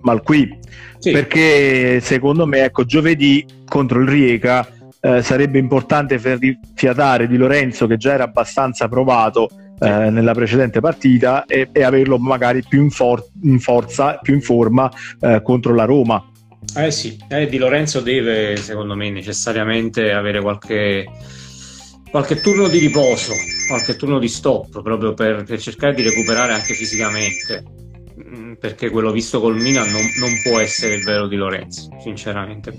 Malqui 0.00 0.58
sì. 0.98 1.12
perché 1.12 2.00
secondo 2.00 2.46
me 2.46 2.64
ecco 2.64 2.84
giovedì 2.84 3.44
contro 3.66 4.00
il 4.00 4.08
Rieca 4.08 4.66
eh, 5.00 5.22
sarebbe 5.22 5.58
importante 5.58 6.18
far 6.18 6.38
rifiatare 6.38 7.28
Di 7.28 7.36
Lorenzo 7.36 7.86
che 7.86 7.96
già 7.96 8.14
era 8.14 8.24
abbastanza 8.24 8.88
provato 8.88 9.48
eh, 9.80 10.10
nella 10.10 10.32
precedente 10.32 10.80
partita 10.80 11.44
e, 11.46 11.68
e, 11.72 11.82
averlo 11.82 12.18
magari 12.18 12.62
più 12.66 12.82
in, 12.82 12.90
for- 12.90 13.24
in, 13.42 13.60
forza, 13.60 14.18
più 14.20 14.34
in 14.34 14.42
forma 14.42 14.90
eh, 15.20 15.40
contro 15.42 15.74
la 15.74 15.84
Roma. 15.84 16.22
Eh 16.76 16.90
sì, 16.90 17.16
eh, 17.28 17.46
Di 17.48 17.56
Lorenzo 17.56 18.00
deve 18.00 18.56
secondo 18.56 18.94
me 18.94 19.10
necessariamente 19.10 20.12
avere 20.12 20.40
qualche, 20.40 21.06
qualche 22.10 22.40
turno 22.40 22.68
di 22.68 22.78
riposo, 22.78 23.32
qualche 23.68 23.96
turno 23.96 24.18
di 24.18 24.28
stop 24.28 24.82
proprio 24.82 25.14
per, 25.14 25.44
per 25.44 25.60
cercare 25.60 25.94
di 25.94 26.02
recuperare 26.02 26.52
anche 26.52 26.74
fisicamente 26.74 27.64
mm, 28.22 28.54
perché 28.54 28.90
quello 28.90 29.12
visto 29.12 29.40
col 29.40 29.56
Milan 29.56 29.88
non, 29.90 30.02
non, 30.18 30.32
può 30.42 30.58
essere 30.58 30.96
il 30.96 31.04
vero 31.04 31.26
di 31.26 31.36
Lorenzo, 31.36 31.88
sinceramente. 32.02 32.72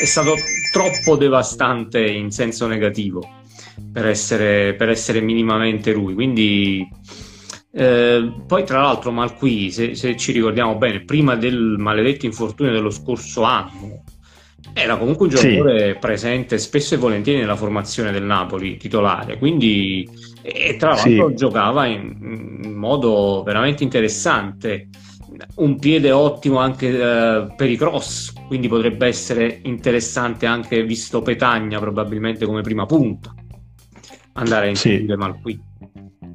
È 0.00 0.04
stato 0.04 0.34
troppo 0.70 1.16
devastante 1.16 2.04
in 2.04 2.30
senso 2.30 2.66
negativo 2.66 3.44
per 3.92 4.06
essere, 4.06 4.74
per 4.74 4.88
essere 4.88 5.20
minimamente 5.20 5.92
lui. 5.92 6.14
Quindi, 6.14 6.86
eh, 7.72 8.32
poi, 8.46 8.64
tra 8.64 8.80
l'altro, 8.80 9.10
Malqui, 9.10 9.70
se, 9.70 9.94
se, 9.94 10.16
ci 10.16 10.32
ricordiamo 10.32 10.76
bene, 10.76 11.04
prima 11.04 11.36
del 11.36 11.76
maledetto 11.78 12.26
infortunio 12.26 12.72
dello 12.72 12.90
scorso 12.90 13.42
anno, 13.42 14.02
era 14.72 14.96
comunque 14.96 15.26
un 15.26 15.32
giocatore 15.32 15.92
sì. 15.92 15.98
presente 15.98 16.58
spesso 16.58 16.94
e 16.94 16.98
volentieri 16.98 17.38
nella 17.38 17.56
formazione 17.56 18.12
del 18.12 18.24
Napoli 18.24 18.76
titolare. 18.76 19.38
Quindi, 19.38 20.08
e 20.42 20.76
tra 20.78 20.90
l'altro, 20.90 21.28
sì. 21.28 21.34
giocava 21.34 21.86
in, 21.86 22.60
in 22.64 22.74
modo 22.74 23.42
veramente 23.44 23.82
interessante 23.82 24.88
un 25.56 25.78
piede 25.78 26.12
ottimo 26.12 26.58
anche 26.58 26.88
eh, 26.88 27.54
per 27.54 27.70
i 27.70 27.76
cross, 27.76 28.32
quindi 28.46 28.68
potrebbe 28.68 29.06
essere 29.06 29.60
interessante 29.64 30.46
anche 30.46 30.82
visto 30.82 31.20
Petagna 31.20 31.78
probabilmente 31.78 32.46
come 32.46 32.62
prima 32.62 32.86
punta 32.86 33.34
andare 34.36 34.66
a 34.66 34.68
inseguire 34.70 35.12
sì. 35.12 35.18
Malqui. 35.18 35.60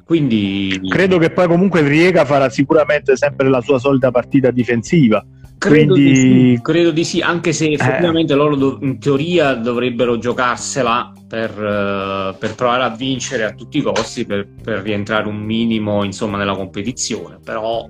Quindi 0.04 0.80
credo 0.88 1.18
che 1.18 1.30
poi 1.30 1.46
comunque 1.46 1.80
Riega 1.80 2.24
farà 2.24 2.50
sicuramente 2.50 3.16
sempre 3.16 3.48
la 3.48 3.60
sua 3.60 3.78
solita 3.78 4.10
partita 4.10 4.50
difensiva. 4.50 5.24
Credo, 5.56 5.94
Quindi... 5.94 6.10
di, 6.10 6.16
sì, 6.16 6.58
credo 6.60 6.90
di 6.90 7.04
sì, 7.04 7.20
anche 7.20 7.52
se 7.52 7.70
effettivamente 7.70 8.32
eh. 8.32 8.36
loro 8.36 8.78
in 8.80 8.98
teoria 8.98 9.54
dovrebbero 9.54 10.18
giocarsela 10.18 11.12
per, 11.28 11.50
uh, 11.50 12.36
per, 12.36 12.54
provare 12.56 12.82
a 12.82 12.88
vincere 12.88 13.44
a 13.44 13.52
tutti 13.52 13.78
i 13.78 13.80
costi 13.80 14.26
per, 14.26 14.48
per, 14.60 14.82
rientrare 14.82 15.28
un 15.28 15.36
minimo 15.36 16.02
insomma, 16.02 16.36
nella 16.36 16.56
competizione. 16.56 17.38
Però 17.42 17.88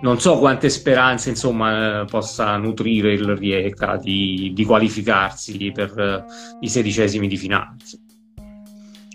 non 0.00 0.20
so 0.20 0.38
quante 0.38 0.70
speranze 0.70 1.28
insomma, 1.28 2.00
eh, 2.00 2.04
possa 2.06 2.56
nutrire 2.56 3.12
il 3.12 3.36
Rieca 3.36 3.98
di, 3.98 4.52
di 4.54 4.64
qualificarsi 4.64 5.70
per 5.70 6.24
i 6.60 6.68
sedicesimi 6.68 7.28
di 7.28 7.36
finale. 7.36 7.76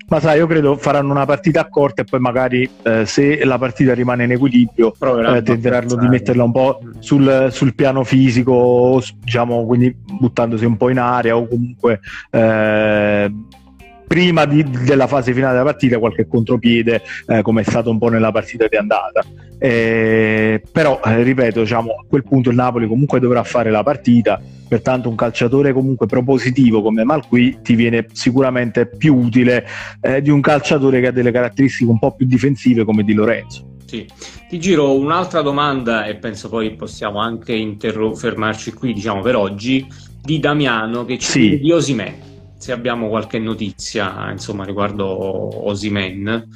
Ma 0.10 0.22
sai, 0.22 0.38
io 0.38 0.48
credo 0.48 0.78
faranno 0.78 1.12
una 1.12 1.26
partita 1.26 1.68
corta 1.68 2.02
e 2.02 2.06
poi 2.06 2.22
magari 2.22 2.70
eh, 2.84 3.06
se 3.06 3.44
la 3.44 3.58
partita 3.58 3.94
rimane 3.94 4.24
in 4.24 4.32
equilibrio 4.32 4.94
eh, 4.94 5.42
tenteranno 5.44 5.96
di 5.96 6.08
metterla 6.08 6.46
un 6.46 6.52
po' 6.54 6.80
sul, 7.00 7.50
sul, 7.52 7.76
piano 7.76 8.06
fisico, 8.06 9.04
diciamo, 9.22 9.66
quindi 9.66 9.94
buttandosi 9.94 10.64
un 10.64 10.78
po' 10.78 10.90
in 10.90 11.00
aria 11.00 11.36
o 11.36 11.46
comunque 11.46 12.00
eh, 12.32 13.34
prima 14.08 14.46
di, 14.46 14.64
della 14.64 15.08
fase 15.08 15.34
finale 15.34 15.52
della 15.52 15.66
partita 15.66 16.00
qualche 16.00 16.26
contropiede 16.26 17.02
eh, 17.28 17.42
come 17.42 17.62
è 17.62 17.64
stato 17.66 17.90
un 17.90 17.98
po' 17.98 18.08
nella 18.08 18.32
partita 18.32 18.66
di 18.70 18.78
andata. 18.78 19.22
Eh, 19.60 20.64
però, 20.72 21.02
eh, 21.04 21.22
ripeto, 21.22 21.60
diciamo, 21.60 21.92
a 21.92 22.06
quel 22.08 22.24
punto 22.24 22.50
il 22.50 22.56
Napoli 22.56 22.88
comunque 22.88 23.20
dovrà 23.20 23.44
fare 23.44 23.70
la 23.72 23.84
partita 23.84 24.40
pertanto 24.68 25.10
un 25.10 25.16
calciatore 25.16 25.74
comunque 25.74 26.06
propositivo 26.06 26.82
come 26.82 27.04
Malqui 27.04 27.60
ti 27.62 27.76
viene 27.76 28.08
sicuramente 28.12 28.88
più 28.88 29.16
utile 29.16 29.66
eh, 30.02 30.22
di 30.22 30.30
un 30.30 30.42
calciatore 30.42 31.00
che 31.00 31.08
ha 31.08 31.12
delle 31.12 31.32
caratteristiche 31.32 31.90
un 31.90 32.00
po' 32.00 32.16
più 32.16 32.26
difensive 32.26 32.84
come 32.84 33.04
di 33.04 33.14
Lorenzo. 33.14 33.76
Sì. 33.86 34.06
Ti 34.50 34.60
giro 34.60 34.98
un'altra 34.98 35.42
domanda 35.42 36.06
e 36.06 36.16
penso 36.16 36.50
poi 36.50 36.76
possiamo 36.76 37.20
anche 37.20 37.54
interro- 37.54 38.14
fermarci 38.14 38.74
qui 38.74 38.94
diciamo 38.94 39.22
per 39.22 39.36
oggi 39.36 39.88
di 40.22 40.40
Damiano 40.40 41.06
che 41.06 41.18
ci 41.18 41.30
sì. 41.30 41.60
di 41.60 41.72
Osimen 41.72 42.26
se 42.58 42.72
abbiamo 42.72 43.08
qualche 43.08 43.40
notizia 43.40 44.30
insomma 44.32 44.66
riguardo 44.66 45.06
Osimen 45.68 46.48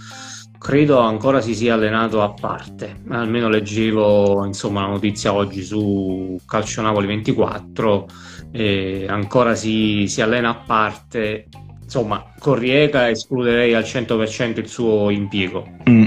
credo 0.61 0.99
ancora 0.99 1.41
si 1.41 1.55
sia 1.55 1.73
allenato 1.73 2.21
a 2.21 2.33
parte, 2.33 3.01
almeno 3.09 3.49
leggevo 3.49 4.45
insomma, 4.45 4.81
la 4.81 4.89
notizia 4.89 5.33
oggi 5.33 5.63
su 5.63 6.39
Calcio 6.45 6.83
Napoli 6.83 7.07
24, 7.07 8.05
e 8.51 9.07
ancora 9.09 9.55
si, 9.55 10.07
si 10.07 10.21
allena 10.21 10.49
a 10.49 10.55
parte, 10.63 11.47
insomma 11.81 12.31
con 12.37 12.59
Rieca 12.59 13.09
escluderei 13.09 13.73
al 13.73 13.81
100% 13.81 14.59
il 14.59 14.67
suo 14.67 15.09
impiego. 15.09 15.65
Mm. 15.89 16.05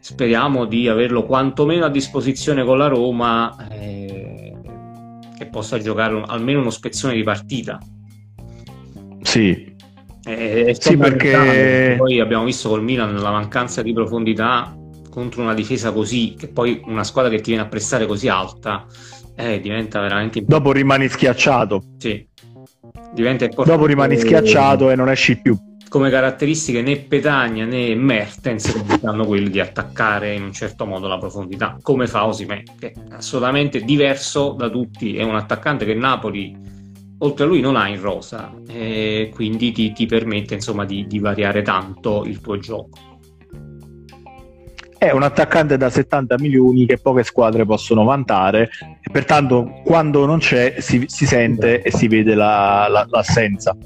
Speriamo 0.00 0.66
di 0.66 0.86
averlo 0.86 1.24
quantomeno 1.24 1.86
a 1.86 1.90
disposizione 1.90 2.62
con 2.62 2.76
la 2.76 2.88
Roma 2.88 3.56
eh, 3.70 4.52
che 5.38 5.46
possa 5.46 5.78
giocare 5.78 6.12
un, 6.12 6.24
almeno 6.26 6.60
uno 6.60 6.68
spezzone 6.68 7.14
di 7.14 7.22
partita. 7.22 7.80
Sì, 9.22 9.73
eh, 10.26 10.76
sì, 10.78 10.96
perché 10.96 11.94
poi 11.98 12.20
abbiamo 12.20 12.44
visto 12.44 12.68
col 12.70 12.82
Milan 12.82 13.14
la 13.16 13.30
mancanza 13.30 13.82
di 13.82 13.92
profondità 13.92 14.74
contro 15.10 15.42
una 15.42 15.54
difesa 15.54 15.92
così, 15.92 16.34
che 16.36 16.48
poi 16.48 16.80
una 16.86 17.04
squadra 17.04 17.30
che 17.30 17.40
ti 17.40 17.50
viene 17.50 17.64
a 17.64 17.68
prestare 17.68 18.06
così 18.06 18.28
alta, 18.28 18.84
eh, 19.36 19.60
diventa 19.60 20.00
veramente 20.00 20.38
importante. 20.38 20.64
Dopo 20.64 20.72
rimani 20.76 21.08
schiacciato. 21.08 21.82
Sì, 21.98 22.26
diventa. 23.12 23.46
Dopo 23.46 23.86
rimani 23.86 24.16
schiacciato 24.16 24.90
e 24.90 24.96
non 24.96 25.08
esci 25.08 25.40
più. 25.40 25.56
Come 25.88 26.10
caratteristiche 26.10 26.82
né 26.82 26.96
Petagna 26.96 27.64
né 27.64 27.94
Mertens 27.94 28.98
hanno 29.04 29.24
quelli 29.24 29.48
di 29.48 29.60
attaccare 29.60 30.34
in 30.34 30.42
un 30.42 30.52
certo 30.52 30.86
modo 30.86 31.06
la 31.06 31.18
profondità, 31.18 31.78
come 31.80 32.08
fa 32.08 32.26
Osimè, 32.26 32.62
che 32.76 32.88
è 32.88 32.92
assolutamente 33.12 33.80
diverso 33.82 34.56
da 34.58 34.68
tutti, 34.68 35.16
è 35.16 35.22
un 35.22 35.36
attaccante 35.36 35.84
che 35.84 35.94
Napoli 35.94 36.56
oltre 37.18 37.44
a 37.44 37.48
lui 37.48 37.60
non 37.60 37.76
ha 37.76 37.88
in 37.88 38.00
rosa, 38.00 38.52
e 38.68 39.30
quindi 39.32 39.72
ti, 39.72 39.92
ti 39.92 40.06
permette 40.06 40.54
insomma 40.54 40.84
di, 40.84 41.06
di, 41.06 41.18
variare 41.18 41.62
tanto 41.62 42.24
il 42.24 42.40
tuo 42.40 42.58
gioco. 42.58 42.98
È 44.96 45.10
un 45.10 45.22
attaccante 45.22 45.76
da 45.76 45.90
70 45.90 46.36
milioni 46.38 46.86
che 46.86 46.98
poche 46.98 47.24
squadre 47.24 47.66
possono 47.66 48.04
vantare 48.04 48.70
e 49.02 49.10
pertanto 49.10 49.82
quando 49.84 50.24
non 50.24 50.38
c'è 50.38 50.76
si, 50.78 51.04
si 51.08 51.26
sente 51.26 51.82
e 51.82 51.90
si 51.90 52.08
vede 52.08 52.34
la, 52.34 52.86
la, 52.88 53.06
l'assenza. 53.10 53.76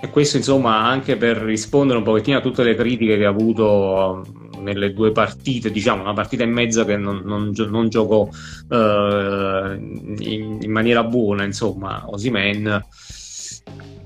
E 0.00 0.10
questo 0.10 0.36
insomma 0.36 0.84
anche 0.84 1.16
per 1.16 1.36
rispondere 1.38 1.98
un 1.98 2.04
pochettino 2.04 2.38
a 2.38 2.40
tutte 2.40 2.62
le 2.62 2.74
critiche 2.74 3.16
che 3.16 3.24
ha 3.24 3.28
avuto 3.28 4.24
nelle 4.62 4.92
due 4.92 5.12
partite, 5.12 5.70
diciamo 5.70 6.02
una 6.02 6.12
partita 6.12 6.42
e 6.44 6.46
mezza 6.46 6.84
che 6.84 6.96
non, 6.96 7.22
non, 7.24 7.52
non 7.68 7.88
giocò 7.88 8.28
eh, 8.70 9.76
in, 10.18 10.58
in, 10.60 10.70
maniera 10.70 11.04
buona, 11.04 11.44
insomma, 11.44 12.04
Osimen. 12.06 12.84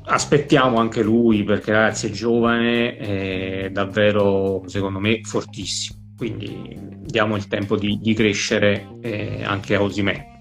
Aspettiamo 0.08 0.78
anche 0.78 1.02
lui 1.02 1.42
perché 1.42 1.72
ragazzi 1.72 2.06
è 2.06 2.10
giovane, 2.10 2.96
è 2.96 3.70
davvero 3.72 4.62
secondo 4.66 5.00
me 5.00 5.20
fortissimo, 5.24 5.98
quindi 6.16 6.78
diamo 7.00 7.36
il 7.36 7.48
tempo 7.48 7.76
di, 7.76 7.98
di 8.00 8.14
crescere 8.14 8.86
eh, 9.00 9.42
anche 9.44 9.74
a 9.74 9.82
Osimen. 9.82 10.34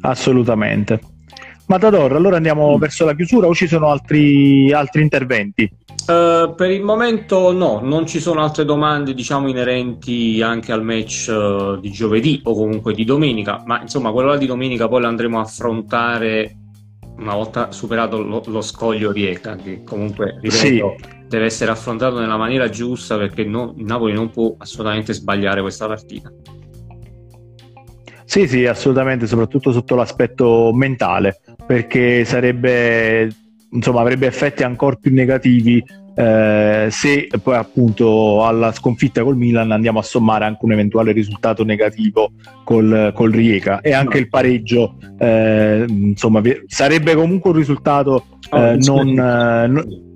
Assolutamente. 0.00 1.00
Matador, 1.66 2.12
allora 2.12 2.36
andiamo 2.36 2.76
mm. 2.76 2.78
verso 2.78 3.04
la 3.06 3.14
chiusura 3.14 3.46
o 3.46 3.54
ci 3.54 3.66
sono 3.66 3.88
altri, 3.88 4.70
altri 4.72 5.02
interventi? 5.02 5.70
Uh, 6.06 6.54
per 6.54 6.70
il 6.70 6.82
momento 6.82 7.50
no, 7.50 7.80
non 7.82 8.06
ci 8.06 8.20
sono 8.20 8.42
altre 8.42 8.66
domande 8.66 9.14
diciamo 9.14 9.48
inerenti 9.48 10.42
anche 10.42 10.70
al 10.70 10.84
match 10.84 11.32
uh, 11.34 11.80
di 11.80 11.90
giovedì 11.90 12.42
o 12.44 12.52
comunque 12.54 12.92
di 12.92 13.04
domenica, 13.04 13.62
ma 13.64 13.80
insomma 13.80 14.12
quello 14.12 14.28
là 14.28 14.36
di 14.36 14.44
domenica 14.44 14.86
poi 14.86 15.00
lo 15.00 15.06
andremo 15.06 15.38
a 15.38 15.42
affrontare 15.42 16.56
una 17.16 17.34
volta 17.34 17.72
superato 17.72 18.22
lo, 18.22 18.42
lo 18.44 18.60
scoglio 18.60 19.12
Rieca, 19.12 19.56
che 19.56 19.82
comunque 19.82 20.36
ripeto, 20.42 20.96
sì. 20.98 21.08
deve 21.26 21.44
essere 21.46 21.70
affrontato 21.70 22.18
nella 22.18 22.36
maniera 22.36 22.68
giusta 22.68 23.16
perché 23.16 23.44
no, 23.44 23.72
Napoli 23.76 24.12
non 24.12 24.28
può 24.28 24.54
assolutamente 24.58 25.14
sbagliare 25.14 25.62
questa 25.62 25.86
partita. 25.86 26.30
Sì, 28.26 28.46
sì, 28.46 28.66
assolutamente, 28.66 29.26
soprattutto 29.26 29.70
sotto 29.70 29.94
l'aspetto 29.94 30.70
mentale, 30.74 31.40
perché 31.66 32.24
sarebbe 32.24 33.32
insomma 33.74 34.00
avrebbe 34.00 34.26
effetti 34.26 34.62
ancora 34.62 34.96
più 34.96 35.12
negativi 35.12 35.82
eh, 36.16 36.88
se 36.90 37.28
poi 37.42 37.56
appunto 37.56 38.44
alla 38.46 38.70
sconfitta 38.72 39.24
col 39.24 39.36
Milan 39.36 39.72
andiamo 39.72 39.98
a 39.98 40.02
sommare 40.02 40.44
anche 40.44 40.64
un 40.64 40.72
eventuale 40.72 41.10
risultato 41.10 41.64
negativo 41.64 42.32
col, 42.62 43.10
col 43.12 43.32
Rieca 43.32 43.80
e 43.80 43.92
anche 43.92 44.18
il 44.18 44.28
pareggio 44.28 44.96
eh, 45.18 45.84
insomma 45.88 46.40
sarebbe 46.68 47.16
comunque 47.16 47.50
un 47.50 47.56
risultato 47.56 48.26
eh, 48.52 48.76
non, 48.78 49.08
eh, 49.08 49.66
non 49.66 50.12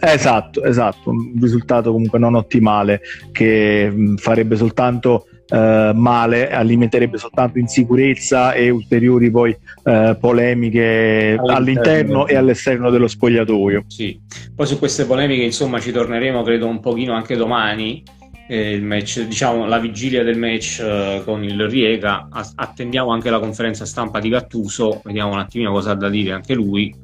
esatto 0.00 0.64
esatto 0.64 1.10
un 1.10 1.38
risultato 1.40 1.92
comunque 1.92 2.18
non 2.18 2.34
ottimale 2.34 3.00
che 3.30 3.88
mh, 3.88 4.16
farebbe 4.16 4.56
soltanto 4.56 5.26
eh, 5.48 5.92
male, 5.94 6.50
alimenterebbe 6.50 7.18
soltanto 7.18 7.58
insicurezza 7.58 8.52
e 8.52 8.70
ulteriori 8.70 9.30
poi 9.30 9.56
eh, 9.84 10.16
polemiche 10.18 11.36
all'interno. 11.38 11.54
all'interno. 11.54 12.26
e 12.26 12.36
all'esterno 12.36 12.90
dello 12.90 13.08
spogliatoio. 13.08 13.84
Sì. 13.86 14.20
Poi 14.54 14.66
su 14.66 14.78
queste 14.78 15.04
polemiche 15.04 15.42
insomma 15.42 15.80
ci 15.80 15.92
torneremo 15.92 16.42
credo 16.42 16.66
un 16.66 16.80
pochino 16.80 17.14
anche 17.14 17.36
domani. 17.36 18.02
Eh, 18.48 18.74
il 18.74 18.82
match, 18.84 19.22
diciamo 19.22 19.66
la 19.66 19.78
vigilia 19.78 20.22
del 20.22 20.38
match 20.38 20.78
eh, 20.80 21.22
con 21.24 21.42
il 21.42 21.66
Riega, 21.68 22.28
attendiamo 22.54 23.10
anche 23.10 23.28
la 23.28 23.40
conferenza 23.40 23.84
stampa 23.84 24.20
di 24.20 24.28
Gattuso, 24.28 25.00
vediamo 25.04 25.32
un 25.32 25.40
attimino 25.40 25.72
cosa 25.72 25.90
ha 25.90 25.94
da 25.96 26.08
dire 26.08 26.30
anche 26.30 26.54
lui 26.54 26.94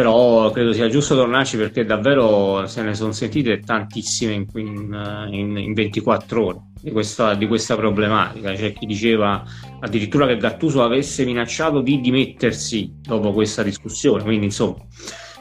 però 0.00 0.50
credo 0.50 0.72
sia 0.72 0.88
giusto 0.88 1.14
tornarci 1.14 1.58
perché 1.58 1.84
davvero 1.84 2.66
se 2.66 2.80
ne 2.80 2.94
sono 2.94 3.12
sentite 3.12 3.60
tantissime 3.60 4.32
in, 4.32 4.46
in, 4.54 5.28
in, 5.30 5.56
in 5.58 5.72
24 5.74 6.42
ore 6.42 6.60
di 6.80 6.90
questa, 6.90 7.34
di 7.34 7.46
questa, 7.46 7.76
problematica. 7.76 8.52
C'è 8.52 8.72
chi 8.72 8.86
diceva 8.86 9.44
addirittura 9.80 10.26
che 10.26 10.38
Gattuso 10.38 10.82
avesse 10.82 11.26
minacciato 11.26 11.82
di 11.82 12.00
dimettersi 12.00 12.94
dopo 13.02 13.32
questa 13.32 13.62
discussione, 13.62 14.22
quindi 14.22 14.46
insomma 14.46 14.78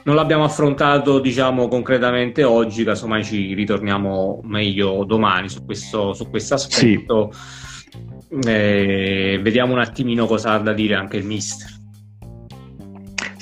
non 0.03 0.15
l'abbiamo 0.15 0.43
affrontato 0.43 1.19
diciamo 1.19 1.69
concretamente 1.69 2.43
oggi, 2.43 2.83
casomai 2.83 3.23
ci 3.23 3.53
ritorniamo 3.53 4.41
meglio 4.43 5.05
domani 5.05 5.47
su 5.47 5.63
questo, 5.63 6.13
su 6.13 6.29
questo 6.29 6.55
aspetto. 6.55 7.31
Sì. 7.31 8.37
Eh, 8.45 9.39
vediamo 9.41 9.71
un 9.71 9.79
attimino 9.79 10.25
cosa 10.25 10.51
ha 10.51 10.57
da 10.59 10.73
dire 10.73 10.95
anche 10.95 11.15
il 11.15 11.25
mister. 11.25 11.78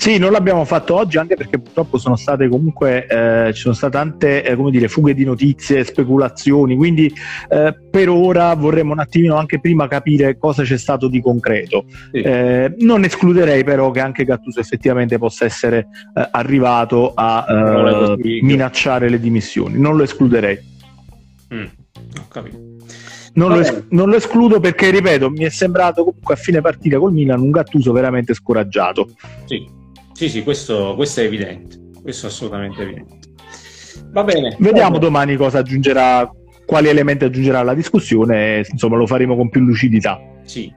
Sì, 0.08 0.16
non 0.16 0.32
l'abbiamo 0.32 0.64
fatto 0.64 0.94
oggi 0.94 1.18
anche 1.18 1.36
perché 1.36 1.58
purtroppo 1.58 1.98
sono 1.98 2.16
state 2.16 2.48
comunque 2.48 3.06
eh, 3.06 3.52
ci 3.52 3.60
sono 3.60 3.74
state 3.74 3.92
tante 3.92 4.42
eh, 4.42 4.56
come 4.56 4.70
dire, 4.70 4.88
fughe 4.88 5.12
di 5.12 5.22
notizie, 5.22 5.84
speculazioni, 5.84 6.76
quindi 6.76 7.12
eh, 7.50 7.76
per 7.90 8.08
ora 8.08 8.54
vorremmo 8.54 8.94
un 8.94 9.00
attimino 9.00 9.36
anche 9.36 9.60
prima 9.60 9.86
capire 9.86 10.38
cosa 10.38 10.62
c'è 10.62 10.78
stato 10.78 11.08
di 11.08 11.20
concreto. 11.20 11.84
Sì. 12.10 12.20
Eh, 12.22 12.74
non 12.78 13.04
escluderei 13.04 13.64
però 13.64 13.90
che 13.90 14.00
anche 14.00 14.24
Gattuso 14.24 14.60
effettivamente 14.60 15.18
possa 15.18 15.44
essere 15.44 15.88
eh, 16.14 16.26
arrivato 16.30 17.12
a 17.14 18.16
eh, 18.18 18.40
minacciare 18.40 19.10
le 19.10 19.20
dimissioni, 19.20 19.78
non 19.78 19.94
lo 19.94 20.04
escluderei. 20.04 20.58
Mm, 21.52 21.64
ho 22.18 22.28
capito. 22.28 22.56
Non 23.34 23.50
lo, 23.50 23.60
es- 23.60 23.84
non 23.90 24.08
lo, 24.08 24.16
escludo 24.16 24.58
perché, 24.58 24.88
ripeto, 24.88 25.28
mi 25.28 25.44
è 25.44 25.50
sembrato 25.50 26.02
comunque 26.02 26.32
a 26.32 26.38
fine 26.38 26.62
partita 26.62 26.98
col 26.98 27.12
Milan 27.12 27.40
un 27.40 27.50
Gattuso 27.50 27.92
veramente 27.92 28.32
scoraggiato. 28.32 29.10
Sì, 29.44 29.76
sì, 30.18 30.28
sì, 30.28 30.42
questo, 30.42 30.96
questo 30.96 31.20
è 31.20 31.24
evidente, 31.26 31.78
questo 32.02 32.26
è 32.26 32.28
assolutamente 32.28 32.82
evidente. 32.82 33.18
Va 34.10 34.24
bene. 34.24 34.56
Vediamo 34.58 34.94
va 34.94 34.98
domani 34.98 35.36
cosa 35.36 35.58
aggiungerà, 35.58 36.28
quali 36.66 36.88
elementi 36.88 37.24
aggiungerà 37.24 37.60
alla 37.60 37.72
discussione, 37.72 38.66
insomma 38.68 38.96
lo 38.96 39.06
faremo 39.06 39.36
con 39.36 39.48
più 39.48 39.60
lucidità. 39.60 40.20
Sì. 40.42 40.74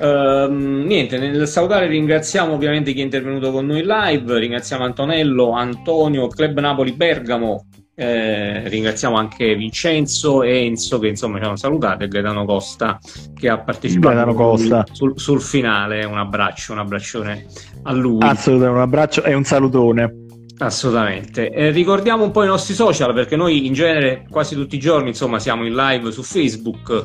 Uh, 0.00 0.50
niente, 0.50 1.16
nel 1.16 1.46
salutare 1.46 1.86
ringraziamo 1.86 2.54
ovviamente 2.54 2.92
chi 2.92 2.98
è 2.98 3.04
intervenuto 3.04 3.52
con 3.52 3.66
noi 3.66 3.84
live, 3.86 4.40
ringraziamo 4.40 4.82
Antonello, 4.82 5.52
Antonio, 5.52 6.26
Club 6.26 6.58
Napoli 6.58 6.90
Bergamo, 6.90 7.66
eh, 7.94 8.68
ringraziamo 8.68 9.16
anche 9.16 9.54
Vincenzo 9.54 10.42
e 10.42 10.64
Enzo 10.64 10.98
che 10.98 11.08
insomma 11.08 11.38
ci 11.38 11.44
hanno 11.44 11.56
salutato 11.56 12.04
e 12.04 12.08
Gaetano 12.08 12.44
Costa 12.44 12.98
che 13.34 13.48
ha 13.48 13.58
partecipato 13.58 14.32
Costa. 14.32 14.86
Sul, 14.90 15.12
sul, 15.16 15.40
finale. 15.40 16.04
Un 16.04 16.18
abbraccio, 16.18 16.72
un 16.72 16.78
abbraccione 16.78 17.46
a 17.82 17.92
lui. 17.92 18.22
Assolutamente, 18.22 18.76
un 18.76 18.82
abbraccio 18.82 19.22
e 19.24 19.34
un 19.34 19.44
salutone. 19.44 20.16
Assolutamente. 20.58 21.50
Eh, 21.50 21.70
ricordiamo 21.70 22.24
un 22.24 22.30
po' 22.30 22.44
i 22.44 22.46
nostri 22.46 22.74
social 22.74 23.12
perché 23.12 23.36
noi 23.36 23.66
in 23.66 23.72
genere 23.74 24.26
quasi 24.30 24.54
tutti 24.54 24.76
i 24.76 24.80
giorni 24.80 25.08
insomma 25.08 25.38
siamo 25.38 25.66
in 25.66 25.74
live 25.74 26.10
su 26.12 26.22
Facebook 26.22 27.04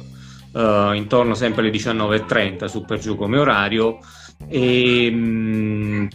eh, 0.54 0.92
intorno 0.94 1.34
sempre 1.34 1.62
alle 1.62 1.72
19.30 1.72 2.66
su 2.66 2.86
per 2.86 3.00
giù 3.00 3.16
come 3.16 3.38
orario 3.40 3.98
e 4.48 5.10
mh, 5.12 5.18
mm, 5.18 6.08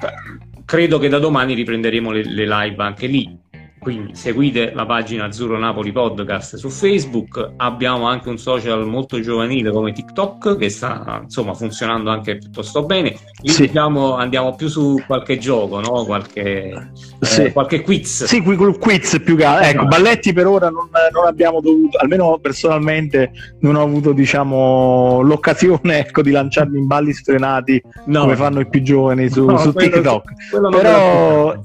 credo 0.65 0.99
che 0.99 1.09
da 1.09 1.19
domani 1.19 1.55
riprenderemo 1.55 2.13
le, 2.13 2.25
le 2.25 2.47
live 2.47 2.83
anche 2.83 3.07
lì 3.07 3.41
quindi 3.83 4.15
seguite 4.15 4.71
la 4.73 4.87
pagina 4.87 5.25
Azzurro 5.25 5.59
Napoli 5.59 5.91
Podcast 5.91 6.55
su 6.55 6.69
Facebook, 6.69 7.55
abbiamo 7.57 8.07
anche 8.07 8.29
un 8.29 8.39
social 8.39 8.87
molto 8.87 9.21
giovanile 9.21 9.73
come 9.73 9.93
TikTok 9.93 10.57
che 10.57 10.71
sta 10.71 11.21
insomma 11.25 11.53
funzionando 11.53 12.09
anche 12.09 12.39
piuttosto 12.39 12.85
bene. 12.85 13.17
Sì. 13.43 13.67
Diciamo, 13.67 14.15
andiamo 14.15 14.55
più 14.55 14.69
su 14.69 15.03
qualche 15.05 15.39
gioco, 15.39 15.81
no? 15.81 16.05
qualche, 16.05 16.91
sì. 17.21 17.43
eh, 17.43 17.53
qualche 17.53 17.83
quiz. 17.83 18.25
Sì, 18.25 18.41
quiz 18.41 19.21
più 19.25 19.37
che 19.37 19.45
altro. 19.45 19.69
Ecco, 19.69 19.87
balletti 19.87 20.33
per 20.33 20.47
ora 20.47 20.71
non, 20.71 20.89
non, 21.13 21.27
abbiamo 21.27 21.61
dovuto, 21.61 21.99
almeno 21.99 22.39
personalmente 22.39 23.33
non 23.61 23.75
ho 23.75 23.83
avuto 23.83 24.13
diciamo 24.13 25.23
l'occasione 25.23 25.99
ecco, 25.99 26.23
di 26.23 26.31
lanciarmi 26.31 26.79
in 26.79 26.87
balli 26.87 27.13
sfrenati 27.13 27.83
no. 28.07 28.21
come 28.21 28.37
fanno 28.37 28.61
i 28.61 28.69
più 28.69 28.81
giovani 28.83 29.29
su, 29.29 29.45
no, 29.45 29.59
su 29.59 29.73
quello, 29.73 29.95
TikTok. 29.95 30.33
Quello 30.51 30.69
Però... 30.69 31.61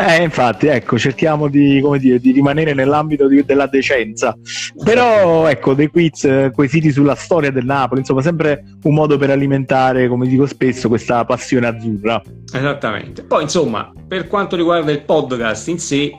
Eh, 0.00 0.22
infatti, 0.22 0.68
ecco, 0.68 0.96
cerchiamo 0.96 1.48
di, 1.48 1.82
dire, 1.98 2.20
di 2.20 2.30
rimanere 2.30 2.72
nell'ambito 2.72 3.26
di, 3.26 3.44
della 3.44 3.66
decenza. 3.66 4.32
Però, 4.84 5.48
ecco, 5.48 5.74
dei 5.74 5.88
quiz, 5.88 6.50
quesiti 6.54 6.92
sulla 6.92 7.16
storia 7.16 7.50
del 7.50 7.64
Napoli, 7.64 8.00
insomma, 8.00 8.22
sempre 8.22 8.62
un 8.84 8.94
modo 8.94 9.16
per 9.16 9.30
alimentare, 9.30 10.06
come 10.06 10.28
dico 10.28 10.46
spesso, 10.46 10.86
questa 10.86 11.24
passione 11.24 11.66
azzurra. 11.66 12.22
Esattamente. 12.54 13.24
Poi, 13.24 13.42
insomma, 13.42 13.92
per 14.06 14.28
quanto 14.28 14.54
riguarda 14.54 14.92
il 14.92 15.02
podcast 15.02 15.66
in 15.66 15.80
sé, 15.80 16.12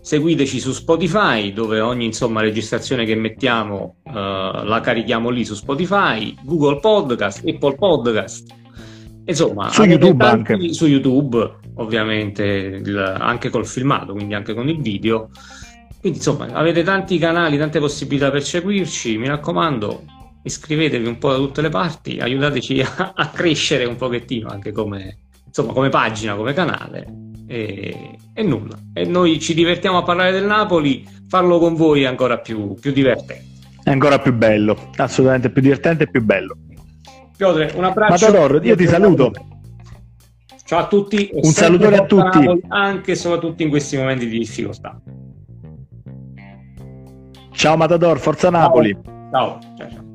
seguiteci 0.00 0.58
su 0.58 0.72
Spotify, 0.72 1.52
dove 1.52 1.80
ogni 1.80 2.06
insomma, 2.06 2.40
registrazione 2.40 3.04
che 3.04 3.16
mettiamo 3.16 3.96
uh, 4.02 4.12
la 4.12 4.80
carichiamo 4.82 5.28
lì 5.28 5.44
su 5.44 5.54
Spotify, 5.54 6.34
Google 6.42 6.80
Podcast, 6.80 7.46
Apple 7.46 7.74
Podcast 7.74 8.64
Insomma, 9.26 9.70
su 9.70 9.82
YouTube 9.82 10.24
anche. 10.24 10.72
Su 10.72 10.86
YouTube, 10.86 11.56
ovviamente, 11.74 12.44
il, 12.44 12.96
anche 12.96 13.50
col 13.50 13.66
filmato, 13.66 14.12
quindi 14.12 14.34
anche 14.34 14.54
con 14.54 14.68
il 14.68 14.80
video. 14.80 15.30
Quindi, 16.00 16.18
insomma, 16.18 16.46
avete 16.52 16.82
tanti 16.84 17.18
canali, 17.18 17.58
tante 17.58 17.80
possibilità 17.80 18.30
per 18.30 18.44
seguirci. 18.44 19.18
Mi 19.18 19.26
raccomando, 19.26 20.04
iscrivetevi 20.44 21.06
un 21.06 21.18
po' 21.18 21.32
da 21.32 21.36
tutte 21.38 21.60
le 21.60 21.70
parti, 21.70 22.18
aiutateci 22.18 22.80
a, 22.80 23.12
a 23.16 23.28
crescere 23.30 23.84
un 23.84 23.96
pochettino 23.96 24.48
anche 24.48 24.70
come, 24.70 25.18
insomma, 25.44 25.72
come 25.72 25.88
pagina, 25.88 26.36
come 26.36 26.52
canale. 26.52 27.24
E, 27.48 28.18
e, 28.32 28.42
nulla. 28.42 28.78
E 28.92 29.04
noi 29.04 29.40
ci 29.40 29.54
divertiamo 29.54 29.98
a 29.98 30.02
parlare 30.02 30.30
del 30.30 30.44
Napoli, 30.44 31.04
farlo 31.28 31.58
con 31.58 31.74
voi 31.74 32.02
è 32.02 32.06
ancora 32.06 32.38
più, 32.38 32.74
più 32.74 32.92
divertente. 32.92 33.44
È 33.82 33.90
ancora 33.90 34.18
più 34.18 34.32
bello, 34.32 34.90
assolutamente 34.96 35.50
più 35.50 35.62
divertente 35.62 36.04
e 36.04 36.10
più 36.10 36.22
bello. 36.22 36.56
Piotr, 37.36 37.76
un 37.76 37.84
abbraccio. 37.84 38.26
Matador, 38.26 38.64
io 38.64 38.76
ti 38.76 38.86
saluto. 38.86 39.32
Ciao 40.64 40.80
a 40.80 40.86
tutti. 40.86 41.30
Un 41.32 41.52
salutone 41.52 41.96
a 41.96 42.06
tutti. 42.06 42.38
Napoli, 42.38 42.62
anche 42.68 43.12
e 43.12 43.14
soprattutto 43.14 43.62
in 43.62 43.68
questi 43.68 43.96
momenti 43.96 44.26
di 44.26 44.38
difficoltà. 44.38 45.00
Ciao 47.52 47.76
Matador, 47.76 48.18
forza 48.18 48.50
Napoli. 48.50 48.92
ciao. 49.30 49.30
ciao, 49.30 49.60
ciao. 49.76 49.90
ciao. 49.90 50.05